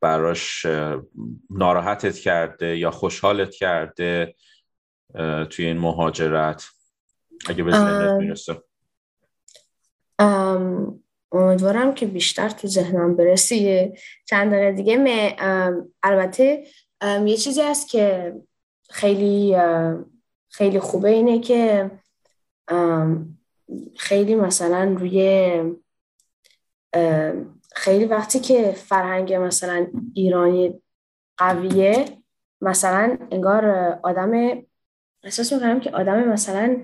براش 0.00 0.66
ناراحتت 1.50 2.18
کرده 2.18 2.76
یا 2.78 2.90
خوشحالت 2.90 3.50
کرده 3.50 4.34
توی 5.50 5.66
این 5.66 5.78
مهاجرت؟ 5.78 6.64
اگه 7.48 7.62
به 7.62 7.70
ذهنت 7.70 8.20
می‌رسه. 8.20 8.62
امیدوارم 11.32 11.94
که 11.94 12.06
بیشتر 12.06 12.48
تو 12.48 12.68
ذهنم 12.68 13.16
برسی. 13.16 13.92
چند 14.24 14.52
دقیقه 14.52 14.72
دیگه 14.72 15.36
البته 16.02 16.64
یه 17.26 17.36
چیزی 17.36 17.60
هست 17.62 17.88
که 17.88 18.34
خیلی 18.90 19.56
خیلی 20.48 20.80
خوبه 20.80 21.08
اینه 21.08 21.40
که 21.40 21.90
خیلی 23.96 24.34
مثلا 24.34 24.96
روی 24.98 25.50
خیلی 27.74 28.04
وقتی 28.04 28.40
که 28.40 28.72
فرهنگ 28.72 29.34
مثلا 29.34 29.86
ایرانی 30.14 30.82
قویه 31.36 32.04
مثلا 32.60 33.18
انگار 33.30 33.66
آدم 34.02 34.32
احساس 35.24 35.52
می‌کنم 35.52 35.80
که 35.80 35.90
آدم 35.90 36.28
مثلا 36.28 36.76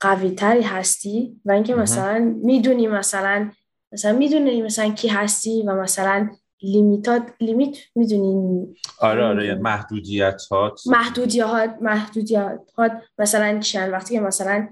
قوی 0.00 0.30
تری 0.30 0.62
هستی 0.62 1.40
و 1.44 1.52
اینکه 1.52 1.74
مثلا 1.74 2.36
می‌دونی 2.42 2.86
مثلا 2.86 3.50
مثلا 3.92 4.12
می‌دونی 4.12 4.62
مثلا 4.62 4.90
کی 4.90 5.08
هستی 5.08 5.62
و 5.62 5.74
مثلا 5.74 6.30
لیمیتات 6.62 7.22
لیمیت 7.40 7.76
می‌دونین 7.94 8.74
آره 9.00 9.24
آره 9.24 9.54
محدودیت 9.54 10.42
هات 10.50 10.80
محدودیت 10.86 11.76
محدودیت 11.80 12.60
هات 12.78 12.92
مثلا 13.18 13.58
چند 13.58 13.92
وقتی 13.92 14.14
که 14.14 14.20
مثلا 14.20 14.68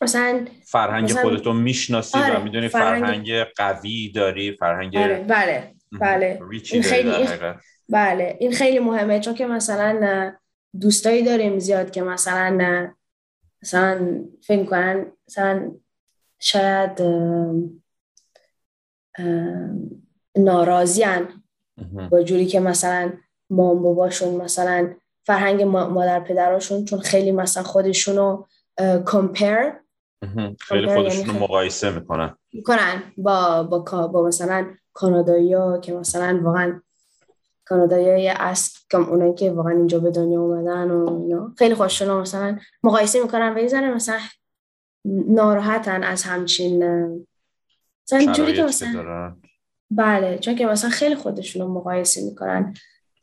مثلا 0.00 0.44
فرهنگ 0.66 1.04
مثلا... 1.04 1.22
خودتو 1.22 1.52
می‌شناسی 1.52 2.18
آره. 2.18 2.40
و 2.40 2.42
می‌دونی 2.42 2.68
فرهنگ... 2.68 3.04
فرهنگ 3.04 3.44
قوی 3.56 4.12
داری 4.12 4.56
فرهنگ 4.56 4.96
آره. 4.96 5.24
بله 5.28 5.74
بله 6.00 6.40
این 6.72 6.82
خیلی 6.82 7.28
بله 7.88 8.36
این 8.40 8.52
خیلی 8.52 8.78
مهمه 8.78 9.20
چون 9.20 9.34
که 9.34 9.46
مثلا 9.46 10.32
دوستایی 10.80 11.22
داریم 11.22 11.58
زیاد 11.58 11.90
که 11.90 12.02
مثلا 12.02 12.90
مثلا 13.62 14.24
فکر 14.46 14.64
کنن 14.64 15.06
مثلا 15.28 15.72
شاید 16.38 17.02
ناراضیان 20.36 21.42
با 22.10 22.22
جوری 22.22 22.46
که 22.46 22.60
مثلا 22.60 23.12
مام 23.50 23.82
باباشون 23.82 24.34
مثلا 24.34 24.94
فرهنگ 25.26 25.62
مادر 25.62 26.20
پدراشون 26.20 26.84
چون 26.84 27.00
خیلی 27.00 27.32
مثلا 27.32 27.62
خودشونو 27.62 28.44
کمپر 29.06 29.72
خیلی 30.60 30.94
خودشونو 30.94 31.26
یعنی 31.26 31.38
مقایسه 31.38 31.90
می‌کنن. 31.90 32.36
می‌کنن. 32.52 33.02
با 33.16 33.62
با 33.62 34.06
با 34.06 34.22
مثلا 34.26 34.66
کانادایی 34.92 35.54
ها 35.54 35.78
که 35.78 35.92
مثلا 35.94 36.40
واقعا 36.42 36.80
کانادایی 37.64 38.28
از 38.28 38.72
اونایی 38.92 39.34
که 39.34 39.50
واقعا 39.50 39.72
اینجا 39.72 39.98
به 39.98 40.10
دنیا 40.10 40.40
اومدن 40.40 40.90
و 40.90 41.22
اینا. 41.22 41.54
خیلی 41.58 41.74
خوششون 41.74 42.20
مثلا 42.20 42.58
مقایسه 42.82 43.22
می‌کنن 43.22 43.54
و 43.56 43.58
یه 43.58 43.90
مثلا 43.90 44.18
ناراحتن 45.28 46.02
از 46.02 46.22
همچین 46.22 46.84
مثلا 48.06 48.32
جوری 48.32 48.52
که 48.52 48.62
مثلا 48.62 49.36
بله 49.90 50.38
چون 50.38 50.56
که 50.56 50.66
مثلا 50.66 50.90
خیلی 50.90 51.14
خودشون 51.14 51.62
رو 51.62 51.74
مقایسه 51.74 52.24
می‌کنن. 52.24 52.74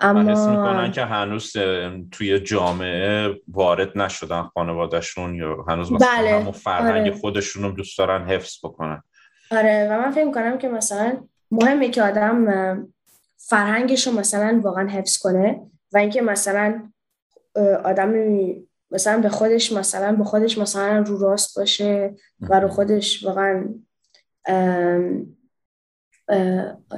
اما 0.04 0.32
حس 0.32 0.48
می‌کنن 0.48 0.92
که 0.92 1.06
هنوز 1.06 1.54
توی 2.12 2.40
جامعه 2.40 3.36
وارد 3.48 3.98
نشدن 3.98 4.42
خانوادهشون 4.42 5.36
یا 5.36 5.66
هنوز 5.68 5.92
مثلا 5.92 6.08
بله. 6.08 6.40
همون 6.40 6.52
فرهنگ 6.52 7.08
آره. 7.08 7.12
خودشون 7.12 7.64
رو 7.64 7.72
دوست 7.72 7.98
دارن 7.98 8.28
حفظ 8.28 8.58
بکنن 8.64 9.04
آره 9.52 9.88
و 9.92 9.98
من 9.98 10.12
فکر 10.12 10.32
کنم 10.32 10.58
که 10.58 10.68
مثلا 10.68 11.18
مهمه 11.52 11.90
که 11.90 12.04
آدم 12.04 12.88
فرهنگش 13.38 14.08
رو 14.08 14.14
مثلا 14.14 14.62
واقعا 14.64 14.88
حفظ 14.88 15.18
کنه 15.18 15.62
و 15.94 15.98
اینکه 15.98 16.22
مثلا 16.22 16.90
آدم 17.84 18.14
مثلا 18.92 19.22
به 19.22 19.30
خودش 19.30 19.72
مثلا 19.72 20.16
به 20.16 20.24
خودش 20.24 20.58
مثلا 20.58 21.00
رو 21.00 21.20
راست 21.20 21.58
باشه 21.60 22.16
و 22.42 22.60
رو 22.60 22.68
خودش 22.68 23.24
واقعا 23.24 23.66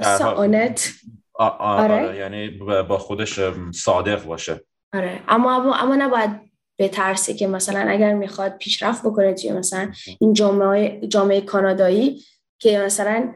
سعانت 0.02 0.92
آره. 1.38 1.94
آره. 1.94 2.16
یعنی 2.16 2.48
با 2.88 2.98
خودش 2.98 3.40
صادق 3.74 4.24
باشه. 4.24 4.64
آره. 4.94 5.20
اما 5.28 5.56
اما, 5.56 5.74
اما 5.74 5.96
نباید 5.96 6.30
بترسه 6.78 7.34
که 7.34 7.46
مثلا 7.46 7.90
اگر 7.90 8.14
می‌خواد 8.14 8.56
پیشرفت 8.58 9.06
بکنه 9.06 9.34
توی 9.34 9.52
مثلا 9.52 9.92
این 10.20 10.32
جامعه 10.32 11.06
جامعه 11.08 11.40
کانادایی 11.40 12.22
که 12.58 12.78
مثلا 12.78 13.34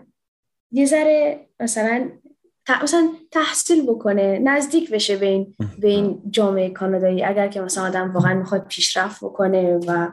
یه 0.71 0.87
ذره 0.87 1.47
مثلا 1.61 2.11
مثلا 2.83 3.09
تحصیل 3.31 3.83
بکنه 3.83 4.39
نزدیک 4.39 4.91
بشه 4.91 5.17
به 5.17 5.27
این 5.27 5.55
به 5.79 5.89
این 5.89 6.23
جامعه 6.31 6.71
کانادایی. 6.71 7.25
اگر 7.25 7.49
که 7.49 7.61
مثلا 7.61 7.85
آدم 7.85 8.13
واقعا 8.13 8.35
می‌خواد 8.35 8.67
پیشرفت 8.69 9.25
بکنه 9.25 9.79
و 9.87 10.09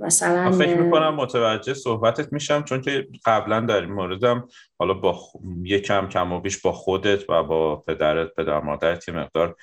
مثلا 0.00 0.52
فکر 0.52 0.76
می‌کنم 0.76 1.14
متوجه 1.14 1.74
صحبتت 1.74 2.32
میشم 2.32 2.62
چون 2.62 2.80
که 2.80 3.08
قبلا 3.26 3.60
در 3.60 3.80
این 3.80 3.92
موردم 3.92 4.48
حالا 4.78 4.94
با 4.94 5.12
خ... 5.12 5.36
یکم 5.62 6.08
کم 6.08 6.32
و 6.32 6.40
بیش 6.40 6.58
با 6.58 6.72
خودت 6.72 7.30
و 7.30 7.42
با 7.42 7.76
پدرت 7.76 8.34
پدر 8.34 8.60
مادرت 8.60 9.08
یه 9.08 9.14
مقدار 9.14 9.56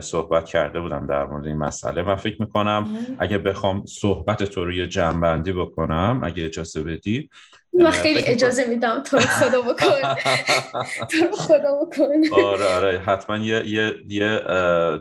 صحبت 0.00 0.44
کرده 0.44 0.80
بودم 0.80 1.06
در 1.06 1.26
مورد 1.26 1.46
این 1.46 1.56
مسئله. 1.56 2.02
من 2.02 2.16
فکر 2.16 2.42
می‌کنم 2.42 2.88
اگه 3.18 3.38
بخوام 3.38 3.84
صحبت 3.86 4.42
تو 4.42 4.64
رو 4.64 4.72
یه 4.72 4.86
جنبندی 4.86 5.52
بکنم 5.52 6.20
اگه 6.24 6.44
اجازه 6.44 6.82
بدی 6.82 7.30
من 7.72 7.90
خیلی 7.90 8.22
اجازه 8.26 8.64
میدم 8.64 9.02
تو 9.02 9.18
خدا 9.18 9.62
بکن. 9.62 10.14
تو 11.10 11.36
خدا 11.36 11.80
بکن. 11.82 12.34
آره 12.44 12.64
آره 12.64 12.98
حتما 12.98 13.36
یه, 13.36 13.66
یه, 13.66 13.94
یه 14.08 14.40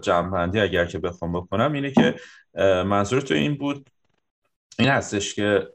جنبندی 0.02 0.60
اگر 0.60 0.86
که 0.86 1.00
بخوام 1.00 1.34
بکنم 1.34 1.74
اینه 1.74 1.92
که 1.92 2.16
منظور 2.84 3.22
تو 3.22 3.34
این 3.34 3.56
بود 3.56 3.90
این 4.80 4.90
هستش 4.90 5.36
که 5.36 5.68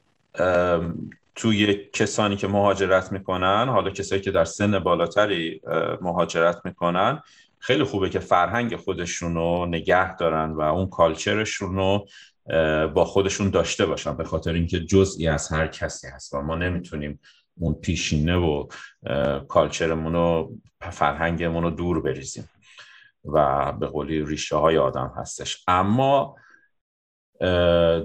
توی 1.34 1.74
کسانی 1.92 2.36
که 2.36 2.48
مهاجرت 2.48 3.12
می‌کنن 3.12 3.68
حالا 3.68 3.90
کسایی 3.90 4.20
که 4.20 4.30
در 4.30 4.44
سن 4.44 4.78
بالاتری 4.78 5.60
مهاجرت 6.00 6.60
می‌کنن 6.64 7.22
خیلی 7.58 7.84
خوبه 7.84 8.08
که 8.08 8.18
فرهنگ 8.18 8.76
خودشون 8.76 9.34
رو 9.34 9.66
نگه 9.66 10.16
دارن 10.16 10.50
و 10.50 10.60
اون 10.60 10.86
کالچرشون 10.86 11.76
رو 11.76 12.06
با 12.94 13.04
خودشون 13.04 13.50
داشته 13.50 13.86
باشن 13.86 14.16
به 14.16 14.24
خاطر 14.24 14.52
اینکه 14.52 14.80
جزئی 14.80 15.28
از 15.28 15.52
هر 15.52 15.66
کسی 15.66 16.06
هست 16.08 16.34
و 16.34 16.40
ما 16.42 16.54
نمی‌تونیم 16.54 17.20
اون 17.58 17.74
پیشینه 17.74 18.36
و 18.36 18.66
کالچرمون 19.48 20.14
و 20.14 20.48
فرهنگمون 20.80 21.62
رو 21.62 21.70
دور 21.70 22.00
بریزیم 22.00 22.48
و 23.24 23.72
به 23.72 23.86
قولی 23.86 24.24
ریشه 24.24 24.56
های 24.56 24.78
آدم 24.78 25.12
هستش. 25.16 25.64
اما 25.68 26.36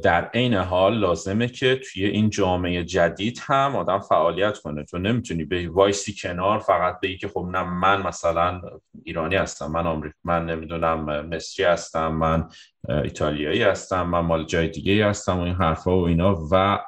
در 0.04 0.30
عین 0.34 0.54
حال 0.54 0.98
لازمه 0.98 1.48
که 1.48 1.76
توی 1.76 2.06
این 2.06 2.30
جامعه 2.30 2.84
جدید 2.84 3.42
هم 3.46 3.76
آدم 3.76 4.00
فعالیت 4.00 4.58
کنه. 4.58 4.84
تو 4.84 4.98
نمی‌تونی 4.98 5.44
به 5.44 5.70
وایسی 5.70 6.16
کنار 6.22 6.60
فقط 6.60 7.00
بگی 7.00 7.18
که 7.18 7.28
خب 7.28 7.48
نه 7.52 7.64
من 7.64 8.08
مثلا 8.08 8.62
ایرانی 9.04 9.36
هستم 9.36 9.72
من 9.72 9.88
آمریک 9.88 10.14
من 10.24 10.46
نمی‌دونم 10.46 11.26
مصری 11.28 11.66
هستم 11.66 12.08
من 12.08 12.48
ایتالیایی 12.90 13.64
هستم 13.64 14.08
من 14.08 14.20
مال 14.20 14.46
جای 14.46 14.68
دیگه 14.68 15.08
هستم 15.08 15.40
و 15.40 15.42
این 15.42 15.56
حرفا 15.56 16.00
و 16.00 16.08
اینا. 16.08 16.48
و 16.52 16.80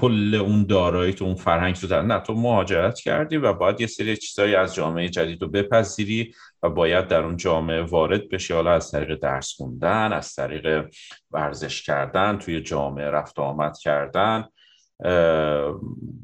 کل 0.00 0.34
اون 0.34 0.66
دارایی 0.66 1.12
تو 1.12 1.24
اون 1.24 1.34
فرهنگ 1.34 1.74
تو 1.74 1.86
در 1.86 2.02
نه 2.02 2.18
تو 2.18 2.34
مهاجرت 2.34 2.98
کردی 2.98 3.36
و 3.36 3.52
باید 3.52 3.80
یه 3.80 3.86
سری 3.86 4.16
چیزایی 4.16 4.54
از 4.54 4.74
جامعه 4.74 5.08
جدید 5.08 5.42
رو 5.42 5.48
بپذیری 5.48 6.34
و 6.62 6.70
باید 6.70 7.08
در 7.08 7.22
اون 7.22 7.36
جامعه 7.36 7.82
وارد 7.82 8.28
بشی. 8.28 8.54
حالا 8.54 8.72
از 8.72 8.90
طریق 8.90 9.18
درس 9.18 9.54
خوندن 9.56 10.12
از 10.12 10.34
طریق 10.34 10.90
ورزش 11.30 11.82
کردن 11.82 12.38
توی 12.38 12.60
جامعه 12.60 13.10
رفت 13.10 13.38
آمد 13.38 13.78
کردن. 13.78 14.44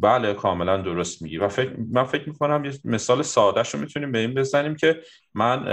بله 0.01 0.35
کاملا 0.35 0.77
درست 0.77 1.22
میگی. 1.22 1.39
و 1.39 1.49
فکر 1.49 1.70
من 1.93 2.05
فکر 2.05 2.29
می‌کنم 2.29 2.64
یه 2.64 2.72
مثال 2.85 3.22
سادهش 3.22 3.74
رو 3.74 3.81
می‌تونیم 3.81 4.12
به 4.12 4.18
این 4.18 4.35
بزنیم 4.35 4.77
که 4.77 5.01
من 5.35 5.64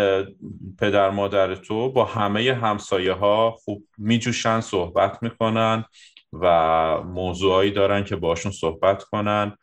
پدر 0.80 1.10
مادر 1.10 1.56
تو 1.56 1.92
با 1.92 2.06
همه 2.06 2.54
همسایه 2.54 3.14
ها 3.14 3.52
خوب 3.52 3.84
میجوشن 3.98 4.62
صحبت 4.62 5.24
می‌کنن. 5.24 5.86
و 6.42 7.02
موضوعایی 7.04 7.72
دارن 7.72 8.04
که 8.04 8.16
باشون 8.16 8.52
صحبت 8.52 9.04
کنن. 9.04 9.58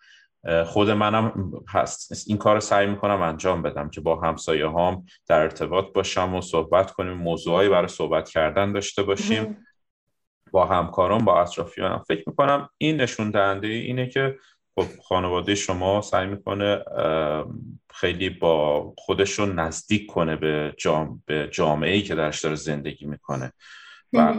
خود 0.66 0.90
منم 0.90 1.52
هست. 1.68 2.28
این 2.28 2.38
کار 2.38 2.60
سعی 2.60 2.86
می‌کنم 2.86 3.22
انجام 3.22 3.62
بدم 3.62 3.90
که 3.90 4.00
با 4.00 4.20
همسایه 4.20 4.66
هام 4.66 5.04
در 5.28 5.40
ارتباط 5.40 5.84
باشم 5.94 6.34
و 6.34 6.40
صحبت 6.40 6.90
کنیم 6.90 7.12
موضوعایی 7.12 7.68
برای 7.68 7.88
صحبت 7.88 8.28
کردن 8.28 8.72
داشته 8.72 9.02
باشیم. 9.02 9.66
با 10.52 10.66
همکاران 10.66 11.24
با 11.24 11.42
اطرافیانم. 11.42 12.02
فکر 12.08 12.24
می‌کنم 12.26 12.68
این 12.78 13.00
نشون 13.00 13.30
دهنده 13.30 13.66
اینه 13.66 14.08
که 14.08 14.36
خب 14.74 14.86
خانواده 15.08 15.54
شما 15.54 16.00
سعی 16.00 16.26
می‌کنه 16.26 16.84
خیلی 17.94 18.30
با 18.30 18.92
خودشون 18.98 19.58
نزدیک 19.58 20.06
کنه 20.06 20.36
به, 20.36 20.74
جام... 20.78 21.22
به 21.26 21.48
جامعه 21.52 21.92
ای 21.92 22.02
که 22.02 22.14
درش 22.14 22.40
داره 22.40 22.54
زندگی 22.54 23.06
می‌کنه. 23.06 23.52
و 24.12 24.34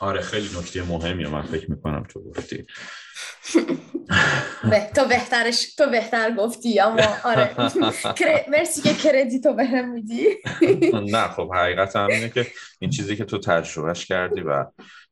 آره 0.00 0.20
خیلی 0.20 0.48
نکته 0.58 0.82
مهمی 0.82 1.26
من 1.26 1.42
فکر 1.42 1.70
می‌کنم 1.70 2.06
تو 2.08 2.20
گفتی. 2.22 2.66
تو 4.96 5.04
بهترش 5.08 5.74
تو 5.74 5.86
بهتر 5.90 6.34
گفتی 6.34 6.80
اما 6.80 7.02
آره. 7.24 7.54
مرسی 8.52 8.82
که 8.82 8.94
کردیتو 8.94 9.52
بهم 9.52 9.90
میدی. 9.92 10.26
نه 11.14 11.28
خب 11.28 11.54
حقیقت 11.54 11.96
هم 11.96 12.06
اینه 12.06 12.28
که 12.28 12.46
این 12.78 12.90
چیزی 12.90 13.16
که 13.16 13.24
تو 13.24 13.38
تجربهش 13.38 14.06
کردی 14.06 14.40
و 14.40 14.66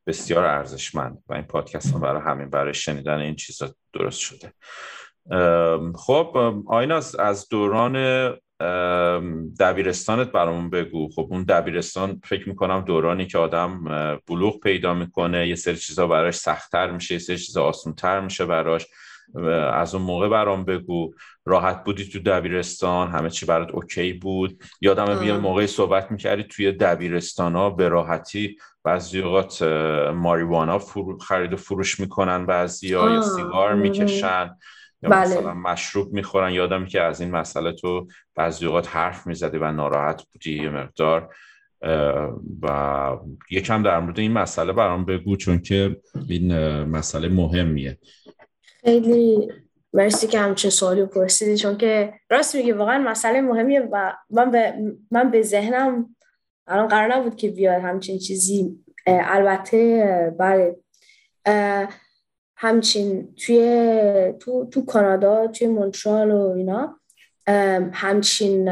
بسیار 0.07 0.45
ارزشمند 0.45 1.19
و 1.29 1.35
این 1.35 1.43
پادکست 1.43 1.95
هم 1.95 2.01
برای 2.01 2.23
همین 2.23 2.51
برای 2.51 2.75
شنیدن 2.75 3.19
این 3.19 3.37
چیزا 3.37 3.75
درست 3.93 4.19
شده. 4.19 4.53
خب 5.95 6.55
آیناز 6.67 7.15
از 7.15 7.49
دوران 7.49 7.97
دبیرستانت 9.61 10.33
برامون 10.33 10.71
بگو. 10.71 11.09
خب 11.09 11.29
اون 11.31 11.43
دبیرستان 11.43 12.21
فکر 12.25 12.49
می‌کنم 12.49 12.81
دورانی 12.81 13.27
که 13.27 13.39
آدم 13.39 13.85
بلوغ 14.29 14.61
پیدا 14.61 14.95
می‌کنه 14.95 15.49
یه 15.49 15.55
سری 15.55 15.77
چیزا 15.77 16.07
براش 16.07 16.35
سختتر 16.35 16.91
میشه 16.91 17.15
یه 17.15 17.19
سری 17.19 17.39
چیزا 17.39 17.65
آسونتر 17.65 18.21
میشه 18.21 18.47
براش. 18.47 18.87
از 19.73 19.95
اون 19.95 20.05
موقع 20.05 20.29
برام 20.29 20.65
بگو. 20.65 21.15
راحت 21.45 21.85
بودی 21.85 22.05
تو 22.05 22.19
دبیرستان 22.19 23.11
همه 23.11 23.31
چی 23.31 23.47
برات 23.47 23.71
اوکی 23.71 24.13
بود. 24.13 24.63
یادم 24.81 25.27
یه 25.27 25.33
موقعی 25.33 25.67
صحبت 25.67 26.11
می‌کردی 26.11 26.43
توی 26.43 26.73
دبیرستان 26.73 27.55
ها 27.55 27.71
به 27.71 27.89
راحتی 27.89 28.57
بعضی 28.85 29.21
اوقات 29.21 29.63
ماریوانا 30.15 30.81
خرید 31.29 31.53
و 31.53 31.57
فروش 31.57 32.01
می‌کنن 32.01 32.47
بعضی 32.47 32.89
یا 32.89 33.23
سیگار 33.23 33.75
می‌کشن. 33.75 34.51
یا 35.03 35.11
بله. 35.11 35.39
مثلا 35.39 35.55
مشروب 35.55 36.13
می‌خورن 36.13 36.53
یادم 36.53 36.87
که 36.87 37.01
از 37.01 37.21
این 37.21 37.31
مسئله 37.31 37.73
تو 37.73 38.07
بعضی 38.35 38.67
اوقات 38.67 38.97
حرف 38.97 39.27
می‌زدی 39.27 39.59
و 39.59 39.73
ناراحت 39.73 40.23
بودی 40.33 40.63
یه 40.63 40.69
مقدار 40.71 41.35
و 42.63 43.17
یکم 43.51 43.83
در 43.83 44.01
مورد 44.01 44.19
این 44.19 44.33
مسئله 44.33 44.73
برام 44.73 45.05
بگو 45.05 45.37
چون 45.37 45.59
که 45.59 45.97
این 46.29 46.55
مسئله 46.85 47.29
مهمیه. 47.29 47.99
خیلی 48.81 49.53
مرسی 49.93 50.27
که 50.27 50.39
همچین 50.39 50.71
سوالی 50.71 51.05
پرسیدی 51.07 51.57
چون 51.57 51.77
که 51.77 52.15
راست 52.31 52.57
میگه 52.57 52.75
واقعا 52.75 52.99
مسئله 52.99 53.41
مهمیه 53.41 53.89
و 53.93 54.13
من 54.31 54.51
به, 54.51 54.75
من 55.11 55.31
به 55.31 55.43
ذهنم 55.43 56.17
الان 56.67 56.89
قرار 56.89 57.15
نبود 57.15 57.37
که 57.37 57.49
بیاد 57.49 57.83
همچین 57.83 58.19
چیزی. 58.19 58.85
البته 59.07 60.35
بله. 60.39 60.77
همچین 62.63 63.35
توی 63.35 64.35
تو, 64.41 64.69
تو 64.71 64.85
کانادا 64.85 65.47
توی 65.47 65.67
مونترال 65.67 66.31
و 66.31 66.55
اینا 66.57 67.01
همچین 67.93 68.71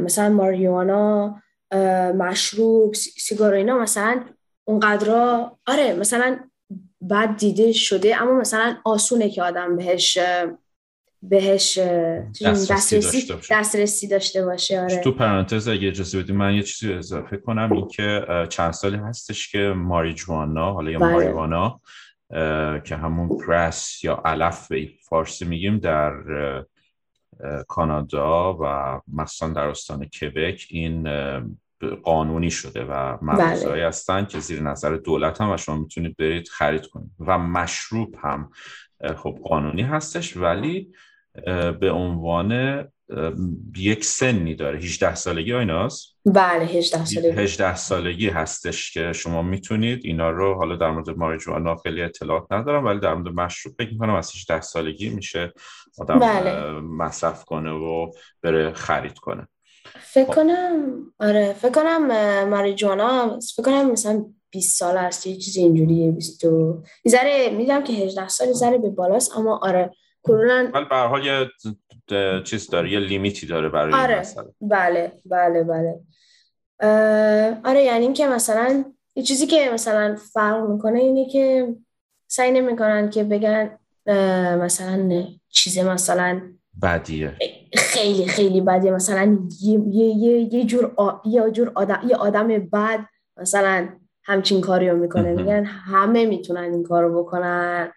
مثلا 0.00 0.28
ماریوانا 0.28 1.36
مشروب 2.14 2.94
سیگار 2.94 3.54
اینا 3.54 3.78
مثلا 3.78 4.24
اونقدر 4.64 5.10
آره 5.66 5.96
مثلا 6.00 6.38
بعد 7.00 7.36
دیده 7.36 7.72
شده 7.72 8.22
اما 8.22 8.40
مثلا 8.40 8.76
آسونه 8.84 9.30
که 9.30 9.42
آدم 9.42 9.76
بهش 9.76 10.18
بهش 11.22 11.78
دسترسی 12.70 13.26
داشته, 13.48 14.08
داشته 14.08 14.44
باشه 14.44 14.80
آره. 14.80 15.00
تو 15.00 15.12
پرانتز 15.12 15.68
اگه 15.68 15.88
اجازه 15.88 16.22
بدی 16.22 16.32
من 16.32 16.54
یه 16.54 16.62
چیزی 16.62 16.92
اضافه 16.92 17.36
کنم 17.36 17.72
این 17.72 17.88
که 17.88 18.26
چند 18.48 18.72
سالی 18.72 18.96
هستش 18.96 19.52
که 19.52 19.58
ماریجوانا 19.76 20.72
حالا 20.72 20.90
یا 20.90 20.98
بله. 20.98 21.12
ماریوانا 21.12 21.80
که 22.84 22.96
همون 22.96 23.38
پرس 23.38 24.04
یا 24.04 24.22
علف 24.24 24.68
به 24.68 24.88
فارسی 25.08 25.44
میگیم 25.44 25.78
در 25.78 26.12
کانادا 27.68 28.58
و 28.60 29.00
مثلا 29.08 29.48
در 29.48 29.68
استان 29.68 30.04
کبک 30.04 30.66
این 30.70 31.08
قانونی 32.02 32.50
شده 32.50 32.84
و 32.84 33.18
مغازهایی 33.22 33.80
بله. 33.80 33.88
هستن 33.88 34.24
که 34.24 34.40
زیر 34.40 34.62
نظر 34.62 34.96
دولت 34.96 35.40
هم 35.40 35.50
و 35.50 35.56
شما 35.56 35.76
می‌تونید 35.76 36.16
برید 36.16 36.48
خرید 36.48 36.86
کنید 36.86 37.10
و 37.20 37.38
مشروب 37.38 38.16
هم 38.22 38.50
خب 39.16 39.38
قانونی 39.44 39.82
هستش 39.82 40.36
ولی 40.36 40.92
به 41.80 41.90
عنوان 41.90 42.82
یک 43.76 44.04
سنی 44.04 44.54
داره. 44.54 44.78
18 44.78 45.14
سالگی 45.14 45.52
آیناست؟ 45.52 46.16
بله 46.26 46.64
18 46.64 47.04
سالگی. 47.04 47.28
18 47.28 47.76
سالگی 47.76 48.28
هستش 48.28 48.92
که 48.92 49.12
شما 49.12 49.42
می‌تونید 49.42 50.00
اینا 50.04 50.30
رو 50.30 50.54
حالا 50.54 50.76
در 50.76 50.90
مورد 50.90 51.10
ماریجوانا 51.10 51.76
خیلی 51.76 52.02
اطلاعات 52.02 52.52
ندارم 52.52 52.84
ولی 52.84 53.00
در 53.00 53.14
مورد 53.14 53.34
مشروب 53.34 53.74
فکر 53.78 53.92
می‌کنم 53.92 54.14
از 54.14 54.32
18 54.34 54.60
سالگی 54.60 55.10
میشه 55.10 55.52
آدم 55.98 56.18
بله. 56.18 56.70
مصرف 56.80 57.44
کنه 57.44 57.70
و 57.70 58.10
بره 58.42 58.72
خرید 58.72 59.18
کنه. 59.18 59.48
فکر 60.00 60.34
کنم 60.34 60.96
آره 61.20 61.52
فکر 61.52 61.72
کنم 61.72 62.48
ماریجوانا 62.48 63.38
فکر 63.56 63.62
کنم 63.62 63.90
مثلا 63.90 64.24
20 64.50 64.78
سال 64.78 64.96
است 64.96 65.26
یه 65.26 65.36
چیز 65.36 65.56
اینجوریه 65.56 66.10
20 66.10 66.46
ذره 67.08 67.50
می‌دونم 67.50 67.84
که 67.84 67.92
18 67.92 68.28
سال 68.28 68.52
ذره 68.52 68.78
به 68.78 68.90
بالاست 68.90 69.36
اما 69.36 69.60
آره 69.62 69.90
کلا 70.22 70.70
ولی 70.74 70.84
به 70.84 70.96
حال 70.96 71.26
یه 71.26 71.48
چیز 72.42 72.70
داره 72.70 72.92
یه 72.92 72.98
لیمیتی 72.98 73.46
داره 73.46 73.68
برای 73.68 73.92
آره. 73.94 74.10
این 74.10 74.20
مسئله. 74.20 74.54
بله 74.60 75.12
بله 75.26 75.64
بله. 75.64 76.00
آره 77.64 77.82
یعنی 77.82 78.04
اینکه 78.04 78.26
مثلا 78.26 78.84
یه 79.14 79.22
چیزی 79.22 79.46
که 79.46 79.70
مثلا 79.72 80.16
فرق 80.32 80.68
می‌کنه 80.68 80.98
اینه 80.98 81.28
که 81.28 81.74
سعی 82.26 82.50
نمی‌کنن 82.50 83.10
که 83.10 83.24
بگن 83.24 83.78
مثلا 84.60 85.24
چیز 85.48 85.78
مثلا 85.78 86.40
بدیه. 86.82 87.36
خیلی 87.74 88.26
خیلی 88.26 88.60
بدیه. 88.60 88.90
مثلا 88.90 89.38
یه, 89.62 89.80
یه, 89.88 90.54
یه, 90.54 90.64
جور 90.64 90.94
یه 91.24 91.50
جور 91.50 91.72
آدم 91.74 92.00
یه 92.08 92.16
آدم 92.16 92.48
بد 92.48 93.00
مثلا 93.36 93.88
همچین 94.24 94.60
کاری 94.60 94.90
رو 94.90 94.96
می‌کنه 94.96 95.32
میگن 95.32 95.64
همه 95.64 96.26
می‌تونن 96.26 96.72
این 96.72 96.82
کارو 96.82 97.22
بکنن. 97.22 97.92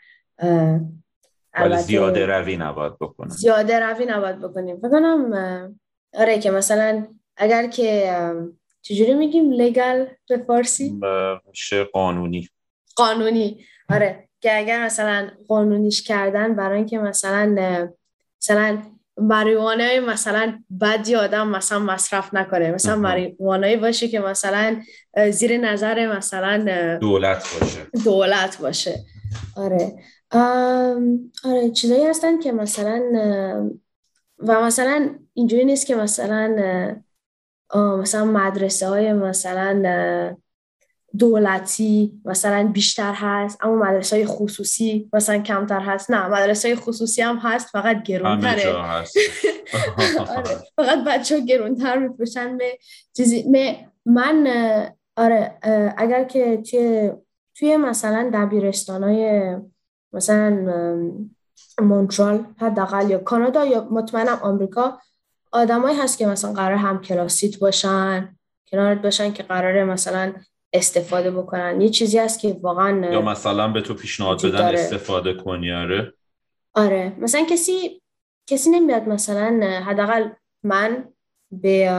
ولی 1.61 1.77
زیاده 1.77 2.25
روی 2.25 2.57
نباید 2.57 2.93
بکنن 2.99 3.29
زیاده 3.29 3.79
روی 3.79 4.05
نباید 4.05 4.39
بکنیم. 4.39 4.77
فکر 4.77 4.89
کنم 4.89 5.79
آره 6.13 6.39
که 6.39 6.51
مثلا 6.51 7.07
اگر 7.37 7.67
که 7.67 8.15
چجوری 8.81 9.13
میگیم؟ 9.13 9.51
لگل 9.51 10.05
به 10.29 10.37
فارسی؟ 10.37 10.99
میشه 11.49 11.83
قانونی. 11.83 12.49
قانونی. 12.95 13.65
آره 13.89 14.27
که 14.41 14.57
اگر 14.57 14.85
مثلا 14.85 15.29
قانونیش 15.47 16.03
کردن 16.03 16.55
برای 16.55 16.77
اینکه 16.77 16.99
مثلا 16.99 17.55
مثلا 18.41 18.77
مریوانه 19.17 19.99
مثلا 19.99 20.59
بدی 20.81 21.15
آدم 21.15 21.47
مثلا 21.47 21.79
مصرف 21.79 22.33
نکنه. 22.33 22.71
مثلا 22.71 22.95
مریوانه 22.95 23.77
باشه 23.77 24.07
که 24.07 24.19
مثلا 24.19 24.81
زیر 25.31 25.57
نظر 25.57 26.17
مثلا 26.17 26.97
دولت 27.01 27.59
باشه. 27.59 27.87
دولت 28.05 28.57
باشه. 28.57 28.99
آره. 29.57 29.93
آره 31.43 31.69
چیزایی 31.73 32.05
هستن 32.05 32.39
که 32.39 32.51
مثلا 32.51 33.01
و 34.39 34.61
مثلا 34.61 35.09
اینجوری 35.33 35.65
نیست 35.65 35.85
که 35.85 35.95
مثلا 35.95 36.55
مثلا 37.75 38.25
مدرسه 38.25 38.87
های 38.87 39.13
مثلا 39.13 40.35
دولتی 41.17 42.21
مثلا 42.25 42.69
بیشتر 42.73 43.13
هست 43.13 43.57
اما 43.61 43.75
مدرسه 43.75 44.15
های 44.15 44.25
خصوصی 44.25 45.09
مثلا 45.13 45.39
کمتر 45.39 45.79
هست. 45.79 46.11
نه 46.11 46.27
مدرسه 46.27 46.67
های 46.67 46.75
خصوصی 46.75 47.21
هم 47.21 47.37
هست 47.37 47.67
فقط 47.67 48.03
گرونتره. 48.03 48.75
آره 50.37 50.63
فقط 50.75 51.03
بچه 51.07 51.35
ها 51.35 51.45
گرونتر 51.45 51.97
میفروشن. 51.97 52.57
به 52.57 52.77
چیزی 53.13 53.45
من 54.05 54.47
آره 55.17 55.59
اگر 55.97 56.23
که 56.23 56.57
توی 56.57 57.11
توی 57.57 57.77
مثلا 57.77 58.31
دبیرستان 58.33 59.03
های 59.03 59.55
مثلا 60.15 60.71
مونترال 61.81 62.45
حداقل 62.57 63.09
یا 63.09 63.17
کانادا 63.17 63.65
یا 63.65 63.87
مطمئنم 63.91 64.39
آمریکا 64.41 64.99
آدمایی 65.51 65.97
هست 65.97 66.17
که 66.17 66.27
مثلا 66.27 66.53
قرار 66.53 66.77
هم 66.77 67.01
کلاسیت 67.01 67.59
باشن 67.59 68.35
کنارت 68.71 69.01
باشن 69.01 69.33
که 69.33 69.43
قراره 69.43 69.83
مثلا 69.83 70.33
استفاده 70.73 71.31
بکنن. 71.31 71.81
یه 71.81 71.89
چیزی 71.89 72.17
هست 72.19 72.39
که 72.39 72.59
واقعا 72.61 73.11
یا 73.11 73.21
مثلا 73.21 73.67
به 73.67 73.81
تو 73.81 73.93
پیشنهاد 73.93 74.45
بدن 74.45 74.73
استفاده 74.73 75.33
کنی 75.33 75.71
آره؟ 75.71 76.13
آره. 76.73 77.13
مثلا 77.19 77.45
کسی 77.49 78.01
کسی 78.47 78.69
نمیاد 78.69 79.07
مثلا 79.07 79.81
حداقل 79.85 80.29
من 80.63 81.05
به 81.51 81.91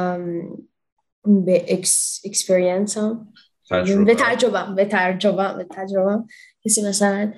به 1.25 1.65
ex 1.69 2.23
expérience 2.25 2.99
م 2.99 3.35
به 4.05 4.15
تجربه 4.15 4.75
به 4.77 4.85
تجربه 4.85 5.55
به 5.55 5.67
تجربه. 5.71 6.25
کسی 6.65 6.83
مثلا 6.83 7.33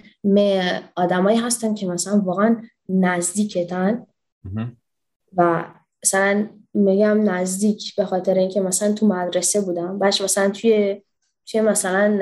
آدمایی 0.96 1.38
هستن 1.38 1.74
که 1.74 1.86
مثلا 1.86 2.20
واقعا 2.20 2.62
نزدیکتن. 2.88 4.06
و 5.36 5.64
مثلا 6.04 6.48
میگم 6.74 7.30
نزدیک 7.30 7.96
به 7.96 8.04
خاطر 8.04 8.34
اینکه 8.34 8.60
مثلا 8.60 8.92
تو 8.92 9.06
مدرسه 9.06 9.60
بودم. 9.60 9.98
باش 9.98 10.20
مثلا 10.20 10.50
توی 10.50 11.02
توی 11.46 11.60
مثلا 11.60 12.18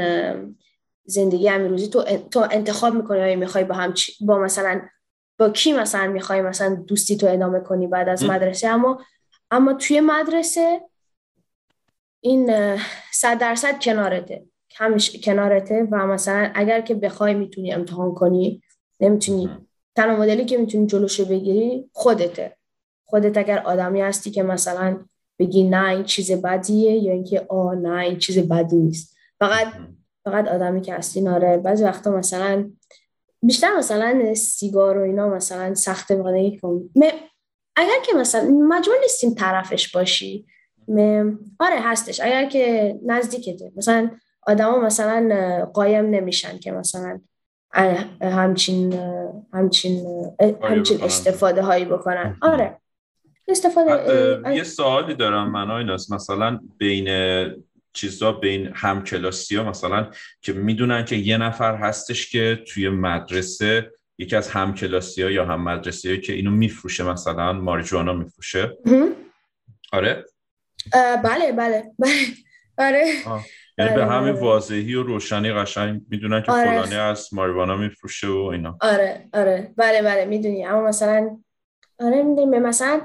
زندگی 1.05 1.49
روزی 1.49 1.89
تو 1.89 2.03
تو 2.31 2.47
انتخاب 2.51 2.95
می‌کنی 2.95 3.19
یا 3.19 3.37
می‌خوای 3.37 3.65
با 3.65 3.75
هم 3.75 3.95
با 4.21 4.39
مثلا 4.39 4.81
با 5.39 5.51
کی 5.51 5.73
مثلا 5.73 6.07
می‌خوای 6.07 6.43
مثلا 6.43 6.75
دوستی 6.75 7.17
تو 7.17 7.27
ادامه 7.27 7.61
کنی 7.61 7.87
بعد 7.87 8.09
از 8.09 8.25
مدرسه؟ 8.25 8.69
اما 8.69 9.01
اما 9.51 9.73
توی 9.73 10.01
مدرسه 10.01 10.81
این 12.21 12.51
صد 13.13 13.39
درصد 13.39 13.81
کنارته. 13.83 14.45
همیشه 14.77 15.19
کنارته 15.19 15.89
و 15.91 16.07
مثلا 16.07 16.51
اگر 16.55 16.81
که 16.81 16.95
بخوای 16.95 17.35
می‌تونی 17.35 17.73
امتحان 17.73 18.15
کنی 18.15 18.63
نمی‌تونی. 19.01 19.51
تنها 19.97 20.17
مدلی 20.17 20.45
که 20.45 20.59
می‌تونی 20.59 20.87
جلوشو 20.87 21.25
بگیری 21.25 21.91
خودته. 21.93 22.57
خودت 23.05 23.39
اگر 23.39 23.59
آدمی 23.59 24.01
هستی 24.01 24.31
که 24.31 24.43
مثلا 24.43 25.05
بگی 25.39 25.65
نه 25.65 25.89
این 25.89 26.05
چیز 26.05 26.33
بدیه 26.33 26.93
یا 26.93 27.13
اینکه 27.13 27.47
آ 27.49 27.75
نه 27.75 27.99
این 27.99 28.19
چیز 28.19 28.39
بدی 28.39 28.77
نیست. 28.77 29.17
فقط 29.41 29.67
فقط 30.25 30.49
آدمی 30.49 30.81
که 30.81 30.95
هستی 30.95 31.21
ناره 31.21 31.59
بعضی 31.59 31.85
وقتا 31.85 32.11
مثلا 32.11 32.71
بیشتر 33.43 33.77
مثلا 33.77 34.35
سیگار 34.35 34.99
و 34.99 35.03
اینا 35.03 35.29
مثلا 35.29 35.75
سخت 35.75 36.13
می‌کنه 36.13 36.59
اگر 37.77 38.01
که 38.07 38.17
مثلا 38.17 38.51
مجبور 38.51 38.97
نیستیم 39.03 39.35
طرفش 39.35 39.93
باشی. 39.93 40.47
آره 41.61 41.81
هستش. 41.81 42.21
اگر 42.21 42.49
که 42.49 42.99
نزدیکته. 43.07 43.73
مثلا 43.77 44.11
آدما 44.47 44.79
مثلا 44.81 45.65
قایم 45.75 46.11
نمیشن 46.11 46.59
که 46.59 46.73
مثلا 46.73 47.21
همچین 48.23 49.01
همچین 49.53 50.07
همچین 50.63 51.03
استفاده 51.03 51.63
هایی 51.63 51.85
بکنن. 51.85 52.37
آره. 52.43 52.81
استفاده 53.49 54.55
یه 54.57 54.63
سوالی 54.63 55.15
دارم 55.15 55.51
من 55.51 55.71
ایناست. 55.71 56.13
مثلا 56.13 56.61
بین 56.79 57.09
چیزا 57.93 58.33
بین 58.33 58.71
همکلاسی 58.75 59.57
ها 59.57 59.65
مثلا 59.71 60.11
که 60.41 60.53
می‌دونن 60.53 61.05
که 61.05 61.17
یه 61.17 61.39
نفر 61.39 61.75
هستش 61.75 62.31
که 62.31 62.65
توی 62.69 62.89
مدرسه 62.89 63.93
یکی 64.19 64.37
از 64.37 64.49
همکلاسی 64.49 65.23
ها 65.23 65.31
یا 65.31 65.45
هم 65.45 65.63
مدرسه 65.65 66.19
که 66.19 66.33
اینو 66.33 66.51
میفروشه 66.51 67.05
مثلا 67.05 67.53
ماریجوانا 67.53 68.13
میفروشه. 68.13 68.77
آره؟ 69.93 70.25
بله 71.25 71.53
بله. 71.53 71.85
بله. 71.99 72.25
آره. 72.79 73.13
یعنی 73.79 73.95
به 73.95 74.07
همین 74.07 74.35
واضحی 74.35 74.95
و 74.95 75.03
روشنی 75.03 75.53
قشنگ 75.53 76.03
می‌دونن 76.11 76.43
که 76.43 76.53
آره. 76.53 76.65
فلانی 76.65 76.95
از 76.95 77.35
ماریوانا 77.35 77.77
میفروشه 77.77 78.27
و 78.29 78.49
اینا. 78.53 78.79
آره 78.81 79.29
آره. 79.33 79.75
بله 79.77 80.03
بله 80.03 80.25
می‌دونی. 80.25 80.67
اما 80.67 80.83
مثلا 80.83 81.39
آره 82.01 82.23
می‌دونی. 82.23 82.59
مثلا 82.59 83.01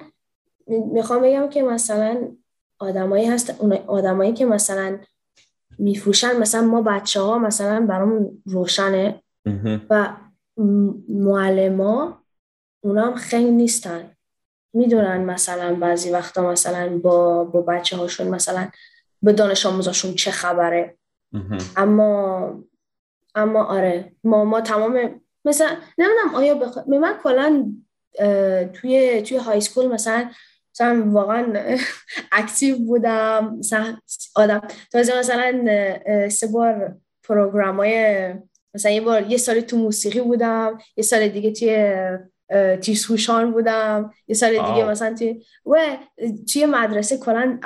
می‌خوام 0.67 1.21
بگم 1.21 1.49
که 1.49 1.63
مثلا 1.63 2.27
آدمایی 2.79 3.25
هست 3.25 3.55
اون 3.59 3.73
آدمایی 3.73 4.33
که 4.33 4.45
مثلا 4.45 4.99
میفروشن 5.79 6.37
مثلا 6.37 6.61
ما 6.61 6.81
بچه 6.81 7.21
ها 7.21 7.37
مثلا 7.39 7.85
برامون 7.85 8.43
روشنه 8.45 9.21
و 9.89 10.13
معلما 11.09 12.23
اونا 12.81 13.05
هم 13.05 13.15
خیلی 13.15 13.51
نیستن. 13.51 14.11
می‌دونن 14.73 15.17
مثلا 15.17 15.75
بعضی 15.75 16.11
وقتا 16.11 16.51
مثلا 16.51 16.97
با, 16.97 17.43
با 17.43 17.61
بچه 17.61 17.97
هاشون 17.97 18.27
مثلا 18.27 18.67
به 19.21 19.33
دانش 19.33 19.65
آموزاشون 19.65 20.15
چه 20.15 20.31
خبره. 20.31 20.97
اما 21.77 22.63
اما 23.35 23.63
آره 23.63 24.11
ما 24.23 24.45
ما 24.45 24.61
تمام 24.61 25.21
مثلا 25.45 25.77
نمی‌دونم 25.97 26.35
آیا 26.35 26.55
بخ... 26.55 26.77
من 26.87 27.17
کلا 27.23 27.71
توی 28.73 29.21
توی 29.21 29.37
high 29.37 29.61
school 29.61 29.87
مثلا 29.87 30.29
مثلا 30.73 31.03
واقعا 31.11 31.53
active 32.31 32.77
بودم. 32.77 33.55
مثلا 33.59 33.97
آدم 34.35 34.61
تازه 34.91 35.19
مثلا 35.19 36.29
سه 36.29 36.47
بار 36.47 36.95
program 37.23 37.77
های 37.77 38.33
مثلا 38.73 38.91
یه 38.91 39.01
بار 39.01 39.31
یه 39.31 39.37
سال 39.37 39.59
تو 39.59 39.77
موسیقی 39.77 40.21
بودم 40.21 40.77
یه 40.97 41.03
سال 41.03 41.27
دیگه 41.27 41.51
توی 41.51 41.77
تیرسوشان 42.77 43.51
بودم 43.51 44.13
یه 44.27 44.35
سال 44.35 44.49
دیگه 44.49 44.85
مثلا 44.85 45.15
توی 45.15 45.45
و 45.65 45.97
توی 46.53 46.65
مدرسه 46.65 47.17
کلا 47.17 47.59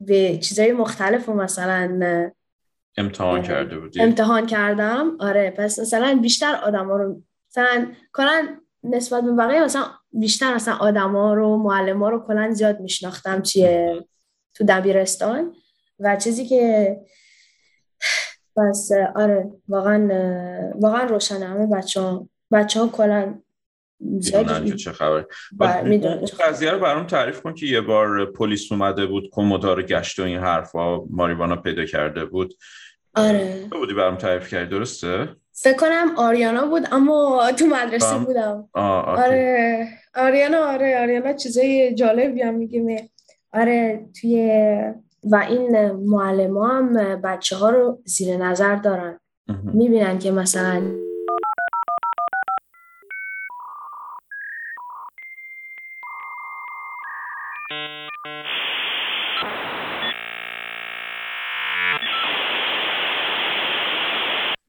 به 0.00 0.38
چیزای 0.38 0.72
مختلف 0.72 1.28
و 1.28 1.32
مثلا 1.32 2.00
امتحان 2.96 3.42
کرده 3.42 3.78
بودی. 3.78 4.02
امتحان 4.02 4.46
کردم. 4.46 5.16
آره 5.20 5.50
پس 5.50 5.78
مثلا 5.78 6.18
بیشتر 6.22 6.54
آدم 6.54 6.86
ها 6.86 6.96
رو 6.96 7.22
مثلا 7.50 7.86
کلا 8.12 8.48
نسبت 8.84 9.24
به 9.24 9.32
بقیه 9.32 9.64
مثلا 9.64 9.84
بیشتر 10.12 10.54
مثلا 10.54 10.74
آدما 10.74 11.34
رو 11.34 11.56
معلم 11.56 12.02
ها 12.02 12.08
رو 12.08 12.26
کلا 12.26 12.50
زیاد 12.50 12.80
میشناختم 12.80 13.42
چیه 13.42 14.04
تو 14.54 14.64
دبیرستان. 14.68 15.54
و 16.00 16.16
چیزی 16.16 16.46
که 16.46 16.96
بس 18.56 18.90
آره 19.14 19.50
واقعا 19.68 20.08
واقعا 20.74 21.04
روشنه 21.04 21.46
همه 21.46 21.66
بچه 21.66 22.00
ها 22.00 22.28
بچه 22.52 22.80
ها 22.80 22.88
کلا 22.88 23.34
می‌دونن 24.00 24.64
که 24.64 24.74
چه 24.74 24.92
خبره 24.92 25.26
قضیه 26.40 26.70
رو 26.70 26.78
برام 26.78 27.06
تعریف 27.06 27.42
کن 27.42 27.54
که 27.54 27.66
یه 27.66 27.80
بار 27.80 28.26
پلیس 28.32 28.72
اومده 28.72 29.06
بود 29.06 29.30
کمدار 29.32 29.82
گشت 29.82 30.18
و 30.18 30.22
این 30.22 30.38
حرفا 30.38 30.98
ماریوانا 31.10 31.56
پیدا 31.56 31.84
کرده 31.84 32.24
بود. 32.24 32.54
آره. 33.14 33.68
بودی 33.72 33.94
برام 33.94 34.16
تعریف 34.16 34.48
کردی؟ 34.48 34.70
درسته؟ 34.70 35.28
فکر 35.52 35.76
کنم 35.76 36.14
آریانا 36.16 36.66
بود 36.66 36.88
اما 36.92 37.52
تو 37.58 37.66
مدرسه 37.66 38.18
بودم. 38.18 38.68
آره. 38.74 39.88
آریانا 40.14 40.58
آره. 40.58 41.02
آریانا 41.02 41.32
چیزای 41.32 41.94
جالبی 41.94 42.42
هم 42.42 42.54
میگه 42.54 43.08
آره 43.52 44.06
توی 44.20 44.50
و 45.24 45.46
این 45.48 45.90
معلم 45.90 46.58
هم 46.58 47.20
بچه 47.20 47.56
ها 47.56 47.70
رو 47.70 48.02
زیر 48.04 48.36
نظر 48.36 48.76
دارن. 48.76 49.20
می‌بینن 49.74 50.18
که 50.18 50.30
مثلا 50.30 50.82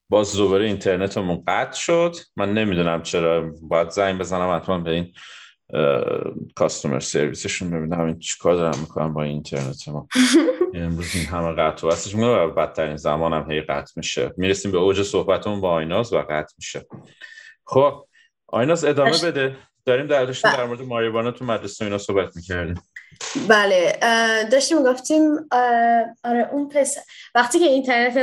باز 0.08 0.36
دوباره 0.36 0.64
اینترنتمون 0.64 1.42
قطع 1.46 1.78
شد. 1.78 2.16
من 2.36 2.54
نمی‌دونم 2.54 3.02
چرا. 3.02 3.52
باید 3.62 3.90
زنگ 3.90 4.18
بزنم 4.18 4.56
حتما 4.56 4.78
به 4.78 4.90
این 4.90 5.12
کاستومر 6.54 7.00
سرویسشون 7.00 7.70
ببینم 7.70 8.00
این 8.00 8.18
چیکار 8.18 8.54
دارم 8.54 8.78
می‌کنم 8.80 9.14
با 9.14 9.22
اینترنت 9.22 9.88
ما. 9.88 10.08
امروز 10.74 11.16
این 11.16 11.24
همه 11.24 11.52
قطع 11.52 11.86
و 11.86 11.90
بستش 11.90 12.14
و 12.14 12.50
بدترین 12.50 12.96
زمان 12.96 13.32
هم 13.32 13.50
هی 13.50 13.60
قطع 13.60 13.92
میشه. 13.96 14.32
می‌رسیم 14.36 14.72
به 14.72 14.78
اوج 14.78 15.02
صحبتمون 15.02 15.60
با 15.60 15.70
آیناز 15.70 16.12
و 16.12 16.18
قطع 16.18 16.54
میشه. 16.58 16.86
خب 17.64 18.04
آیناز 18.46 18.84
ادامه 18.84 19.22
بده. 19.24 19.56
داریم 19.84 20.06
در 20.06 20.24
داشتیم 20.24 20.50
در 20.52 20.66
مورد 20.66 20.82
ماریوانا 20.82 21.30
تو 21.30 21.44
مدرسه 21.44 21.84
اینا 21.84 21.98
صحبت 21.98 22.36
می‌کردیم. 22.36 22.82
بله 23.48 23.98
داشتیم 24.52 24.82
گفتیم 24.82 25.22
آره 26.24 26.48
اون 26.52 26.68
پس 26.68 26.98
وقتی 27.34 27.58
که 27.58 27.64
اینترنت 27.64 28.16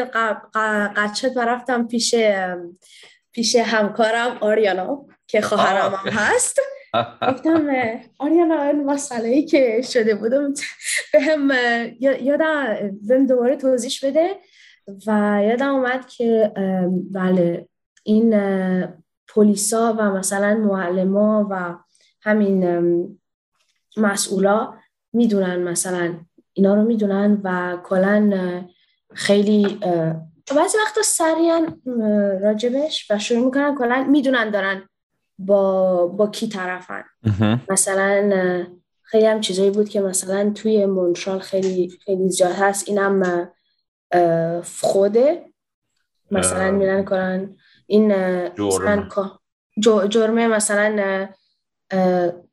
قطع 0.96 1.14
شد 1.14 1.38
و 1.38 1.40
رفتم 1.40 1.88
پیش 1.88 2.16
پیش 3.32 3.56
همکارم 3.56 4.38
آریانا 4.42 5.06
که 5.28 5.42
خواهرم 5.42 5.94
هم 5.94 6.12
هست. 6.12 6.60
گفتم 7.32 7.70
آریانا 8.20 8.64
این 8.64 8.84
مسئله 8.84 9.30
ای 9.30 9.46
که 9.46 9.82
شده 9.82 10.16
بودم 10.16 10.54
به 11.14 11.22
هم 11.22 11.52
یادم 12.00 12.78
بهم 13.08 13.26
دوباره 13.26 13.56
توضیح 13.56 13.92
بده. 14.04 14.30
و 15.08 15.42
یادم 15.44 15.76
اومد 15.76 16.08
که 16.08 16.52
بله 17.12 17.68
این 18.04 18.36
پلیسا 19.28 19.96
و 20.00 20.02
مثلا 20.02 20.56
معلما 20.56 21.48
و 21.52 21.76
همین 22.22 22.64
مسئولا 23.98 24.74
می‌دونن 25.14 25.56
مثلا 25.64 26.14
اینا 26.54 26.76
رو 26.76 26.84
می‌دونن 26.84 27.41
و 27.43 27.78
کلا 27.84 28.32
خیلی 29.14 29.80
بعضی 30.56 30.78
وقتا 30.78 31.02
سریعا 31.04 31.68
راجبش 32.41 33.12
و 33.12 33.20
شروع 33.20 33.46
می‌کنن 33.46 33.76
کلا 33.76 34.08
می‌دونن 34.10 34.50
دارن 34.50 34.89
با, 35.39 36.08
با 36.08 36.28
کی 36.28 36.48
طرفن. 36.48 37.04
مثلا 37.70 38.66
خیلی 39.02 39.26
هم 39.26 39.41
چیزایی 39.41 39.72
بود 39.72 39.89
که 39.89 40.02
مثلا 40.02 40.52
توی 40.56 40.86
مونترال 40.86 41.39
خیلی 41.39 42.00
خیلی 42.06 42.30
زیاد 42.30 42.52
هست. 42.52 42.89
اینم 42.89 43.50
خوده. 44.82 45.46
مثلا 46.32 46.72
میرن 46.72 47.06
کنن 47.06 47.56
این 47.88 48.14
جرم. 48.56 49.10
جرمه. 50.10 50.48
مثلا 50.48 51.28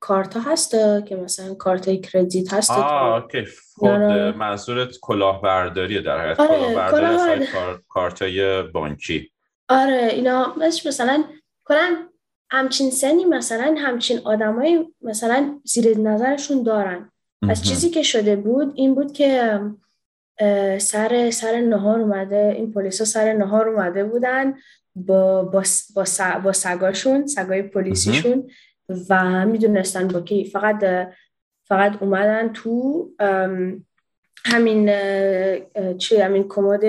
کارت 0.01 0.37
هست 0.37 0.71
که 1.07 1.17
مثلا 1.17 1.55
کارت 1.55 2.03
کردیت 2.03 2.53
هست 2.53 2.71
آه 2.71 3.29
که 3.29 3.47
خود 3.75 3.91
منظورت 3.91 4.97
کلاهبرداریه 5.01 6.01
در 6.01 6.21
حقیقت. 6.21 6.41
آره، 6.41 6.91
کلاهبرداری 6.91 7.47
کارت 7.89 8.23
های 8.23 8.63
بانکی. 8.63 9.33
آره 9.69 10.09
اینا 10.13 10.55
مثلا 10.59 11.25
کلا 11.65 11.97
همچین 12.51 12.91
سنی 12.91 13.25
مثلا 13.25 13.75
همچین 13.79 14.21
آدمایی 14.25 14.95
مثلا 15.03 15.61
زیر 15.65 15.99
نظرشون 15.99 16.63
دارن. 16.63 17.11
از 17.49 17.65
چیزی 17.65 17.91
که 17.91 18.03
شده 18.03 18.37
بود 18.37 18.73
این 18.75 18.95
بود 18.95 19.13
که 19.13 19.61
سر 20.79 21.31
سر 21.31 21.61
نهار 21.61 22.01
اومده 22.01 22.55
این 22.57 22.73
پلیسا 22.73 23.05
سر 23.05 23.33
نهار 23.33 23.69
اومده 23.69 24.05
بودن 24.05 24.55
با 24.95 25.43
با 25.43 25.63
با, 25.95 26.05
با 26.45 26.53
سگاشون 26.53 27.27
سگای 27.27 27.63
پلیسیشون. 27.63 28.51
و 29.11 29.47
می‌دونستن 29.47 30.09
با 30.09 30.21
کی. 30.21 30.45
فقط 30.45 31.09
فقط 31.65 32.03
اومدن 32.03 32.53
تو 32.53 33.09
همین 34.45 34.91
چی 35.99 36.17
همین 36.17 36.47
کمد 36.49 36.81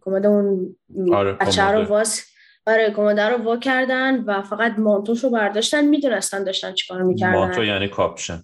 کمد 0.00 0.26
اون 0.26 0.76
آره 1.12 1.32
بچه 1.32 1.62
رو 1.62 1.84
واس 1.84 2.24
آره 2.66 2.90
کمد 2.90 3.20
رو 3.20 3.42
وا 3.42 3.56
کردن 3.56 4.24
و 4.24 4.42
فقط 4.42 4.78
مانتوش 4.78 5.24
رو 5.24 5.30
برداشتن. 5.30 5.84
می‌دونستن 5.84 6.44
داشتن 6.44 6.72
چیکار 6.72 7.02
می‌کردن. 7.02 7.38
مانتو 7.38 7.64
یعنی 7.64 7.88
کاپشن. 7.88 8.42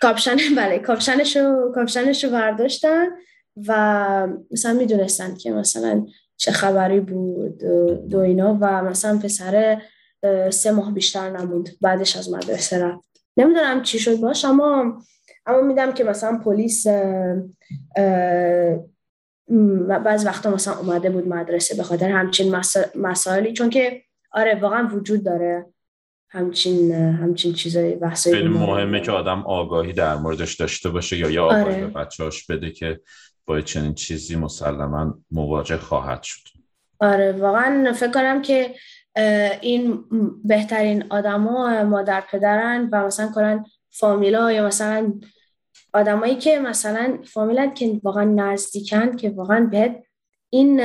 کاپشن 0.00 0.36
بله 0.56 0.78
کاپشنش 0.78 1.36
رو 1.36 1.72
کاپشنش 1.74 2.24
رو 2.24 2.30
برداشتن 2.30 3.06
و 3.68 4.28
مثلا 4.50 4.72
می‌دونستن 4.72 5.34
که 5.34 5.52
مثلا 5.52 6.06
چه 6.36 6.52
خبری 6.52 7.00
بود 7.00 7.58
دو 8.10 8.18
اینا 8.18 8.58
و 8.60 8.82
مثلا 8.82 9.18
پسر 9.18 9.82
سه 10.50 10.70
ماه 10.70 10.94
بیشتر 10.94 11.30
نموند 11.30 11.68
بعدش 11.80 12.16
از 12.16 12.32
مدرسه 12.32 12.84
رفت. 12.84 13.04
نمی‌دونم 13.36 13.82
چی 13.82 13.98
شد 13.98 14.16
باش 14.16 14.44
اما 14.44 15.02
اما 15.46 15.60
میدم 15.60 15.92
که 15.92 16.04
مثلا 16.04 16.38
پلیس 16.44 16.86
بعض 20.04 20.26
وقتا 20.26 20.50
مثلا 20.50 20.74
اومده 20.74 21.10
بود 21.10 21.28
مدرسه 21.28 21.76
به 21.76 21.82
خاطر 21.82 22.08
همچین 22.08 22.56
مسائلی 22.94 23.52
چون 23.52 23.70
که 23.70 24.02
آره 24.32 24.54
واقعا 24.54 24.88
وجود 24.92 25.24
داره 25.24 25.66
همچین 26.30 26.92
همچین 26.92 27.52
چیزای 27.52 27.94
بحثایی 27.94 28.36
خیلی 28.36 28.48
مهمه 28.48 29.00
که 29.00 29.12
آدم 29.12 29.42
آگاهی 29.46 29.92
در 29.92 30.16
موردش 30.16 30.56
داشته 30.56 30.90
باشه 30.90 31.18
یا 31.18 31.30
یا 31.30 31.44
آگاهی 31.44 31.64
آره. 31.64 31.86
به 31.86 31.86
بچه‌هاش 31.86 32.46
بده 32.46 32.70
که 32.70 33.00
با 33.46 33.60
چنین 33.60 33.94
چیزی 33.94 34.36
مسلما 34.36 35.18
مواجه 35.30 35.76
خواهد 35.76 36.22
شد. 36.22 36.48
آره 37.00 37.32
واقعا 37.32 37.92
فکر 37.92 38.10
کنم 38.10 38.42
که 38.42 38.74
این 39.60 40.04
بهترین 40.44 41.04
آدما 41.10 41.84
مادر 41.84 42.20
پدرن 42.30 42.88
و 42.92 43.06
مثلا 43.06 43.32
کلا 43.34 43.64
فامیلا 43.90 44.52
یا 44.52 44.66
مثلا 44.66 45.12
آدمایی 45.92 46.34
که 46.34 46.58
مثلا 46.58 47.18
فامیلت 47.24 47.74
که 47.74 48.00
واقعا 48.02 48.24
نزدیکن 48.24 49.16
که 49.16 49.30
واقعا 49.30 49.66
بهت 49.66 50.02
این 50.50 50.80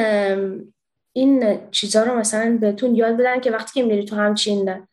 این 1.14 1.60
چیزا 1.72 2.04
رو 2.04 2.16
مثلا 2.20 2.58
بهتون 2.62 2.96
یاد 2.96 3.18
بدن 3.18 3.40
که 3.40 3.52
وقتی 3.52 3.82
که 3.82 3.88
میری 3.88 4.06
تو 4.06 4.16
همچین 4.16 4.88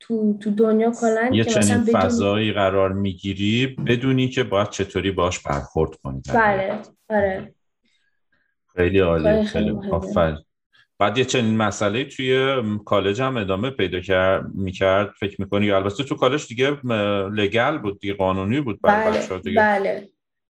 تو 0.00 0.38
تو 0.40 0.50
دنیا 0.50 0.90
کلا 0.90 1.30
یه 1.32 1.44
چنین 1.44 1.84
فضایی 1.84 2.52
قرار 2.52 2.92
می‌گیری 2.92 3.66
بدونی 3.66 4.28
که 4.28 4.42
باید 4.42 4.70
چطوری 4.70 5.10
باش 5.10 5.38
برخورد 5.38 5.96
کنی 5.96 6.22
بله 6.34 6.78
آره. 7.10 7.54
خیلی 8.76 8.98
عالی 8.98 9.44
خیلی 9.44 9.70
آفر 9.70 10.38
بعد 10.98 11.18
یه 11.18 11.24
چنین 11.24 11.56
مسئله 11.56 12.04
توی 12.04 12.62
کالج 12.84 13.22
هم 13.22 13.36
ادامه 13.36 13.70
پیدا 13.70 14.00
کرد 14.00 14.54
می‌کرد 14.54 15.14
فکر 15.20 15.40
می‌کنی؟ 15.40 15.70
البته 15.70 16.04
تو 16.04 16.14
کالج 16.14 16.46
دیگه 16.48 16.86
لگل 17.30 17.78
بود 17.78 18.00
دیگه 18.00 18.14
قانونی 18.14 18.60
بود 18.60 18.78
بله 18.82 19.38
دیگه. 19.38 19.60
بله. 19.60 20.08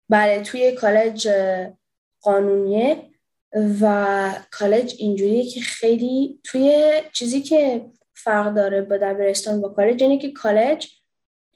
بله 0.08 0.42
توی 0.42 0.72
کالج 0.72 1.28
قانونیه 2.20 3.10
و 3.80 4.34
کالج 4.50 4.94
اینجوریه 4.98 5.50
که 5.50 5.60
خیلی 5.60 6.40
توی 6.44 6.92
چیزی 7.12 7.42
که 7.42 7.86
فرق 8.14 8.54
داره 8.54 8.82
با 8.82 8.96
دبیرستان 8.96 9.60
با 9.60 9.68
کالج 9.68 10.02
اینه 10.02 10.18
که 10.18 10.32
کالج 10.32 10.88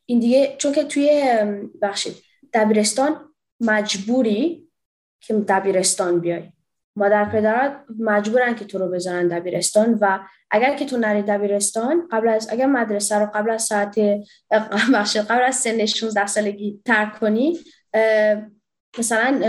این 0.06 0.18
دیگه 0.18 0.54
چون 0.58 0.72
که 0.72 0.84
توی 0.84 1.22
بخشید 1.82 2.14
دبیرستان 2.52 3.34
مجبوری 3.60 4.68
که 5.20 5.34
دبیرستان 5.34 6.20
بیای. 6.20 6.52
مادر 6.99 7.24
پدرات 7.24 7.72
مجبورن 7.99 8.55
که 8.55 8.64
تو 8.64 8.78
رو 8.78 8.88
بزنن 8.88 9.28
دبیرستان 9.28 9.99
و 10.01 10.18
اگر 10.51 10.76
که 10.76 10.84
تو 10.84 10.96
نری 10.96 11.22
دبیرستان 11.22 12.09
قبل 12.12 12.28
از 12.28 12.49
اگر 12.53 12.66
مدرسه 12.66 13.18
رو 13.18 13.26
قبل 13.34 13.51
از 13.51 13.62
ساعت 13.62 13.99
قبل 15.30 15.42
از 15.44 15.55
سن 15.55 15.86
16 15.86 16.26
سالگی 16.26 16.80
ترک 16.84 17.18
کنی 17.18 17.59
مثلا 18.99 19.40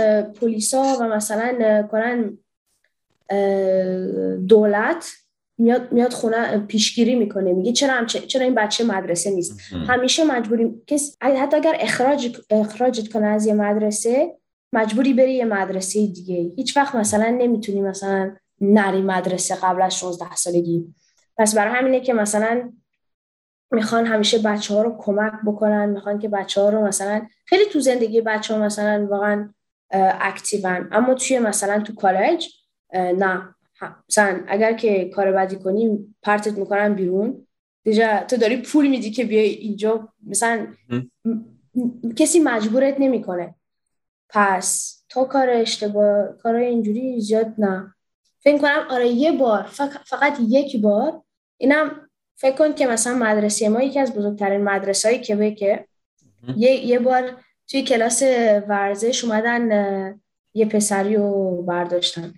پلیسا 0.42 0.98
و 1.00 1.04
مثلا 1.04 1.84
کنن 1.92 2.38
دولت 4.48 5.12
میاد 5.58 5.92
میاد 5.92 6.14
خونه 6.14 6.58
پیشگیری 6.58 7.16
می‌کنه. 7.16 7.54
میگه 7.54 7.72
چرا 7.72 7.94
هم 7.94 8.06
چرا 8.06 8.44
این 8.44 8.56
بچه 8.56 8.84
مدرسه 8.84 9.32
نیست؟ 9.32 9.60
همیشه 9.88 10.24
مجبوریم. 10.24 10.82
کس 10.88 11.18
حتی 11.22 11.58
اگر 11.58 11.78
اخراج 11.80 12.38
اخراجت 12.50 13.14
کنه 13.14 13.28
از 13.28 13.46
یه 13.46 13.54
مدرسه 13.54 14.39
مجبوری 14.74 15.14
بری 15.14 15.34
یه 15.34 15.46
مدرسه 15.46 16.08
دیگه. 16.08 16.52
هیچ 16.56 16.78
وقت 16.78 16.96
مثلا 16.96 17.30
نمی‌تونی 17.30 17.82
مثلا 17.82 18.36
نری 18.62 19.02
مدرسه 19.02 19.56
قبل 19.56 19.82
از 19.82 19.98
16 19.98 20.36
سالگی. 20.36 20.94
پس 21.38 21.56
برای 21.56 21.74
همینه 21.74 22.00
که 22.00 22.14
مثلا 22.14 22.72
می‌خوان 23.72 24.06
همیشه 24.06 24.38
بچه 24.40 24.74
ها 24.74 24.82
رو 24.82 24.98
کمک 25.00 25.34
بکنن 25.46 25.90
می‌خوان 25.90 26.20
که 26.20 26.30
بچه 26.30 26.62
ها 26.62 26.70
رو 26.70 26.88
مثلا 26.88 27.28
خیلی 27.46 27.66
تو 27.66 27.80
زندگی 27.80 28.22
بچه 28.22 28.54
ها 28.54 28.60
مثلا 28.60 29.08
واقعا 29.12 29.54
اکتیون. 30.22 30.88
اما 30.92 31.14
توی 31.14 31.40
مثلا 31.40 31.80
تو 31.80 31.96
کالج 31.96 32.48
نه. 32.94 33.56
مثلا 34.10 34.44
اگر 34.48 34.74
که 34.74 35.10
کار 35.10 35.32
بدی 35.32 35.56
کنی 35.56 36.16
پرتت 36.22 36.58
می‌کنن 36.58 36.94
بیرون. 36.94 37.48
دیجا 37.84 38.24
تو 38.28 38.38
داری 38.38 38.58
پول 38.62 38.88
میدی 38.88 39.12
که 39.12 39.24
بیای 39.24 39.50
اینجا 39.50 40.10
مثلا 40.28 40.68
کسی 42.16 42.40
مجبورت 42.40 42.96
نمی‌کنه. 43.00 43.56
پس 44.30 45.00
تو 45.10 45.26
کار 45.26 45.50
اشتباه 45.50 46.38
کار 46.44 46.56
اینجوری 46.56 47.22
زیاد 47.22 47.54
نه. 47.58 47.96
فکر 48.40 48.58
کنم 48.58 48.86
آره 48.90 49.08
یه 49.08 49.32
بار 49.32 49.64
فقط 50.06 50.38
یک 50.48 50.82
بار. 50.82 51.22
اینم 51.58 52.10
فکر 52.36 52.56
کن 52.56 52.74
که 52.74 52.88
مثلا 52.88 53.14
مدرسه 53.14 53.70
ما 53.70 53.84
یکی 53.84 54.00
از 54.00 54.14
بزرگترین 54.14 54.64
مدرسه 54.64 55.10
های 55.10 55.20
کبکه 55.20 55.86
یه, 56.56 56.72
یه 56.72 57.00
بار 57.00 57.38
توی 57.68 57.84
کلاس 57.84 58.22
ورزش 58.68 59.24
اومدن 59.24 60.20
یه 60.54 60.66
پسری 60.66 61.16
رو 61.16 61.62
برداشتن. 61.62 62.34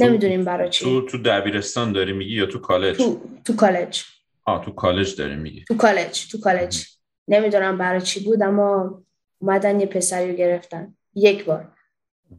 نمی‌دونیم 0.00 0.44
برای 0.44 0.70
چی. 0.70 0.84
تو 0.84 1.06
تو 1.06 1.18
دبیرستان 1.18 1.92
داری 1.92 2.12
میگی 2.12 2.34
یا 2.34 2.46
تو 2.46 2.58
کالج؟ 2.58 2.96
تو 2.96 3.20
تو 3.44 3.56
کالج. 3.56 4.02
آه 4.44 4.64
تو 4.64 4.70
کالج 4.70 5.16
داری 5.16 5.36
میگی. 5.36 5.64
تو 5.68 5.76
کالج 5.76 6.28
تو 6.30 6.40
کالج. 6.40 6.84
نمی‌دونم 7.28 7.78
برای 7.78 8.00
چی 8.00 8.24
بود 8.24 8.42
اما 8.42 9.02
اومدن 9.38 9.80
یه 9.80 9.86
پسری 9.86 10.30
رو 10.30 10.36
گرفتن. 10.36 10.94
یک 11.14 11.44
بار. 11.44 11.72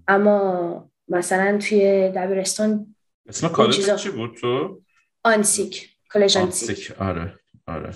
اما 0.07 0.91
مثلا 1.07 1.57
توی 1.57 2.09
دبیرستان 2.15 2.95
اسم 3.27 3.47
کالج 3.47 3.95
چی 3.95 4.09
بود 4.09 4.37
تو؟ 4.37 4.81
Ahuntsic 5.23 5.89
کالج 6.09 6.37
Ahuntsic. 6.37 6.91
آره 6.99 7.39
آره. 7.67 7.91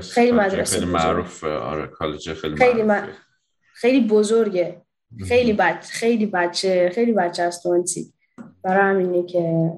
خیلی 0.00 0.32
مدرسه 0.32 0.78
خیلی 0.78 0.90
معروف 0.90 1.44
آره 1.44 1.86
کالج 1.86 2.32
خیلی, 2.32 2.56
خیلی 2.56 2.84
خیلی 3.74 4.00
بزرگه. 4.06 4.82
خیلی 5.28 5.52
بچه 5.52 5.88
خیلی 5.88 6.26
بچه 6.26 6.90
خیلی 6.94 7.12
بچه 7.12 7.42
است 7.42 7.66
آنسیک. 7.66 8.12
برای 8.62 8.94
همینه 8.94 9.26
که 9.26 9.72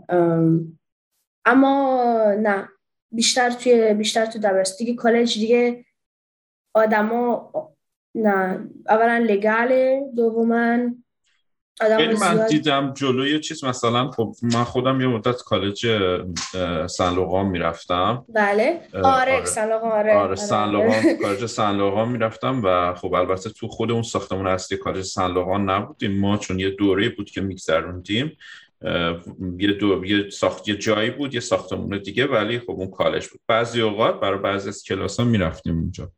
اما 1.45 2.35
نه 2.39 2.69
بیشتر 3.13 3.51
توی 3.51 3.95
بیشتر 3.95 4.27
تو 4.27 4.39
دبیرستان. 4.39 4.79
دیگه 4.79 4.95
کالج 4.95 5.39
دیگه 5.39 5.85
آدما 6.75 7.53
نه. 8.15 8.69
اولا 8.89 9.27
لگاله 9.29 10.03
دوما 10.17 10.79
خیلی 11.97 12.15
من 12.15 12.47
دیدم 12.47 12.95
جلوی 12.97 13.41
چیز. 13.41 13.65
مثلا 13.65 14.11
خب 14.11 14.35
من 14.43 14.65
خودم 14.65 15.01
یه 15.01 15.07
مدت 15.07 15.43
کالج 15.43 15.87
سن 16.87 17.15
می‌رفتم. 17.45 18.25
بله. 18.29 18.81
آره, 18.95 19.37
آره. 19.37 19.45
سن 19.45 19.73
آره. 19.73 20.15
آره 20.15 20.35
سن 20.35 20.73
کالج 21.23 21.47
سن 21.47 22.09
می‌رفتم 22.09 22.61
و 22.65 22.95
خب 22.95 23.15
البته 23.15 23.51
تو 23.51 23.69
خود 23.69 23.91
اون 23.91 24.03
ساختمون 24.03 24.47
اصلی 24.47 24.79
کالج 24.79 25.05
سن 25.05 25.31
نبودیم. 25.31 26.21
ما 26.21 26.37
چون 26.37 26.59
یه 26.59 26.71
دوره 26.71 27.09
بود 27.09 27.31
که 27.31 27.41
میگذروندیم 27.41 28.37
یه 29.59 29.73
دو 29.81 30.05
یه 30.05 30.31
ساخت 30.31 30.69
یه 30.69 30.77
جایی 30.77 31.11
بود 31.11 31.35
یه 31.35 31.41
ساختمون 31.41 31.99
دیگه 31.99 32.27
ولی 32.27 32.59
خب 32.59 32.71
اون 32.71 32.91
کالج 32.91 33.29
بود. 33.29 33.41
بعضی 33.49 33.83
اوقات 33.83 34.21
برای 34.21 34.39
بعضی 34.39 34.69
از 34.69 34.83
کلاس 34.83 35.21
ها 35.21 35.27
می‌رفتیم 35.27 35.79
اونجا. 35.79 36.13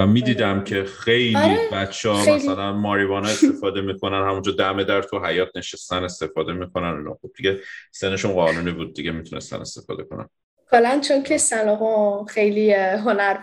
و 0.00 0.06
می‌دیدم 0.06 0.56
آره. 0.56 0.64
که 0.64 0.84
خیلی 0.84 1.36
آره. 1.36 1.68
بچه 1.72 2.10
ها 2.10 2.22
خیلی. 2.22 2.36
مثلا 2.36 2.72
ماریوانا 2.72 3.28
استفاده 3.28 3.80
می‌کنن 3.80 4.28
همونجا 4.28 4.52
دم 4.52 4.82
در 4.82 5.02
تو 5.02 5.26
حیات 5.26 5.48
نشستن 5.56 6.04
استفاده 6.04 6.52
می‌کنن 6.52 6.88
اونا 6.88 7.14
خب 7.22 7.30
دیگه 7.36 7.60
سنشون 7.92 8.32
قانونی 8.32 8.70
بود 8.70 8.94
دیگه 8.94 9.10
می‌تونستن 9.10 9.56
استفاده 9.56 10.02
کنن 10.04 10.28
کلا 10.70 11.00
چون 11.08 11.22
که 11.22 11.38
سلاها 11.38 12.24
خیلی 12.24 12.72
هنر 12.74 13.36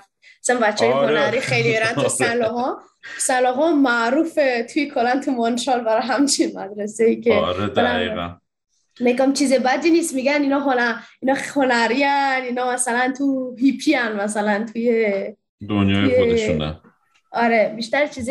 مثلا 0.44 0.60
بچه 0.60 0.86
آره. 0.86 1.20
هنری 1.20 1.40
خیلی 1.40 1.74
برن 1.74 1.94
تو 1.94 2.10
سلاها 2.10 2.82
سلاها 3.18 3.76
معروفه 3.76 4.68
توی 4.74 4.92
کلا 4.92 5.22
تو 5.26 5.32
مونشال 5.32 5.84
برای 5.84 6.04
همچین 6.04 6.60
مدرسه 6.60 7.04
ای 7.04 7.22
که 7.22 7.34
آره 7.34 7.68
دقیقا 7.68 8.36
میگم 9.00 9.34
چیز 9.34 9.54
بدی 9.54 9.90
نیست 9.90 10.16
میگن 10.16 10.42
اینا 10.42 10.60
هنر 10.60 10.96
اینا 11.22 11.36
هنریان 11.56 12.42
اینا 12.42 12.74
مثلا 12.74 13.14
تو 13.18 13.56
هیپیان 13.60 14.16
مثلا 14.16 14.66
توی 14.74 15.06
دنیای 15.70 16.18
خودشونه. 16.18 16.82
آره 17.32 17.74
بیشتر 17.76 18.08
چیز 18.08 18.30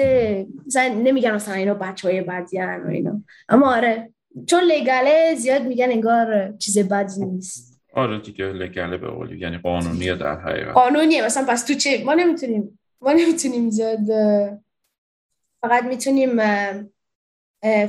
مثلا 0.67 0.89
نمیگن 0.89 1.35
مثلا 1.35 1.55
اینا 1.55 1.75
بچه 1.75 2.09
های 2.09 2.21
بدیان 2.21 2.83
و 2.83 2.89
اینا. 2.89 3.23
اما 3.49 3.75
آره 3.77 4.13
چون 4.47 4.61
لگاله 4.65 5.35
زیاد 5.35 5.63
میگن 5.63 5.91
انگار 5.91 6.53
چیز 6.59 6.79
بدی 6.79 7.25
نیست. 7.25 7.83
آره 7.93 8.19
دیگه 8.21 8.45
لگاله 8.45 8.97
به 8.97 9.09
قولی 9.09 9.39
یعنی 9.39 9.59
قانونیه 9.59 10.15
در 10.15 10.41
حقیقت. 10.41 10.75
قانونیه 10.75 11.25
مثلا 11.25 11.45
پس 11.49 11.65
تو 11.65 11.75
چه؟ 11.75 12.05
ما 12.05 12.15
نمی‌تونیم 12.15 12.79
ما 13.01 13.13
نمی‌تونیم 13.13 13.71
زیاد 13.71 14.07
فقط 15.61 15.85
می‌تونیم 15.85 16.41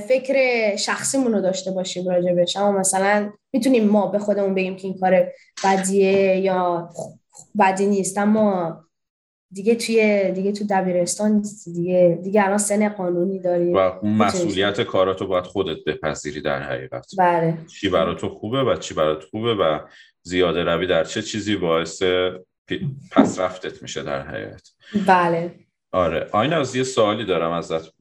فکر 0.08 0.76
شخصیمون 0.76 1.34
رو 1.34 1.42
داشته 1.42 1.72
باشیم 1.72 2.08
راجبش. 2.08 2.58
اما 2.58 2.72
مثلا 2.72 3.32
می‌تونیم 3.54 3.88
ما 3.88 4.08
به 4.08 4.20
خودمون 4.20 4.56
بگیم 4.56 4.76
که 4.76 4.88
این 4.88 5.00
کار 5.00 5.32
بدیه 5.64 6.38
یا 6.38 6.90
بدی 7.60 7.86
نیست. 7.86 8.18
اما 8.18 8.78
دیگه 9.52 9.76
توی 9.76 10.32
دیگه 10.32 10.52
تو 10.52 10.66
دبیرستان 10.70 11.43
دیگه. 11.66 12.20
دیگه 12.24 12.43
الان 12.43 12.58
سن 12.58 12.89
قانونی 12.89 13.39
داری. 13.39 13.74
و 13.74 13.78
اون 13.78 14.14
مسئولیت 14.14 14.82
کاراتو 14.82 15.28
باید 15.28 15.45
خودت 15.45 15.78
بپذیری 15.88 16.41
در 16.41 16.62
حقیقت. 16.64 17.12
بله. 17.18 17.58
چی 17.68 17.89
برای 17.89 18.16
تو 18.16 18.30
خوبه 18.30 18.64
و 18.64 18.76
چی 18.76 18.93
برای 18.93 19.16
تو 19.16 19.28
خوبه 19.32 19.56
و 19.56 19.80
زیاده 20.22 20.64
روی 20.64 20.88
در 20.88 21.04
چه 21.04 21.22
چیزی 21.22 21.56
باعث 21.56 22.04
پس 23.12 23.39
رفتت 23.39 23.82
میشه 23.82 24.04
در 24.04 24.22
حقیقت. 24.22 24.70
بله. 25.08 25.56
آره. 25.91 26.28
آین 26.32 26.54
از 26.54 26.76
یه 26.76 26.84
سوالی 26.84 27.26
دارم 27.26 27.52
ازت. 27.52 27.93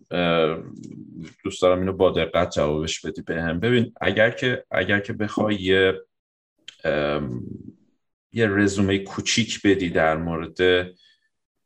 دوست 1.45 1.63
دارم 1.63 1.79
اینو 1.79 1.93
با 1.93 2.11
دقت 2.11 2.51
جوابش 2.51 3.01
بدی 3.01 3.23
بهم. 3.23 3.61
ببین 3.61 3.93
اگر 4.01 4.31
که 4.31 4.65
اگر 4.71 5.01
که 5.01 5.13
بخوای 5.13 5.55
یه 5.55 5.95
یه 8.33 8.47
رزومه 8.47 8.99
کوچیک 8.99 9.63
بدی 9.63 9.91
در 9.91 10.17
مورد 10.17 10.87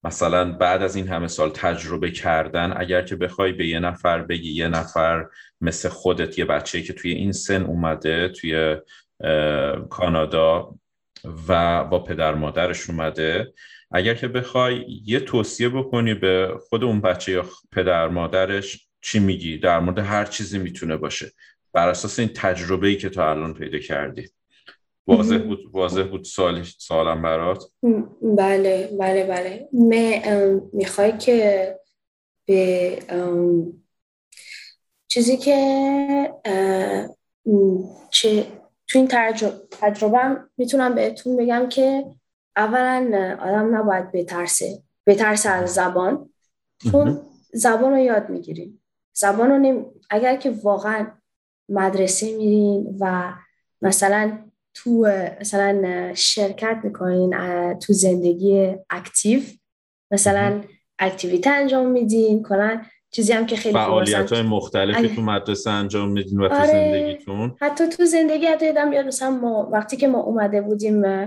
مثلا 0.05 0.53
بعد 0.53 0.83
از 0.83 0.97
این 0.97 1.09
همه 1.09 1.29
سال 1.29 1.51
تجربه 1.51 2.11
کردن 2.11 2.75
اگر 2.77 3.03
که 3.03 3.17
بخوای 3.17 3.53
به 3.53 3.67
یه 3.67 3.79
نفر 3.79 4.23
بگی 4.23 4.53
یه 4.53 4.69
نفر 4.69 5.27
مثل 5.61 5.89
خودت 5.89 6.39
یه 6.39 6.45
بچه 6.45 6.83
که 6.83 6.93
توی 6.93 7.13
این 7.13 7.33
سن 7.33 7.63
اومده 7.63 8.29
توی 8.29 8.77
کانادا 9.91 10.75
و 11.49 11.85
با 11.85 11.99
پدر 12.05 12.35
مادرش 12.35 12.91
اومده 12.91 13.53
اگر 13.91 14.15
که 14.15 14.29
بخوای 14.29 14.85
یه 15.05 15.21
توصیه 15.21 15.69
بکنی 15.69 16.15
به 16.15 16.55
خود 16.69 16.85
اون 16.85 17.01
بچه 17.01 17.33
یا 17.33 17.45
پدر 17.73 18.09
مادرش 18.09 18.89
چی 19.01 19.19
میگی؟ 19.19 19.59
در 19.59 19.81
مورد 19.81 19.99
هر 19.99 20.25
چیزی 20.25 20.59
می‌تونه 20.59 20.97
باشه. 20.97 21.33
بر 21.73 21.89
اساس 21.89 22.19
این 22.19 22.29
تجربه 22.29 22.89
ای 22.89 22.97
که 22.97 23.09
تا 23.09 23.31
الان 23.31 23.55
پیدا 23.55 23.79
کردی. 23.79 24.29
واضح 25.11 25.39
بود 25.39 25.59
واضح 25.73 26.03
بود 26.03 26.25
سوال 26.25 26.63
سوالم 26.63 27.23
برات؟ 27.23 27.65
بله 28.23 28.97
بله 29.01 29.25
بله. 29.25 29.69
می‌خوای 30.73 31.19
که 31.19 31.77
به 32.47 32.99
چیزی 35.09 35.37
که 35.37 35.57
چه 38.11 38.47
تو 38.89 38.99
این 38.99 39.09
تجربه 39.71 40.37
می‌تونم 40.57 40.95
بهتون 40.95 41.37
بگم 41.37 41.69
که 41.69 42.05
اولا 42.57 43.37
آدم 43.41 43.77
نباید 43.77 44.13
بترسه 44.13 44.83
بترسه 45.07 45.49
از 45.49 45.75
زبان. 45.75 46.31
چون 46.93 47.21
زبان 47.53 47.93
رو 47.93 47.99
یاد 47.99 48.31
می‌گیریم. 48.31 48.83
زبان 49.13 49.51
رو 49.51 49.59
نمی... 49.59 49.85
اگر 50.11 50.37
که 50.37 50.51
واقعا 50.51 51.07
مدرسه 51.69 52.37
میرین 52.37 52.97
و 53.01 53.33
مثلا 53.83 54.50
تو 54.75 55.07
مثلا 55.41 56.13
شرکت 56.15 56.81
می‌کنین 56.85 57.35
تو 57.79 57.93
زندگی 57.93 58.75
اکتیو 58.91 59.41
مثلا 60.11 60.63
اکتیویته 60.99 61.51
انجام 61.51 61.91
میدین 61.91 62.43
کنن 62.43 62.87
چیزی 63.11 63.33
هم 63.33 63.47
که 63.47 63.57
خیلی 63.57 63.75
فعالیت 63.75 64.33
های 64.33 64.43
مختلفی 64.43 65.09
تو 65.09 65.23
مدرسه 65.23 65.71
انجام 65.71 66.11
میدین 66.11 66.41
و 66.41 66.49
تو 66.49 66.55
آره. 66.55 66.67
زندگیتون؟ 66.67 67.57
حتی 67.61 67.89
تو 67.89 68.05
زندگی 68.05 68.47
حتی 68.47 68.67
یادم 68.67 68.93
یاد 68.93 69.07
مثلا 69.07 69.31
ما 69.31 69.69
وقتی 69.73 69.97
که 69.97 70.09
ما 70.09 70.19
اومده 70.19 70.61
بودیم 70.61 71.27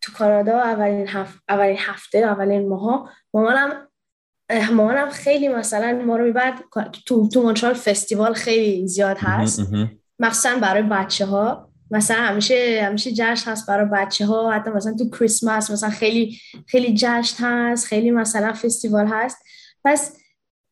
تو 0.00 0.12
کانادا 0.12 0.58
اولین, 0.58 1.08
هف... 1.08 1.34
اولین 1.48 1.76
هفته 1.78 2.18
اولین 2.18 2.68
ماها 2.68 3.10
مامانم 3.34 3.88
مامانم 4.72 5.10
خیلی 5.10 5.48
مثلا 5.48 6.02
ما 6.06 6.16
رو 6.16 6.24
می‌برد 6.24 6.64
تو 7.06 7.28
تو 7.28 7.42
مونترال 7.42 7.74
فستیوال 7.74 8.32
خیلی 8.32 8.88
زیاد 8.88 9.16
هست. 9.20 9.60
مخصوصا 10.18 10.58
برای 10.58 10.82
بچه 10.82 11.26
ها 11.26 11.67
مثلا 11.90 12.16
همیشه 12.16 12.80
همیشه 12.84 13.12
جشن 13.12 13.50
هست 13.50 13.66
برای 13.66 13.88
بچه 13.92 14.26
ها 14.26 14.52
حتی 14.52 14.70
مثلا 14.70 14.94
تو 14.94 15.10
کریسمس 15.10 15.70
مثلا 15.70 15.90
خیلی 15.90 16.38
خیلی 16.66 16.94
جشن 16.94 17.44
هست 17.44 17.86
خیلی 17.86 18.10
مثلا 18.10 18.52
فستیوال 18.52 19.06
هست. 19.06 19.38
پس 19.84 20.16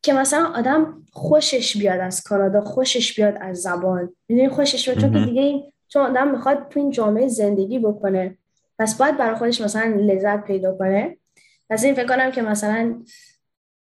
که 0.01 0.13
مثلا 0.13 0.45
آدم 0.45 1.03
خوشش 1.11 1.77
بیاد 1.77 1.99
از 1.99 2.23
کانادا 2.23 2.61
خوشش 2.61 3.15
بیاد 3.15 3.37
از 3.41 3.61
زبان. 3.61 4.15
می‌دونی 4.27 4.49
خوشش 4.49 4.89
بیاد؟ 4.89 5.01
چون 5.01 5.13
که 5.13 5.19
دیگه 5.19 5.63
چون 5.87 6.01
آدم 6.01 6.31
می‌خواد 6.31 6.67
تو 6.69 6.79
این 6.79 6.91
جامعه 6.91 7.27
زندگی 7.27 7.79
بکنه. 7.79 8.37
پس 8.79 8.97
باید 8.97 9.17
برای 9.17 9.35
خودش 9.35 9.61
مثلا 9.61 9.95
لذت 9.99 10.43
پیدا 10.43 10.77
کنه. 10.77 11.17
پس 11.69 11.83
این 11.83 11.95
فکر 11.95 12.07
کنم 12.07 12.31
که 12.31 12.41
مثلا 12.41 13.03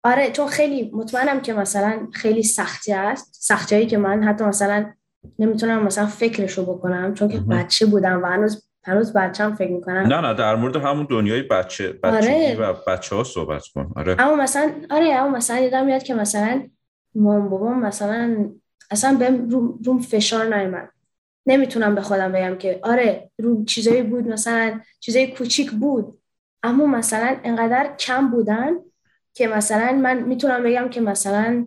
آره 0.05 0.31
چون 0.31 0.47
خیلی 0.47 0.91
مطمئنم 0.95 1.41
که 1.41 1.53
مثلا 1.53 2.09
خیلی 2.13 2.43
سختی 2.43 2.93
است 2.93 3.29
سختی 3.33 3.75
هایی 3.75 3.87
که 3.87 3.99
من 3.99 4.25
حتی 4.25 4.45
مثلا 4.45 4.93
نمی‌تونم 5.39 5.85
مثلا 5.85 6.07
فکرشو 6.07 6.75
بکنم 6.75 7.15
چون 7.15 7.29
که 7.29 7.39
بچه 7.41 7.87
بودم 7.87 8.23
و 8.23 8.27
هنوز 8.27 8.69
هنوز 8.85 9.17
هم 9.17 9.55
فکر 9.55 9.71
می‌کنم 9.71 9.97
نه 9.97 10.21
نه 10.21 10.35
در 10.35 10.57
مورد 10.57 10.77
همون 10.77 11.07
دنیای 11.11 11.43
بچه 11.43 11.93
بچگی 11.93 12.33
آره. 12.33 12.57
و 12.61 12.75
بچه 12.87 13.17
ها 13.17 13.25
صحبت 13.25 13.63
کن. 13.75 13.93
آره. 13.97 14.17
اما 14.19 14.37
مثلا 14.37 14.73
آره 14.91 15.07
اما 15.07 15.37
مثلا 15.37 15.59
یادم 15.59 15.87
میاد 15.87 16.03
که 16.03 16.15
مثلا 16.15 16.69
مام 17.15 17.49
بابام 17.49 17.81
مثلا 17.81 18.51
اصلا 18.91 19.17
بهم 19.19 19.49
روم, 19.49 19.79
روم 19.85 19.99
فشار 19.99 20.57
نیومد. 20.57 20.89
نمی‌تونم 21.47 21.95
به 21.95 22.01
خودم 22.01 22.33
بگم 22.33 22.57
که 22.59 22.81
آره 22.83 23.31
رو 23.39 23.65
چیزایی 23.65 24.03
بود 24.03 24.29
مثلا 24.29 24.81
چیزایی 25.01 25.27
کوچیک 25.27 25.71
بود. 25.71 26.19
اما 26.63 26.87
مثلا 26.87 27.37
انقدر 27.45 27.95
کم 27.99 28.31
بودن 28.31 28.73
که 29.35 29.49
مثلا 29.49 29.93
من 29.93 30.23
می‌تونم 30.23 30.63
بگم 30.63 30.89
که 30.89 31.01
مثلا 31.01 31.67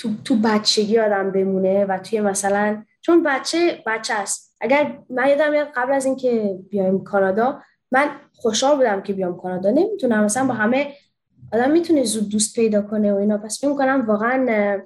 تو, 0.00 0.10
تو 0.24 0.36
بچگی 0.36 0.98
آدم 0.98 1.30
بمونه 1.30 1.84
و 1.84 1.98
توی 1.98 2.20
مثلا 2.20 2.84
چون 3.00 3.22
بچه 3.22 3.82
بچه 3.86 4.14
است. 4.14 4.56
اگر 4.60 4.98
من 5.10 5.28
یادم 5.28 5.50
میاد 5.50 5.68
قبل 5.74 5.92
از 5.92 6.06
اینکه 6.06 6.58
بیایم 6.70 7.04
کانادا 7.04 7.62
من 7.92 8.10
خوشحال 8.34 8.76
بودم 8.76 9.02
که 9.02 9.12
بیام 9.12 9.36
کانادا. 9.36 9.70
نمی‌تونم 9.70 10.24
مثلا 10.24 10.46
با 10.46 10.54
همه 10.54 10.94
آدم 11.52 11.70
می‌تونه 11.70 12.04
زود 12.04 12.28
دوست 12.28 12.54
پیدا 12.54 12.82
کنه 12.82 13.12
و 13.12 13.16
اینا. 13.16 13.38
پس 13.38 13.60
فکر 13.60 13.74
کنم 13.74 14.04
واقعا 14.08 14.80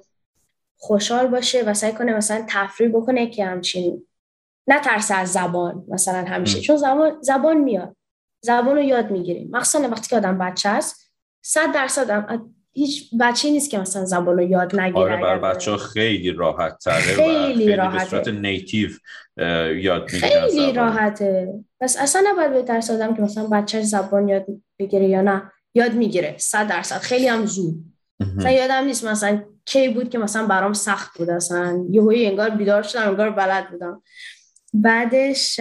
خوشحال 0.77 1.27
باشه 1.27 1.63
و 1.63 1.73
سعی 1.73 1.91
کنه 1.91 2.13
مثلا 2.13 2.45
تفریح 2.49 2.89
بکنه 2.89 3.27
که 3.27 3.45
همچین 3.45 4.07
نه 4.67 4.79
ترس 4.79 5.11
از 5.11 5.31
زبان 5.31 5.85
مثلا 5.87 6.25
همیشه. 6.27 6.59
چون 6.59 6.77
زبان 6.77 7.17
زبان 7.21 7.57
میاد. 7.57 7.95
زبان 8.41 8.75
رو 8.75 8.81
یاد 8.81 9.11
می‌گیریم. 9.11 9.49
مخصوصا 9.51 9.89
وقتی 9.89 10.09
که 10.09 10.17
آدم 10.17 10.37
بچه 10.37 10.69
است 10.69 11.11
صد 11.41 11.73
درصد 11.73 12.41
هیچ 12.77 13.09
بچه 13.19 13.49
نیست 13.49 13.69
که 13.69 13.79
مثلا 13.79 14.05
زبان 14.05 14.37
رو 14.37 14.43
یاد 14.43 14.79
نگیره 14.79 14.99
آره 14.99 15.21
بر 15.21 15.39
بچه 15.39 15.71
ها 15.71 15.77
خیلی 15.77 16.31
راحت 16.31 16.77
تره 16.77 17.01
خیلی 17.01 17.55
خیلی 17.55 17.75
به 17.75 18.05
صورت 18.09 18.27
نیتیو 18.27 18.89
یاد 19.75 20.13
می‌گیرن 20.13 20.47
خیلی 20.47 20.73
راحته. 20.73 21.53
پس 21.81 21.97
اصلا 21.99 22.23
نباید 22.31 22.51
به 22.51 22.61
ترس 22.61 22.91
آدم 22.91 23.15
که 23.15 23.21
مثلا 23.21 23.47
بچه 23.47 23.81
زبان 23.81 24.27
یاد 24.27 24.45
بگیره 24.79 25.07
یا 25.07 25.21
نه. 25.21 25.51
یاد 25.73 25.93
می‌گیره 25.93 26.35
صد 26.37 26.67
درصد. 26.67 26.97
خیلی 26.97 27.27
هم 27.27 27.45
زود. 27.45 27.75
مثلا 28.37 28.51
یادم 28.51 28.85
نیست 28.85 29.05
مثلا 29.05 29.43
کی 29.65 29.89
بود 29.89 30.09
که 30.09 30.17
مثلا 30.17 30.47
برام 30.47 30.73
سخت 30.73 31.17
بود 31.17 31.29
اصلا. 31.29 31.85
یهویی 31.89 32.25
انگار 32.25 32.49
بیدار 32.49 32.83
شدم 32.83 33.09
انگار 33.09 33.29
بلد 33.29 33.71
بودم. 33.71 34.03
بعدش 34.73 35.59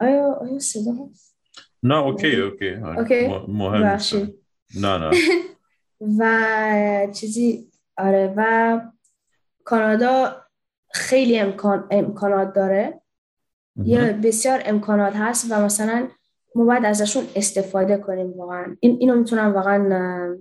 آیا 0.00 0.32
آیا 0.40 0.58
صدا 0.58 0.92
هست؟ 1.10 1.36
نه 1.82 1.96
okay 1.96 2.36
okay. 2.36 2.68
okay. 2.68 3.28
مهم 3.48 3.98
نه 4.80 4.98
نه. 4.98 5.10
و 6.18 7.12
چیزی 7.12 7.70
آره 7.98 8.34
و 8.36 8.80
کانادا 9.64 10.36
خیلی 10.92 11.38
امکان 11.38 11.88
امکانات 11.90 12.52
داره. 12.52 13.02
یا 13.84 14.12
بسیار 14.12 14.62
امکانات 14.64 15.16
هست 15.16 15.46
و 15.50 15.54
مثلا 15.64 16.08
ما 16.54 16.64
باید 16.64 16.84
ازشون 16.84 17.24
استفاده 17.36 17.96
کنیم 17.96 18.32
واقعا. 18.32 18.76
این 18.80 18.96
اینو 19.00 19.14
می‌تونم 19.14 19.54
واقعا 19.54 20.36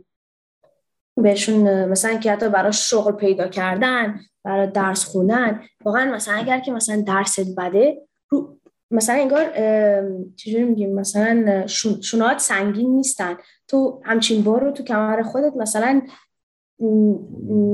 بهشون 1.17 1.86
مثلا 1.86 2.17
که 2.17 2.32
حتی 2.32 2.49
برای 2.49 2.73
شغل 2.73 3.11
پیدا 3.11 3.47
کردن 3.47 4.19
برای 4.43 4.67
درس 4.67 5.05
خوندن 5.05 5.61
واقعا 5.86 6.11
مثلا 6.11 6.36
اگر 6.36 6.59
که 6.59 6.71
مثلا 6.71 7.01
درست 7.01 7.55
بده 7.57 8.01
رو 8.29 8.57
مثلا 8.91 9.15
انگار 9.15 9.51
چجوری 10.36 10.63
میگیم 10.63 10.95
مثلا 10.95 11.67
شونات 12.01 12.39
سنگین 12.39 12.95
نیستن. 12.95 13.38
تو 13.72 14.01
همچین 14.05 14.43
بار 14.43 14.63
رو 14.63 14.72
تو 14.72 14.84
کمر 14.84 15.22
خودت 15.22 15.53
مثلا 15.57 16.01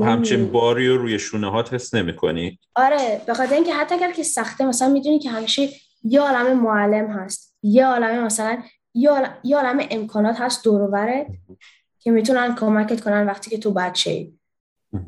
همچین 0.02 0.52
باری 0.52 0.88
رو 0.88 0.98
روی 0.98 1.20
شونه 1.20 1.52
هات 1.52 1.74
حس 1.74 1.94
نمی 1.94 2.16
کنی؟ 2.16 2.60
آره 2.76 3.22
به 3.28 3.34
خاطر 3.34 3.56
اینکه 3.56 3.74
حتی 3.74 3.96
اگر 3.96 4.12
که 4.12 4.24
سخته 4.24 4.66
مثلا 4.66 4.90
می‌دونی 4.90 5.20
که 5.20 5.30
همیشه 5.30 5.70
یه 6.04 6.22
عالم 6.22 6.60
معلم 6.60 7.12
هست 7.12 7.58
یه 7.64 7.86
عالم 7.86 8.24
مثلا 8.24 8.64
یه 8.94 9.56
عالم 9.56 9.88
امکانات 9.92 10.42
هست 10.42 10.64
دور 10.64 11.26
که 12.00 12.12
می‌تونن 12.12 12.56
کمکت 12.56 13.02
کنن 13.02 13.26
وقتی 13.26 13.50
که 13.50 13.58
تو 13.58 13.72
بچه 13.72 14.12
ای 14.12 14.34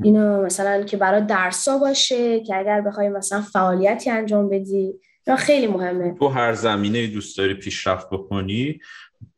اینو 0.04 0.46
مثلا 0.46 0.84
که 0.84 0.98
برای 0.98 1.22
درسا 1.22 1.78
باشه 1.78 2.40
که 2.40 2.56
اگر 2.56 2.82
بخوای 2.82 3.10
مثلا 3.10 3.42
فعالیتی 3.42 4.10
انجام 4.10 4.50
بدی 4.50 4.94
خیلی 5.38 5.68
مهمه. 5.68 6.16
تو 6.20 6.28
هر 6.28 6.54
زمینه 6.54 7.08
دوست 7.08 7.38
داری 7.38 7.54
پیشرفت 7.54 8.10
بکنی 8.10 8.80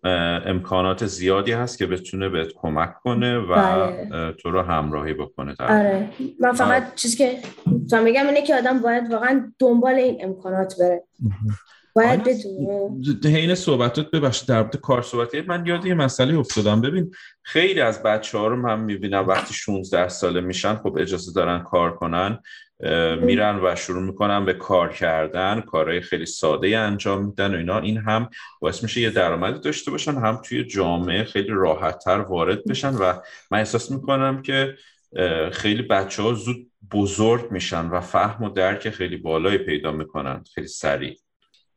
امکانات 0.04 1.06
زیادی 1.06 1.52
هست 1.52 1.78
که 1.78 1.86
بتونه 1.86 2.30
بهت 2.30 2.54
کمک 2.56 2.94
کنه 3.04 3.38
و 3.38 3.56
بله. 3.56 4.32
تو 4.32 4.52
رو 4.52 4.62
همراهی 4.62 5.14
بکنه 5.14 5.56
آره. 5.60 6.10
من 6.40 6.52
فقط 6.52 6.84
آره. 6.84 6.92
چیزی 6.96 7.18
که 7.18 7.40
تو 7.90 8.02
میگم 8.02 8.28
اینه 8.28 8.42
که 8.42 8.56
آدم 8.56 8.80
باید 8.80 9.12
واقعا 9.12 9.54
دنبال 9.60 9.94
این 9.94 10.18
امکانات 10.24 10.76
بره. 10.80 11.04
باید 11.96 12.24
بدونه. 12.24 13.36
حین 13.38 13.56
صحبتات 13.56 14.12
ببخشید 14.12 14.50
در 14.50 14.62
مورد 14.62 14.76
کار 14.76 15.02
صحبتی. 15.02 15.42
من 15.42 15.66
یاد 15.66 15.86
یه 15.86 15.94
مسئله 15.94 16.38
افتادم. 16.40 16.82
ببین 16.82 17.12
خیلی 17.44 17.82
از 17.82 18.04
بچه 18.04 18.38
ها 18.38 18.48
رو 18.48 18.56
من 18.56 18.80
می‌بینم 18.80 19.28
وقتی 19.28 19.54
16 19.54 20.08
ساله 20.08 20.42
میشن 20.42 20.76
خب 20.76 20.98
اجازه 21.00 21.34
دارن 21.34 21.64
کار 21.64 21.96
کنن. 21.96 22.40
میرن 23.22 23.60
و 23.64 23.76
شروع 23.76 24.04
می‌کنن 24.04 24.46
به 24.46 24.54
کار 24.54 24.94
کردن 24.94 25.62
کارهای 25.62 26.02
خیلی 26.02 26.26
ساده 26.26 26.78
انجام 26.78 27.26
میدن 27.26 27.54
و 27.54 27.58
اینا. 27.58 27.80
این 27.80 27.98
هم 27.98 28.30
باعث 28.62 28.84
میشه 28.84 29.02
یه 29.02 29.10
درآمدی 29.10 29.60
داشته 29.60 29.92
باشن 29.92 30.16
هم 30.16 30.42
توی 30.46 30.64
جامعه 30.64 31.24
خیلی 31.24 31.50
راحتتر 31.52 32.20
وارد 32.20 32.66
بشن 32.66 32.94
و 32.94 33.14
من 33.52 33.58
احساس 33.58 33.92
می‌کنم 33.92 34.42
که 34.42 34.76
خیلی 35.52 35.82
بچه 35.82 36.24
ها 36.24 36.34
زود 36.34 36.72
بزرگ 36.92 37.52
میشن 37.52 37.90
و 37.90 38.02
فهم 38.02 38.44
و 38.44 38.50
درک 38.50 38.90
خیلی 38.90 39.18
بالایی 39.18 39.58
پیدا 39.58 39.92
می‌کنن 39.92 40.44
خیلی 40.56 40.68
سریع. 40.68 41.18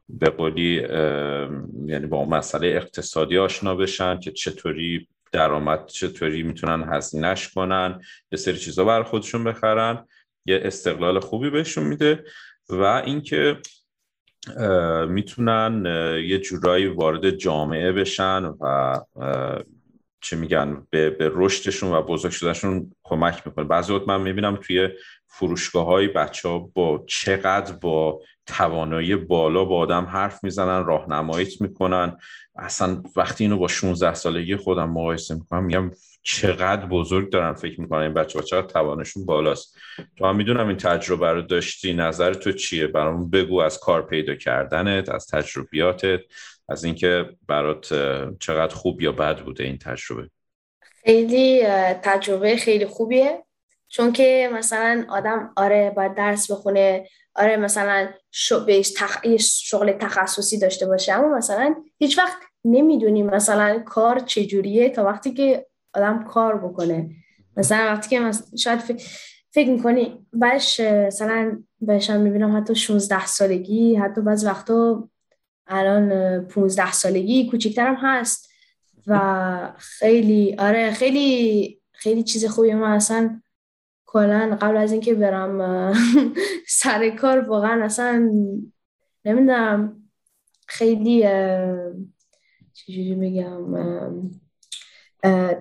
به 0.09 0.31
قولی 0.31 0.75
یعنی 1.87 2.07
با 2.07 2.25
مسئله 2.25 2.69
اقتصادی 2.69 3.39
آشنا 3.39 3.75
بشن 3.75 4.21
که 4.21 4.31
چطوری 4.31 5.09
درآمد 5.33 5.87
چطوری 5.87 6.43
می‌تونن 6.43 6.89
هزینهش 6.93 7.49
کنن 7.49 8.01
یه 8.33 8.39
سری 8.39 8.57
چیزا 8.57 8.85
بر 8.85 9.03
خودشون 9.03 9.45
بخرن. 9.45 10.07
یه 10.47 10.61
استقلال 10.65 11.21
خوبی 11.21 11.51
بهشون 11.51 11.85
میده 11.85 12.25
و 12.69 12.83
اینکه 12.83 13.57
می‌تونن 15.09 15.87
یه 16.25 16.39
جورایی 16.39 16.87
وارد 16.87 17.31
جامعه 17.31 17.93
بشن 17.93 18.45
و 18.61 19.01
چه 20.21 20.37
میگن 20.37 20.87
به, 20.91 21.11
به 21.11 21.31
رشدشون 21.35 21.93
و 21.93 22.03
بزرگ 22.03 22.33
شدنشون 22.33 22.93
کمک 23.03 23.43
می‌کنه 23.47 23.65
بعضی 23.65 23.93
وقت 23.93 24.09
من 24.09 24.21
می‌بینم 24.21 24.57
توی 24.57 24.89
فروشگاه 25.27 25.87
های 25.87 26.09
بچه 26.09 26.49
ها 26.49 26.59
با 26.59 27.05
چقدر 27.07 27.73
با 27.73 28.21
توانایی 28.47 29.17
بالا 29.17 29.65
با 29.65 29.79
آدم 29.79 30.05
حرف 30.05 30.45
می‌زنن 30.45 30.85
راهنماییت 30.85 31.61
می‌کنن. 31.61 32.17
اصلا 32.57 33.03
وقتی 33.17 33.45
اینو 33.45 33.59
با 33.59 33.69
16 33.69 34.15
سالگی 34.15 34.57
خودم 34.57 34.91
مقایسه 34.91 35.35
می‌کنم 35.35 35.65
میگم 35.65 35.91
چقدر 36.23 36.87
بزرگ 36.87 37.31
دارن 37.31 37.53
فکر 37.53 37.81
می‌کنن 37.81 38.03
این 38.03 38.15
بچه 38.15 38.43
چقدر 38.43 38.67
توانشون 38.67 39.27
بالاست. 39.27 39.77
تو 40.17 40.27
هم 40.27 40.37
می‌دونم 40.37 40.69
این 40.69 40.77
تجربه 40.77 41.33
رو 41.33 41.43
داشتی 41.43 41.93
نظر 41.93 42.35
تو 42.35 42.53
چیه؟ 42.53 42.87
برام 42.87 43.31
بگو 43.31 43.61
از 43.61 43.79
کار 43.79 44.07
پیدا 44.07 44.35
کردنت 44.35 45.09
از 45.09 45.27
تجربیاتت 45.27 46.21
از 46.69 46.85
اینکه 46.85 47.31
برات 47.49 47.95
چقدر 48.41 48.75
خوب 48.75 49.03
یا 49.03 49.13
بد 49.13 49.39
بوده 49.39 49.65
این 49.65 49.79
تجربه. 49.79 50.31
خیلی 51.05 51.63
تجربه 52.03 52.57
خیلی 52.57 52.87
خوبیه. 52.87 53.45
چون 53.95 54.13
که 54.13 54.51
مثلا 54.53 55.05
آدم 55.09 55.53
آره 55.57 55.91
باید 55.91 56.15
درس 56.15 56.51
بخونه 56.51 57.09
آره 57.35 57.57
مثلا 57.57 58.09
شغل 58.31 59.93
تخصصی 59.93 60.59
داشته 60.59 60.87
باشه. 60.87 61.13
اما 61.13 61.37
مثلا 61.37 61.75
هیچ 61.99 62.19
وقت 62.19 62.37
نمی‌دونیم 62.65 63.27
مثلا 63.27 63.83
کار 63.87 64.19
چجوریه 64.19 64.91
تا 64.91 65.05
وقتی 65.05 65.35
که 65.35 65.67
آدم 65.95 66.25
کار 66.25 66.59
بکنه. 66.59 67.11
مثلا 67.57 67.93
وقتی 67.93 68.09
که 68.09 68.31
شاید 68.59 68.81
فکر 69.51 69.71
می‌کنی 69.71 70.27
بعدش 70.33 70.81
مثلا 70.81 71.63
بهشم 71.81 72.21
می‌بینم 72.21 72.57
حتی 72.57 72.75
16 72.75 73.27
سالگی 73.27 73.97
حتی 73.97 74.21
بعض 74.21 74.45
وقتا 74.45 75.09
الان 75.67 76.41
15 76.41 76.93
سالگی 76.93 77.51
کوچکترم 77.51 77.95
هست 77.95 78.51
و 79.07 79.73
خیلی 79.79 80.57
آره 80.59 80.91
خیلی 80.91 81.81
خیلی 81.93 82.23
چیز 82.23 82.45
خوبی. 82.45 82.75
ما 82.75 82.89
اصلا 82.89 83.41
کلا 84.15 84.59
قبل 84.61 84.77
از 84.77 84.93
اینکه 84.93 85.15
برم 85.15 85.93
سر 86.83 87.11
کار 87.11 87.39
واقعا 87.39 87.85
اصلا 87.85 88.31
نمی‌دونم 89.25 90.03
خیلی 90.67 91.21
چجوری 92.73 93.15
بگم 93.15 93.75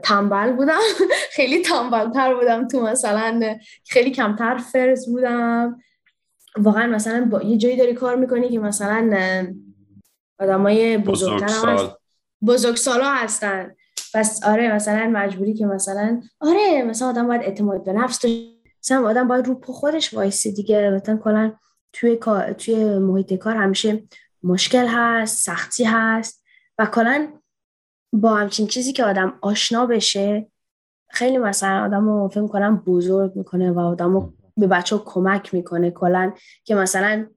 تنبل 0.01 0.51
بودم. 0.51 0.79
خیلی 1.35 1.61
تنبل 1.61 2.11
تر 2.11 2.33
بودم 2.33 2.67
تو 2.67 2.81
مثلا 2.81 3.57
خیلی 3.85 4.11
کمتر 4.11 4.57
فرز 4.57 5.09
بودم. 5.09 5.79
واقعا 6.57 6.87
مثلا 6.87 7.25
با 7.25 7.41
یه 7.41 7.57
جایی 7.57 7.77
داری 7.77 7.93
کار 7.93 8.15
می‌کنی 8.15 8.49
که 8.49 8.59
مثلا 8.59 9.53
آدمای 10.39 10.97
بزرگتر 10.97 11.73
بزرگ 11.73 11.91
بزرگ 12.47 12.75
سالا 12.75 13.13
هستن. 13.13 13.75
پس 14.13 14.43
آره 14.43 14.75
مثلا 14.75 15.09
مجبوری 15.13 15.53
که 15.53 15.65
مثلا 15.65 16.21
آره 16.39 16.83
مثلا 16.83 17.07
آدم 17.07 17.27
باید 17.27 17.41
اعتماد 17.41 17.83
به 17.83 17.93
نفس 17.93 18.25
مثلا 18.83 19.07
آدم 19.07 19.27
باید 19.27 19.47
رو 19.47 19.61
خودش 19.65 20.13
وایسی 20.13 20.51
دیگه. 20.53 20.89
مثلا 20.89 21.17
کلا 21.17 21.53
توی 21.93 22.19
توی 22.57 22.97
محیط 22.97 23.33
کار 23.33 23.55
همیشه 23.55 24.03
مشکل 24.43 24.87
هست 24.87 25.45
سختی 25.45 25.83
هست 25.83 26.43
و 26.77 26.85
کلا 26.85 27.27
با 28.13 28.35
همچین 28.35 28.67
چیزی 28.67 28.93
که 28.93 29.03
آدم 29.03 29.39
آشنا 29.41 29.85
بشه 29.85 30.51
خیلی 31.09 31.37
مثلا 31.37 31.85
آدم 31.85 32.05
رو 32.05 32.27
فکر 32.27 32.47
کنم 32.47 32.77
بزرگ 32.77 33.35
می‌کنه 33.35 33.71
و 33.71 33.79
آدم 33.79 34.33
به 34.57 34.67
بچه 34.67 34.97
کمک 35.05 35.53
می‌کنه 35.53 35.91
کلا 35.91 36.33
که 36.63 36.75
مثلا 36.75 37.27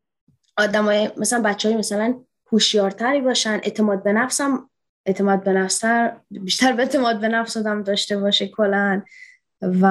آدم 0.59 0.85
های 0.85 1.11
مثلا 1.17 1.43
بچه 1.43 1.69
های 1.69 1.79
مثلا 1.79 2.21
هوشیارتری 2.53 3.21
باشن. 3.21 3.61
اعتماد 3.63 4.03
به 4.03 4.13
نفسم 4.13 4.71
اعتماد 5.07 5.45
به 5.45 5.53
نفستر 5.53 6.17
بیشتر 6.31 6.73
به 6.73 6.83
اعتماد 6.83 7.21
به 7.21 7.29
نفس 7.29 7.57
آدم 7.57 7.83
داشته 7.83 8.19
باشه 8.19 8.49
کلا. 8.49 9.03
و 9.63 9.87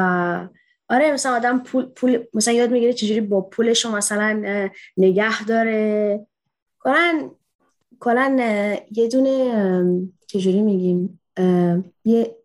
آره 0.90 1.12
مثلا 1.12 1.36
آدم 1.36 1.60
پول, 1.60 1.86
پول 1.86 2.24
مثلا 2.34 2.54
یاد 2.54 2.72
می‌گیره 2.72 2.94
چجوری 2.94 3.22
با 3.22 3.42
پولش 3.42 3.86
رو 3.86 3.92
مثلا 3.92 4.70
نگه 4.98 5.46
داره. 5.46 6.20
کلا 6.80 7.30
کلا 8.00 8.38
یه 8.92 9.08
دونه 9.08 9.54
چجوری 10.28 10.62
میگیم 10.62 11.22
یه 12.06 12.36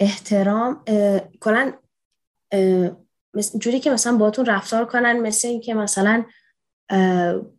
احترام 0.00 0.84
کلا 1.40 1.72
جوری 3.58 3.80
که 3.80 3.90
مثلا 3.90 4.16
باتون 4.16 4.46
رفتار 4.46 4.84
کنن 4.84 5.20
مثل 5.20 5.48
اینکه 5.48 5.74
مثلا 5.74 6.24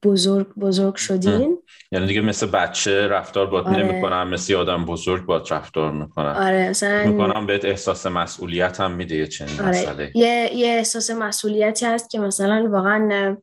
بزرگ 0.03 0.55
بزرگ 0.55 0.95
شدین 0.95 1.57
یعنی 1.91 2.07
دیگه 2.07 2.21
مثل 2.21 2.45
بچه 2.45 3.07
رفتار 3.07 3.45
بات 3.45 3.67
آره. 3.67 3.83
نمی‌کنن 3.83 4.23
مثل 4.23 4.55
آدم 4.55 4.85
بزرگ 4.85 5.25
بات 5.25 5.51
رفتار 5.51 5.91
می‌کنن 5.91 6.35
آره 6.35 6.69
مثلا 6.69 7.05
می‌کنم 7.05 7.45
بهت 7.45 7.65
احساس 7.65 8.05
مسئولیت 8.05 8.79
هم 8.79 8.91
میده 8.91 9.15
یه 9.15 9.27
چنین 9.27 9.59
آره. 9.59 9.69
مسئله 9.69 10.11
یه, 10.15 10.49
یه 10.53 10.67
احساس 10.67 11.11
مسئولیتی 11.11 11.85
هست 11.85 12.09
که 12.09 12.19
مثلا 12.19 12.69
واقعا 12.71 13.37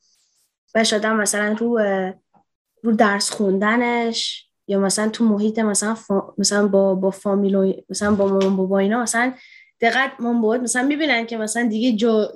بهش 0.74 0.92
آدم 0.92 1.16
مثلا 1.16 1.56
رو 1.58 1.80
رو 2.82 2.92
درس 2.92 3.30
خوندنش 3.30 4.48
یا 4.68 4.78
مثلا 4.78 5.08
تو 5.08 5.24
محیط 5.24 5.58
مثلا 5.58 5.96
مثلا 6.38 6.68
با 6.68 6.94
با 6.94 7.10
فامیل 7.10 7.82
مثلا 7.90 8.14
با 8.14 8.26
مامان 8.26 8.56
بابا 8.56 8.78
اینا 8.78 9.02
مثلا 9.02 9.32
دقت 9.80 10.12
مامان 10.20 10.40
بابا 10.42 10.56
مثلا 10.56 10.82
می‌بینن 10.82 11.26
که 11.26 11.36
مثلا 11.36 11.68
دیگه 11.68 11.96
جو 11.96 12.26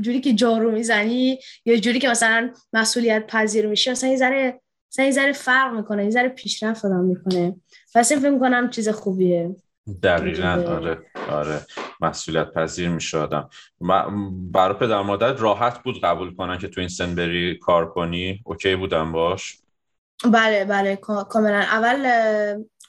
جوری 0.00 0.20
که 0.20 0.32
جارو 0.32 0.70
می‌زنی 0.70 1.38
یا 1.64 1.76
جوری 1.76 1.98
که 1.98 2.08
مثلا 2.08 2.50
مسئولیت 2.72 3.26
پذیر 3.26 3.66
میشه 3.66 3.90
مثلا 3.90 4.10
یه 4.10 4.16
ذره 4.16 4.60
مثلا 4.92 5.04
یه 5.04 5.10
ذره 5.10 5.32
فرق 5.32 5.74
می‌کنه 5.74 6.04
یه 6.04 6.10
ذره 6.10 6.28
پیشرفت 6.28 6.84
آدم 6.84 7.04
می‌کنه. 7.04 7.56
پس 7.94 8.12
فکر 8.12 8.30
می‌کنم 8.30 8.70
چیز 8.70 8.88
خوبیه. 8.88 9.56
دقیقا 10.02 10.64
آره 10.68 10.98
آره. 11.30 11.60
مسئولیت 12.00 12.50
پذیر 12.50 12.88
میشه 12.88 13.18
آدم. 13.18 13.48
برای 14.52 14.74
پدر 14.74 15.02
مادر 15.02 15.32
راحت 15.32 15.82
بود 15.82 16.00
قبول 16.00 16.34
کنن 16.34 16.58
که 16.58 16.68
تو 16.68 16.80
این 16.80 16.88
سن 16.88 17.14
بری 17.14 17.58
کار 17.58 17.90
کنی؟ 17.90 18.40
اوکی 18.44 18.76
بودم 18.76 19.12
باش؟ 19.12 19.58
بله 20.32 20.64
بله 20.64 20.96
کاملا. 20.96 21.60
اول 21.60 22.06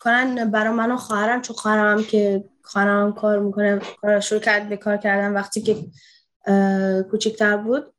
کنن 0.04 0.52
برای 0.52 0.74
من 0.74 0.92
و 0.92 0.98
خواهرم 0.98 1.42
چون 1.42 1.56
خواهرم 1.56 2.04
که 2.04 2.44
خواهرم 2.64 3.14
کار 3.14 3.40
می‌کنه 3.40 3.80
کار 4.02 4.20
شروع 4.20 4.42
کرد 4.42 4.70
به 4.70 4.78
کار 4.78 4.98
کردن 4.98 5.34
وقتی 5.34 5.62
که 5.62 5.78
کوچکتر 7.12 7.58
بود. 7.58 7.94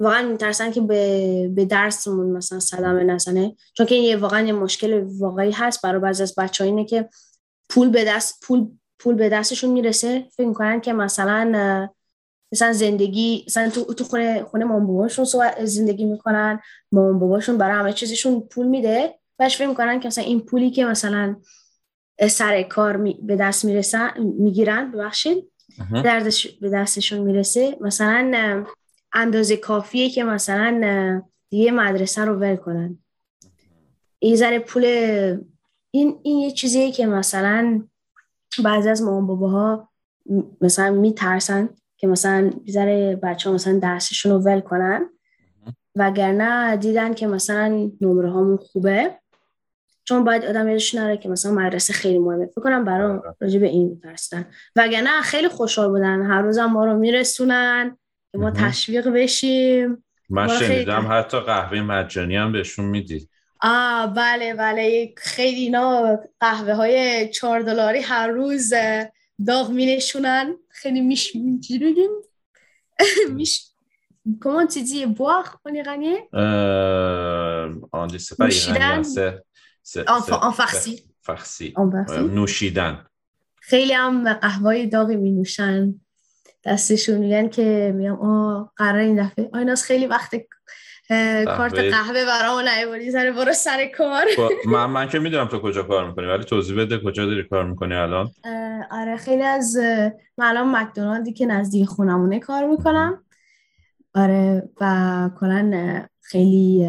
واقعا 0.00 0.28
میترسن 0.28 0.70
که 0.70 0.80
به, 0.80 1.50
به 1.54 1.64
درسمون 1.64 2.26
مثلا 2.26 2.60
صدمه 2.60 3.04
نزنه. 3.04 3.56
چون 3.74 3.86
که 3.86 3.94
یه 3.94 4.16
واقعا 4.16 4.40
یه 4.40 4.52
مشکل 4.52 5.04
واقعی 5.18 5.50
هست 5.50 5.82
برای 5.82 6.00
بعضی 6.00 6.22
از 6.22 6.34
بچه 6.38 6.64
اینه 6.64 6.84
که 6.84 7.08
پول 7.68 7.88
به 7.90 8.04
دست 8.04 8.40
پول 8.42 8.66
پول 8.98 9.14
به 9.14 9.28
دستشون 9.28 9.70
می‌رسه. 9.70 10.24
فکر 10.36 10.46
می‌کنن 10.46 10.80
که 10.80 10.92
مثلا 10.92 11.88
مثلا 12.52 12.72
زندگی 12.72 13.44
مثلا 13.46 13.70
تو 13.70 13.94
تو 13.94 14.04
خونه 14.04 14.42
خونه 14.42 14.64
مام 14.64 14.86
باباشون 14.86 15.26
زندگی 15.64 16.04
می‌کنن. 16.04 16.60
مام 16.92 17.18
باباشون 17.18 17.58
برای 17.58 17.76
همه 17.76 17.92
چیزشون 17.92 18.40
پول 18.40 18.66
میده. 18.66 19.18
بهش 19.38 19.56
فکر 19.56 19.68
می‌کنن 19.68 20.00
که 20.00 20.08
مثلا 20.08 20.24
این 20.24 20.40
پولی 20.40 20.70
که 20.70 20.84
مثلا 20.84 21.36
سر 22.30 22.62
کار 22.62 22.96
به 23.22 23.36
دست 23.36 23.64
می‌رسن 23.64 24.10
می‌گیرن 24.20 24.92
ببخشید 24.92 25.52
دردش 26.04 26.46
به 26.46 26.70
دستشون 26.70 27.18
می‌رسه. 27.18 27.76
مثلا 27.80 28.64
اندازه 29.12 29.56
کافیه 29.56 30.10
که 30.10 30.24
مثلا 30.24 31.22
دیگه 31.50 31.70
مدرسه 31.70 32.24
رو 32.24 32.34
ول 32.34 32.56
کنن. 32.56 32.98
این 34.18 34.36
ذره 34.36 34.58
پول 34.58 34.84
این 35.90 36.20
این 36.22 36.38
یه 36.38 36.50
چیزیه 36.50 36.92
که 36.92 37.06
مثلا 37.06 37.82
بعضی 38.64 38.88
از 38.88 39.02
مامان 39.02 39.26
باباها 39.26 39.88
مثلا 40.60 40.90
میترسن 40.90 41.68
که 41.96 42.06
مثلا 42.06 42.50
بیزاره 42.64 43.16
بچه 43.16 43.48
ها 43.48 43.54
مثلا 43.54 43.78
درسشون 43.78 44.32
رو 44.32 44.38
ول 44.38 44.60
کنن. 44.60 45.10
وگرنه 45.96 46.76
دیدن 46.76 47.14
که 47.14 47.26
مثلا 47.26 47.90
نمره 48.00 48.30
هامون 48.30 48.56
خوبه. 48.56 49.18
چون 50.08 50.24
باید 50.24 50.44
آدم 50.44 50.68
یادش 50.68 50.94
نره 50.94 51.16
که 51.16 51.28
مثلا 51.28 51.52
مدرسه 51.52 51.92
خیلی 51.92 52.18
مهمه. 52.18 52.46
فکر 52.46 52.60
کنم 52.60 52.84
برای 52.84 53.18
آره. 53.18 53.34
راجع 53.40 53.58
به 53.58 53.66
این 53.66 53.88
میترسن. 53.88 54.46
وگرنه 54.76 55.20
خیلی 55.22 55.48
خوشحال 55.48 55.88
بودن. 55.88 56.22
هر 56.22 56.42
روزم 56.42 56.64
ما 56.64 56.84
رو 56.84 56.98
میرسونن 56.98 57.98
که 58.32 58.38
ما 58.38 58.50
تشویق 58.50 59.08
بشیم. 59.08 60.04
من 60.30 60.48
شنیدم 60.48 61.08
حتی 61.10 61.40
قهوه 61.40 61.80
مجانی 61.80 62.36
هم 62.36 62.52
بهشون 62.52 62.84
میدی. 62.84 63.28
آه 63.62 64.14
بله 64.14 64.54
بله. 64.54 65.12
خیلی 65.16 65.60
اینا 65.60 66.18
قهوه 66.40 66.72
های 66.72 67.28
چهار 67.28 67.60
دلاری 67.60 68.00
هر 68.00 68.28
روز 68.28 68.72
داغ 69.46 69.70
می 69.70 69.96
نشونن 69.96 70.54
خیلی 70.68 71.00
میش 71.00 71.36
میش 73.30 73.64
comment 74.40 74.66
tu 74.66 74.82
dis 74.82 75.06
boire 75.06 75.58
en 75.64 75.72
iranien 75.72 76.18
on 77.92 78.06
dit 78.06 78.20
c'est 78.20 78.36
pas 78.36 78.48
iranien 78.48 79.02
c'est 79.02 79.42
en 79.96 80.52
farsi. 80.52 80.94
farsi. 81.26 81.74
نوشیدن 82.34 83.04
خیلی 83.60 83.92
هم 83.92 84.32
قهوه 84.32 84.86
داغی 84.86 85.16
می 85.16 85.30
نوشن 85.30 85.94
دستشون 86.64 87.18
میگن 87.18 87.48
که 87.48 87.92
میگم 87.96 88.20
آه 88.20 88.72
قرار 88.76 88.98
این 88.98 89.22
دفعه. 89.26 89.50
آیناس 89.52 89.82
خیلی 89.82 90.06
وقت 90.06 90.34
کارت 91.46 91.74
قهوه 91.74 92.24
برامون 92.24 92.68
نیوردی. 92.68 93.10
سر 93.10 93.30
برو 93.30 93.52
سر 93.52 93.86
کار. 93.96 94.24
خب، 94.36 94.50
من 94.66 94.86
من 94.86 95.08
که 95.08 95.18
می‌دونم 95.18 95.48
تو 95.48 95.58
کجا 95.58 95.82
کار 95.82 96.08
می‌کنی 96.08 96.26
ولی 96.26 96.44
توضیح 96.44 96.76
بده 96.76 96.98
کجا 96.98 97.26
داری 97.26 97.48
کار 97.48 97.64
می‌کنی 97.64 97.94
الان. 97.94 98.30
آره 98.90 99.16
خیلی 99.16 99.42
از 99.42 99.76
من 100.38 100.46
الان 100.46 100.76
مکدونالدی 100.76 101.32
که 101.32 101.46
نزدیک 101.46 101.88
خونمونه 101.88 102.38
کار 102.38 102.66
می‌کنم. 102.66 103.24
آره 104.14 104.68
و 104.80 105.30
کلا 105.40 106.02
خیلی 106.20 106.86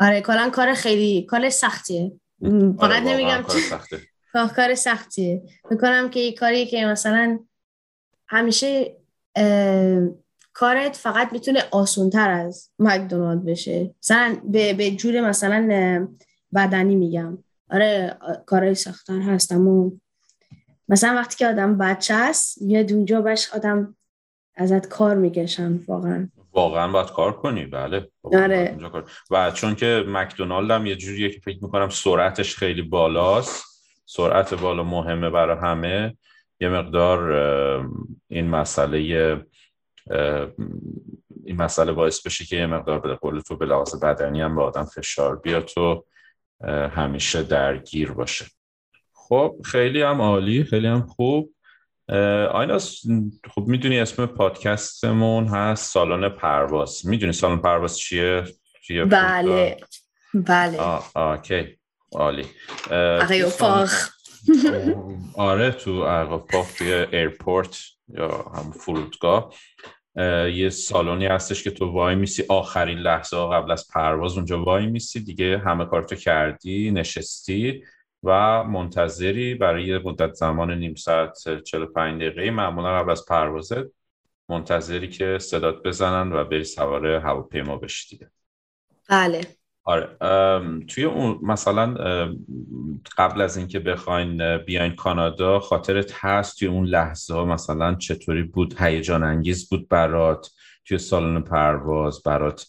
آره 0.00 0.20
کلا 0.20 0.50
کار 0.50 0.74
خیلی 0.74 1.22
کار 1.22 1.50
سختیه. 1.50 2.12
آره، 2.42 2.72
فقط 2.72 3.02
نمیگم 3.02 3.42
کار 4.32 4.48
کار 4.48 4.74
سختیه. 4.74 5.42
می‌کنم 5.70 6.10
که 6.10 6.32
کاری 6.32 6.66
که 6.66 6.86
مثلا 6.86 7.38
همیشه 8.28 8.96
کارت 10.52 10.96
فقط 10.96 11.32
می‌تونه 11.32 11.64
آسونتر 11.70 12.30
از 12.30 12.70
مکدونالد 12.78 13.44
بشه. 13.44 13.94
مثلا 14.02 14.36
به, 14.44 14.72
به 14.74 14.90
جور 14.90 15.20
مثلا 15.20 16.08
بدنی 16.54 16.94
میگم. 16.94 17.38
آره 17.70 18.16
کارهای 18.46 18.74
سختتر 18.74 19.20
هست 19.20 19.52
اما 19.52 19.92
مثلا 20.88 21.14
وقتی 21.14 21.36
که 21.36 21.46
آدم 21.46 21.78
بچه 21.78 22.14
است 22.14 22.62
میاد 22.62 22.92
اونجا 22.92 23.22
بش 23.22 23.50
آدم 23.54 23.96
ازت 24.54 24.88
کار 24.88 25.16
می‌کشن 25.16 25.80
واقعا. 25.88 26.28
واقعا 26.52 26.88
باید 26.88 27.10
کار 27.10 27.32
کنی. 27.32 27.66
بله. 27.66 28.08
آره. 28.22 28.78
و 29.30 29.50
چون 29.50 29.74
که 29.74 30.04
مکدونالد 30.08 30.70
هم 30.70 30.86
یه 30.86 30.96
جوریه 30.96 31.30
که 31.30 31.40
فکر 31.40 31.58
می‌کنم 31.62 31.88
سرعتش 31.88 32.56
خیلی 32.56 32.82
بالاست. 32.82 33.64
سرعت 34.06 34.54
بالا 34.54 34.82
مهمه 34.82 35.30
برای 35.30 35.56
همه. 35.62 36.16
یه 36.60 36.68
مقدار 36.68 37.32
این 38.28 38.48
مسئله 38.48 38.98
این 41.44 41.56
مسئله 41.56 41.92
باعث 41.92 42.26
بشه 42.26 42.44
که 42.44 42.56
یه 42.56 42.66
مقدار 42.66 43.00
به 43.00 43.14
قول 43.14 43.40
تو 43.40 43.56
به 43.56 43.66
لحاظ 43.66 44.04
بدنی 44.04 44.40
هم 44.40 44.56
به 44.56 44.62
آدم 44.62 44.84
فشار 44.84 45.36
بیاد 45.36 45.64
تو 45.64 46.04
همیشه 46.90 47.42
درگیر 47.42 48.12
باشه. 48.12 48.46
خب 49.12 49.56
خیلی 49.64 50.02
هم 50.02 50.20
عالی 50.20 50.64
خیلی 50.64 50.86
هم 50.86 51.02
خوب. 51.02 51.54
آیناس 52.52 53.02
خب 53.54 53.64
می‌دونی 53.66 53.98
اسم 53.98 54.26
پادکستمون 54.26 55.46
هست 55.46 55.92
سالن 55.92 56.28
پرواز. 56.28 57.06
می‌دونی 57.06 57.32
سالن 57.32 57.58
پرواز 57.58 57.98
چیه؟ 57.98 58.44
بله. 59.10 59.76
بله. 60.34 60.78
آه 60.78 61.16
okay. 61.16 61.78
عالی. 62.12 62.44
آره 65.36 65.70
تو 65.70 65.90
اقاپاخ 65.90 66.72
توی 66.72 66.92
airport 66.92 67.80
یا 68.08 68.28
هم 68.28 68.72
فرودگاه. 68.72 69.54
یه 70.54 70.70
سالونی 70.70 71.26
هستش 71.26 71.64
که 71.64 71.70
تو 71.70 71.92
وای 71.92 72.14
میسی 72.14 72.44
آخرین 72.48 72.98
لحظه 72.98 73.36
قبل 73.36 73.70
از 73.70 73.88
پرواز 73.94 74.36
اونجا 74.36 74.62
وای 74.62 74.86
میسی. 74.86 75.20
دیگه 75.20 75.58
همه 75.58 75.84
کارتو 75.84 76.16
کردی 76.16 76.90
نشستی. 76.90 77.84
و 78.22 78.64
منتظری 78.64 79.54
برای 79.54 79.98
مدت 79.98 80.32
زمان 80.32 80.78
نیم 80.78 80.94
ساعت 80.94 81.62
45 81.62 82.22
دقیقه. 82.22 82.50
معمولا 82.50 82.98
قبل 82.98 83.10
از 83.10 83.26
پروازت 83.26 83.84
منتظری 84.48 85.08
که 85.08 85.38
صدات 85.40 85.82
بزنن 85.82 86.32
و 86.32 86.44
بری 86.44 86.64
سوار 86.64 87.06
هواپیما 87.06 87.76
بشی 87.76 88.16
دیگه. 88.16 88.30
بله. 89.08 89.40
آره 89.84 90.16
توی 90.88 91.04
اون 91.04 91.38
مثلا 91.42 91.94
قبل 93.16 93.40
از 93.40 93.56
اینکه 93.56 93.78
بخواین 93.78 94.58
بیاین 94.58 94.94
کانادا 94.94 95.60
خاطرت 95.60 96.12
هست 96.14 96.58
توی 96.58 96.68
اون 96.68 96.86
لحظه 96.86 97.34
ها 97.34 97.44
مثلا 97.44 97.94
چطوری 97.94 98.42
بود؟ 98.42 98.74
هیجان 98.80 99.22
انگیز 99.22 99.68
بود 99.68 99.88
برات؟ 99.88 100.50
توی 100.84 100.98
سالن 100.98 101.40
پرواز 101.40 102.22
برات 102.22 102.66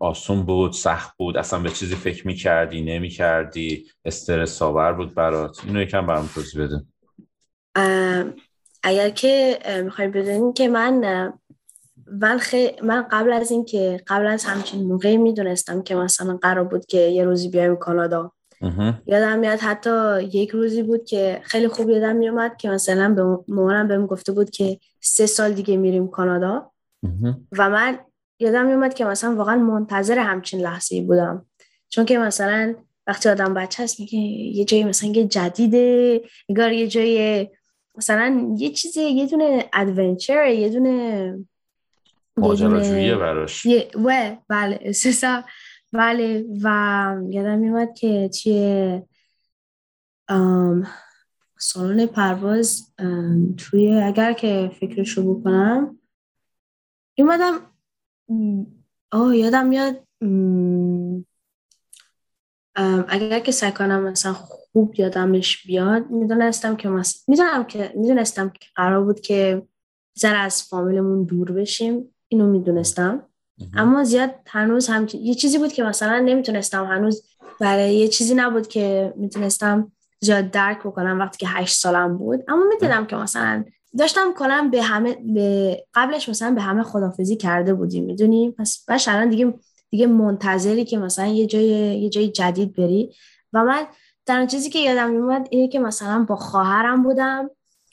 آسون 0.00 0.42
بود 0.42 0.72
سخت 0.72 1.16
بود 1.16 1.36
اصلا 1.36 1.58
به 1.58 1.70
چیزی 1.70 1.94
فکر 1.94 2.26
می‌کردی 2.26 2.82
نمی‌کردی 2.82 3.86
استرس 4.04 4.62
آور 4.62 4.92
بود 4.92 5.14
برات. 5.14 5.60
اینو 5.66 5.82
یکم 5.82 6.06
برام 6.06 6.28
توضیح 6.34 6.64
بده. 6.64 6.84
اگر 8.82 9.10
که 9.10 9.58
می‌خوایم 9.84 10.10
بدونین 10.10 10.52
که 10.52 10.68
من 10.68 10.94
من, 12.20 12.40
من 12.82 13.02
قبل 13.10 13.32
از 13.32 13.50
این 13.50 13.64
که 13.64 14.00
قبل 14.06 14.26
از 14.26 14.44
همچین 14.44 14.86
موقعی 14.86 15.16
می‌دونستم 15.16 15.82
که 15.82 15.94
مثلا 15.94 16.38
قرار 16.42 16.64
بود 16.64 16.86
که 16.86 16.98
یه 16.98 17.24
روزی 17.24 17.48
بیایم 17.48 17.76
کانادا. 17.76 18.32
یادم 19.06 19.38
میاد 19.38 19.58
حتی 19.58 20.22
یک 20.22 20.50
روزی 20.50 20.82
بود 20.82 21.04
که 21.04 21.40
خیلی 21.42 21.68
خوب 21.68 21.90
یادم 21.90 22.16
میومد 22.16 22.56
که 22.56 22.70
مثلا 22.70 23.14
به 23.14 23.54
مامانم 23.54 23.88
بهم 23.88 24.06
گفته 24.06 24.32
بود 24.32 24.50
که 24.50 24.78
سه 25.00 25.26
سال 25.26 25.52
دیگه 25.52 25.76
میریم 25.76 26.08
کانادا. 26.08 26.70
و 27.52 27.70
من 27.70 27.98
یادم 28.44 28.66
میومد 28.66 28.94
که 28.94 29.04
مثلا 29.04 29.34
واقعا 29.34 29.56
منتظر 29.56 30.18
همچین 30.18 30.60
لحظه 30.60 31.02
بودم. 31.02 31.46
چون 31.88 32.04
که 32.04 32.18
مثلا 32.18 32.74
وقتی 33.06 33.28
آدم 33.28 33.54
بچه 33.54 33.82
هست 33.82 34.00
میگه 34.00 34.18
یه 34.18 34.64
جایی 34.64 34.84
مثلا 34.84 35.10
یه 35.10 35.24
جدیده 35.24 36.20
نگار 36.48 36.72
یه 36.72 36.88
جایی 36.88 37.50
مثلا 37.94 38.54
یه 38.58 38.70
چیزی 38.70 39.02
یه 39.02 39.26
دونه 39.26 39.68
ادونچر 39.72 40.46
یه 40.46 40.68
دونه 40.68 41.38
ماجراجوییه 42.36 43.16
براش. 43.16 43.66
و 44.04 44.36
بله 44.48 44.92
سسا 44.92 45.42
بله 45.92 46.44
و 46.62 47.16
یادم 47.30 47.58
میومد 47.58 47.94
که 47.94 48.30
توی 48.42 49.02
سالن 51.58 52.06
پرواز 52.06 52.94
توی 53.56 53.94
اگر 53.94 54.32
که 54.32 54.70
فکرشو 54.80 55.34
بکنم 55.34 55.98
ایمدم 57.14 57.73
آه 59.12 59.36
یادم 59.36 59.66
میاد 59.66 60.06
اگر 63.08 63.40
که 63.40 63.52
سعی 63.52 63.72
کنم 63.72 64.02
مثلا 64.02 64.32
خوب 64.32 64.94
یادمش 65.00 65.66
بیاد 65.66 66.10
می‌دونستم 66.10 66.76
که 66.76 66.88
مثلا 66.88 67.22
می‌دونم 67.28 67.64
که 67.64 67.92
می‌دونستم 67.96 68.48
که 68.48 68.66
قرار 68.74 69.04
بود 69.04 69.20
که 69.20 69.62
زر 70.14 70.36
از 70.36 70.62
فامیلمون 70.62 71.24
دور 71.24 71.52
بشیم 71.52 72.14
اینو 72.28 72.46
می‌دونستم 72.46 73.22
اما 73.74 74.04
زیاد 74.04 74.34
هنوز 74.46 74.88
هم 74.88 75.06
یه 75.14 75.34
چیزی 75.34 75.58
بود 75.58 75.72
که 75.72 75.82
مثلا 75.82 76.18
نمی‌تونستم 76.18 76.84
هنوز 76.84 77.24
برای 77.60 77.96
یه 77.96 78.08
چیزی 78.08 78.34
نبود 78.34 78.68
که 78.68 79.14
می‌تونستم 79.16 79.92
زیاد 80.20 80.50
درک 80.50 80.78
بکنم 80.78 81.20
وقتی 81.20 81.38
که 81.38 81.46
هشت 81.48 81.76
سالم 81.76 82.18
بود 82.18 82.44
اما 82.48 82.64
می‌دیدم 82.68 83.06
که 83.06 83.16
مثلا 83.16 83.64
داشتم 83.98 84.34
کنم 84.34 84.70
به 84.70 84.82
همه 84.82 85.16
به 85.34 85.78
قبلش 85.94 86.28
مثلا 86.28 86.54
به 86.54 86.60
همه 86.60 86.82
خدافزی 86.82 87.36
کرده 87.36 87.74
بودیم 87.74 88.04
می‌دونی؟ 88.04 88.50
پس 88.50 88.84
باش 88.88 89.08
الان 89.08 89.28
دیگه 89.28 89.54
دیگه 89.90 90.06
منتظری 90.06 90.84
که 90.84 90.98
مثلا 90.98 91.26
یه 91.26 91.46
جای 91.46 91.64
یه 92.00 92.08
جای 92.10 92.28
جدید 92.28 92.74
بری. 92.76 93.14
و 93.52 93.64
من 93.64 93.86
در 94.26 94.46
چیزی 94.46 94.70
که 94.70 94.78
یادم 94.78 95.10
میومد 95.10 95.48
اینه 95.50 95.68
که 95.68 95.78
مثلا 95.78 96.24
با 96.28 96.36
خواهرم 96.36 97.02
بودم 97.02 97.50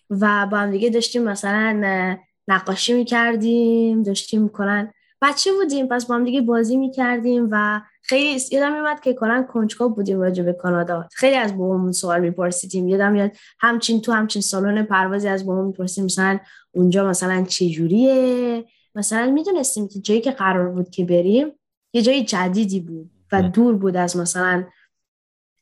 و 0.09 0.47
با 0.51 0.57
هم 0.57 0.71
دیگه 0.71 0.89
داشتیم 0.89 1.23
مثلا 1.23 2.17
نقاشی 2.47 2.93
می‌کردیم 2.93 4.03
داشتیم 4.03 4.49
کنن 4.49 4.93
بچه 5.21 5.53
بودیم 5.53 5.87
پس 5.87 6.05
با 6.05 6.15
هم 6.15 6.25
دیگه 6.25 6.41
بازی 6.41 6.77
می‌کردیم 6.77 7.47
و 7.51 7.81
خیلی 8.11 8.41
یادم 8.51 8.81
میاد 8.81 8.99
که 8.99 9.13
کنن 9.13 9.47
کنجکاو 9.47 9.95
بودیم 9.95 10.21
راجع 10.21 10.43
به 10.43 10.53
کانادا. 10.53 11.07
خیلی 11.13 11.35
از 11.35 11.57
بابامون 11.57 11.91
سوال 11.91 12.21
میپرسیدیم. 12.21 12.87
یادم 12.87 13.11
میاد 13.11 13.31
همچین 13.59 14.01
تو 14.01 14.11
همچین 14.11 14.41
سالن 14.41 14.83
پروازی 14.83 15.27
از 15.27 15.45
بابام 15.45 15.65
می‌پرسیم 15.65 16.05
مثلا 16.05 16.39
اونجا 16.71 17.07
مثلا 17.07 17.45
چه 17.49 17.69
جوریه 17.69 18.65
مثلا 18.95 19.31
می‌دونستیم 19.31 19.87
که 19.87 19.99
جایی 19.99 20.21
که 20.21 20.31
قرار 20.31 20.69
بود 20.69 20.89
که 20.89 21.05
بریم 21.05 21.51
یه 21.93 22.01
جای 22.01 22.23
جدیدی 22.23 22.79
بود 22.79 23.11
و 23.31 23.41
دور 23.41 23.75
بود 23.75 23.97
از 23.97 24.17
مثلا 24.17 24.63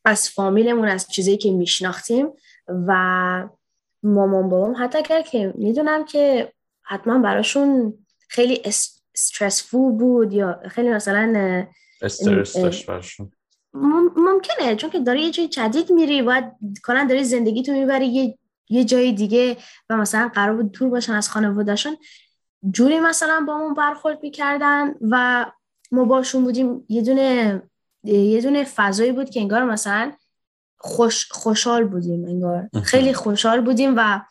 از 0.06 0.30
فامیلمون 0.30 0.88
از 0.88 1.08
چیزایی 1.08 1.38
که 1.38 1.52
میشناختیم 1.52 2.28
و 2.68 2.94
مامان 4.04 4.50
بابام 4.50 4.76
حتی 4.78 4.98
اگر 4.98 5.22
که 5.22 5.54
می‌دونم 5.58 6.06
که 6.06 6.54
حتما 6.82 7.20
براشون 7.20 7.94
خیلی 8.30 8.62
استرسفول 8.66 9.92
بود 9.92 10.34
یا 10.34 10.60
خیلی 10.70 10.90
مثلا 10.90 11.66
استرس 12.02 12.58
داشت 12.58 12.86
براشون. 12.86 13.32
ممکنه 14.16 14.76
چون 14.76 14.90
که 14.90 15.00
داری 15.00 15.22
یه 15.22 15.32
جای 15.32 15.48
جدید 15.48 15.92
میری 15.92 16.22
باید 16.22 16.44
کنن 16.84 17.08
داری 17.08 17.24
زندگی 17.24 17.64
تو 17.64 17.72
می‌بری 17.72 18.08
یه 18.08 18.38
یه 18.70 18.84
جای 18.84 19.12
دیگه 19.12 19.58
و 19.90 19.98
مثلا 19.98 20.32
قرار 20.34 20.56
بود 20.56 20.72
دور 20.72 20.90
باشن 20.90 21.14
از 21.14 21.30
خانوادهشون. 21.30 21.98
جوری 22.72 23.00
مثلا 23.00 23.44
با 23.48 23.56
همون 23.56 23.74
برخورد 23.74 24.20
می‌کردن 24.24 24.94
و 25.02 25.46
ما 25.92 26.06
باشون 26.06 26.44
بودیم 26.44 26.86
یه 26.90 27.02
دونه 27.02 27.62
یه 28.04 28.42
دونه 28.42 28.64
فضایی 28.64 29.12
بود 29.12 29.30
که 29.30 29.40
انگار 29.40 29.64
مثلا 29.64 30.12
خوش 30.78 31.32
خوشحال 31.32 31.84
بودیم 31.84 32.26
انگار 32.26 32.70
خیلی 32.84 33.14
خوشحال 33.14 33.62
بودیم 33.62 33.94
و 33.98 34.22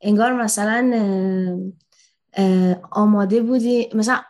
انگار 0.00 0.32
مثلا 0.32 0.90
آماده 2.90 3.42
بودی 3.42 3.88
مثلا 3.94 4.20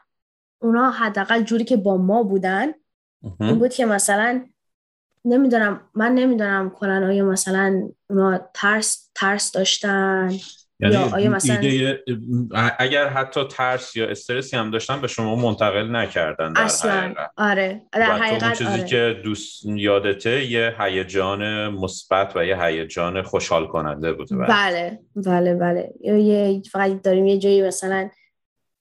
اونا 0.64 0.90
حداقل 0.90 1.42
جوری 1.42 1.64
که 1.64 1.76
با 1.76 1.96
ما 1.96 2.22
بودن 2.22 2.72
این 3.40 3.58
بود 3.58 3.70
که 3.70 3.86
مثلا 3.86 4.44
نمی‌دونم 5.24 5.80
من 5.94 6.14
نمی‌دونم 6.14 6.70
کنن 6.70 7.04
آیا 7.04 7.24
مثلا 7.24 7.88
اونا 8.10 8.50
ترس 8.54 9.10
ترس 9.14 9.52
داشتن 9.52 10.30
یعنی 10.80 10.94
یا 10.94 11.10
آیا 11.12 11.30
مثلا 11.30 11.60
اگر 12.78 13.08
حتی 13.08 13.44
ترس 13.50 13.96
یا 13.96 14.08
استرسی 14.08 14.56
هم 14.56 14.70
داشتن 14.70 15.00
به 15.00 15.06
شما 15.06 15.36
منتقل 15.36 15.96
نکردن 15.96 16.52
در 16.52 16.62
اصلا 16.62 16.92
حقیقت. 16.92 17.30
آره 17.36 17.82
در 17.92 18.02
حقیقت 18.02 18.58
چیزی 18.58 18.70
آره. 18.70 18.84
که 18.84 19.20
دوست 19.24 19.66
یادته 19.66 20.44
یه 20.44 20.76
هیجان 20.78 21.68
مثبت 21.68 22.36
و 22.36 22.44
یه 22.44 22.62
هیجان 22.64 23.22
خوشحال 23.22 23.66
کننده 23.66 24.12
بوده 24.12 24.36
بله 24.36 24.98
بله 25.16 25.54
بله 25.54 25.92
یه 26.00 26.62
فقط 26.72 27.02
داریم 27.02 27.26
یه 27.26 27.38
جایی 27.38 27.62
مثلا 27.62 28.10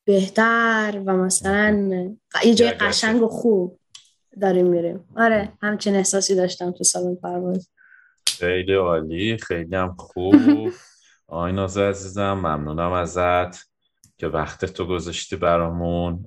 بهتر 0.06 1.02
و 1.06 1.18
مثلا 1.18 1.90
یه 2.46 2.54
جای 2.56 2.72
قشنگ 2.72 3.22
و 3.22 3.28
خوب 3.28 3.80
داریم 4.42 4.68
میریم. 4.68 5.06
آره 5.18 5.50
همچین 5.62 5.96
احساسی 5.96 6.36
داشتم 6.36 6.72
تو 6.72 6.84
سالن 6.84 7.16
پرواز. 7.16 7.70
خیلی 8.28 8.74
عالی 8.74 9.38
خیلی 9.38 9.76
هم 9.76 9.96
خوب. 9.98 10.36
آیناز 11.28 11.78
عزیزم 11.78 12.34
ممنونم 12.34 12.92
ازت 12.92 13.74
که 14.18 14.28
وقت 14.28 14.66
تو 14.66 14.86
گذاشتی 14.86 15.36
برامون. 15.36 16.26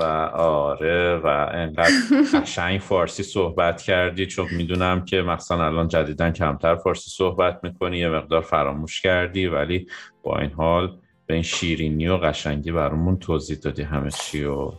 و 0.00 0.02
آره 0.34 1.16
و 1.16 1.26
انقدر 1.52 1.92
قشنگ 2.34 2.80
فارسی 2.80 3.22
صحبت 3.22 3.82
کردی. 3.82 4.26
چون 4.26 4.46
می‌دونم 4.56 5.04
که 5.04 5.22
مثلا 5.22 5.66
الان 5.66 5.88
جدیدن 5.88 6.30
کمتر 6.30 6.76
فارسی 6.76 7.10
صحبت 7.10 7.60
می‌کنی 7.62 7.98
یه 7.98 8.08
مقدار 8.08 8.42
فراموش 8.42 9.00
کردی 9.00 9.46
ولی 9.46 9.86
با 10.22 10.38
این 10.38 10.50
حال 10.50 10.98
به 11.26 11.34
این 11.34 11.42
شیرینی 11.42 12.08
و 12.08 12.16
قشنگی 12.16 12.72
برامون 12.72 13.18
توضیح 13.18 13.56
دادی 13.56 13.82
همه 13.82 14.10
چی 14.10 14.44
و 14.44 14.72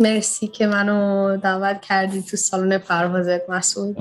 مرسی 0.00 0.46
که 0.46 0.66
منو 0.66 1.36
دعوت 1.36 1.80
کردی 1.80 2.22
تو 2.22 2.36
سالن 2.36 2.78
پروازت 2.78 3.50
مسئول 3.50 3.94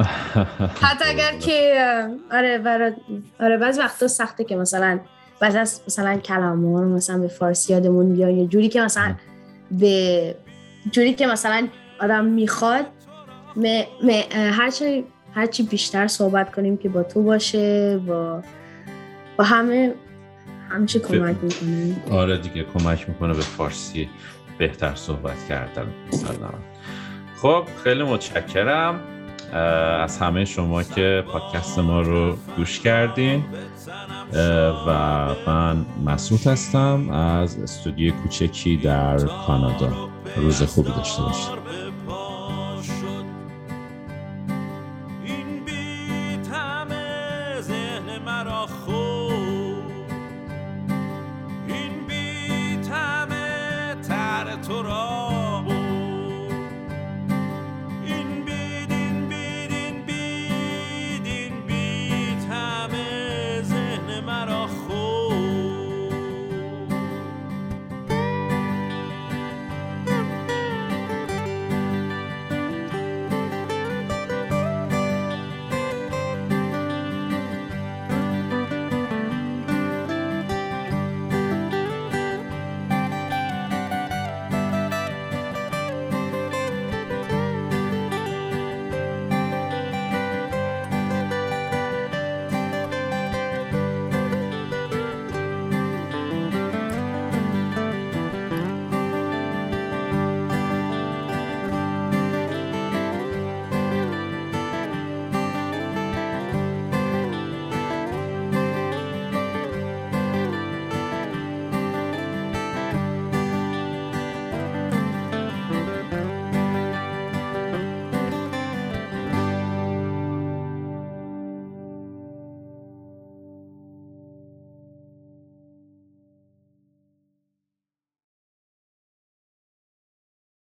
حتی 0.82 1.06
اگر 1.14 1.38
که 1.40 1.84
آره 2.32 2.58
برای 2.58 2.92
آره 3.40 3.58
بعض 3.58 3.80
وقتا 3.80 4.08
سخته 4.08 4.44
که 4.44 4.56
مثلا 4.56 5.00
بعض 5.40 5.56
از 5.56 5.82
مثلا 5.88 6.18
کلمه 6.18 6.82
مثلا 6.82 7.18
به 7.18 7.28
فارسی 7.28 7.74
یادمون 7.74 8.14
بیا 8.14 8.30
یه 8.30 8.48
جوری 8.48 8.70
که 8.70 8.82
مثلا 8.82 9.16
به 9.72 10.36
جوری 10.92 11.14
که 11.14 11.28
مثلا 11.28 11.68
آدم 12.00 12.26
می‌خواد 12.26 12.86
هرچی 14.32 15.04
هرچی 15.34 15.64
بیشتر 15.64 16.08
صحبت 16.08 16.56
کنیم 16.56 16.78
که 16.78 16.90
با 16.90 17.04
تو 17.04 17.24
باشه 17.24 17.98
با 17.98 18.42
با 19.38 19.44
همه 19.44 19.94
همیشه 20.70 21.00
کمک 21.00 21.36
می‌کنه. 21.42 21.96
آره 22.12 22.38
دیگه 22.38 22.64
کمک 22.64 23.10
می‌کنه 23.10 23.34
به 23.34 23.42
فارسی 23.42 24.10
بهتر 24.58 24.96
صحبت 24.96 25.48
کردن. 25.50 25.88
خب 27.42 27.64
خیلی 27.84 28.04
متشکرم. 28.04 29.00
از 30.00 30.18
همه 30.18 30.46
شما 30.46 30.84
که 30.84 31.24
پادکست 31.32 31.80
ما 31.80 32.02
رو 32.02 32.38
گوش 32.58 32.80
کردین. 32.80 33.44
و 34.88 34.92
من 35.48 35.86
مسعود 36.06 36.48
هستم 36.48 37.10
از 37.10 37.60
استودیو 37.60 38.14
کوچکی 38.14 38.78
در 38.78 39.18
کانادا. 39.18 40.10
روز 40.36 40.64
خوبی 40.64 40.90
داشته 40.90 41.22
باشید. 41.22 41.50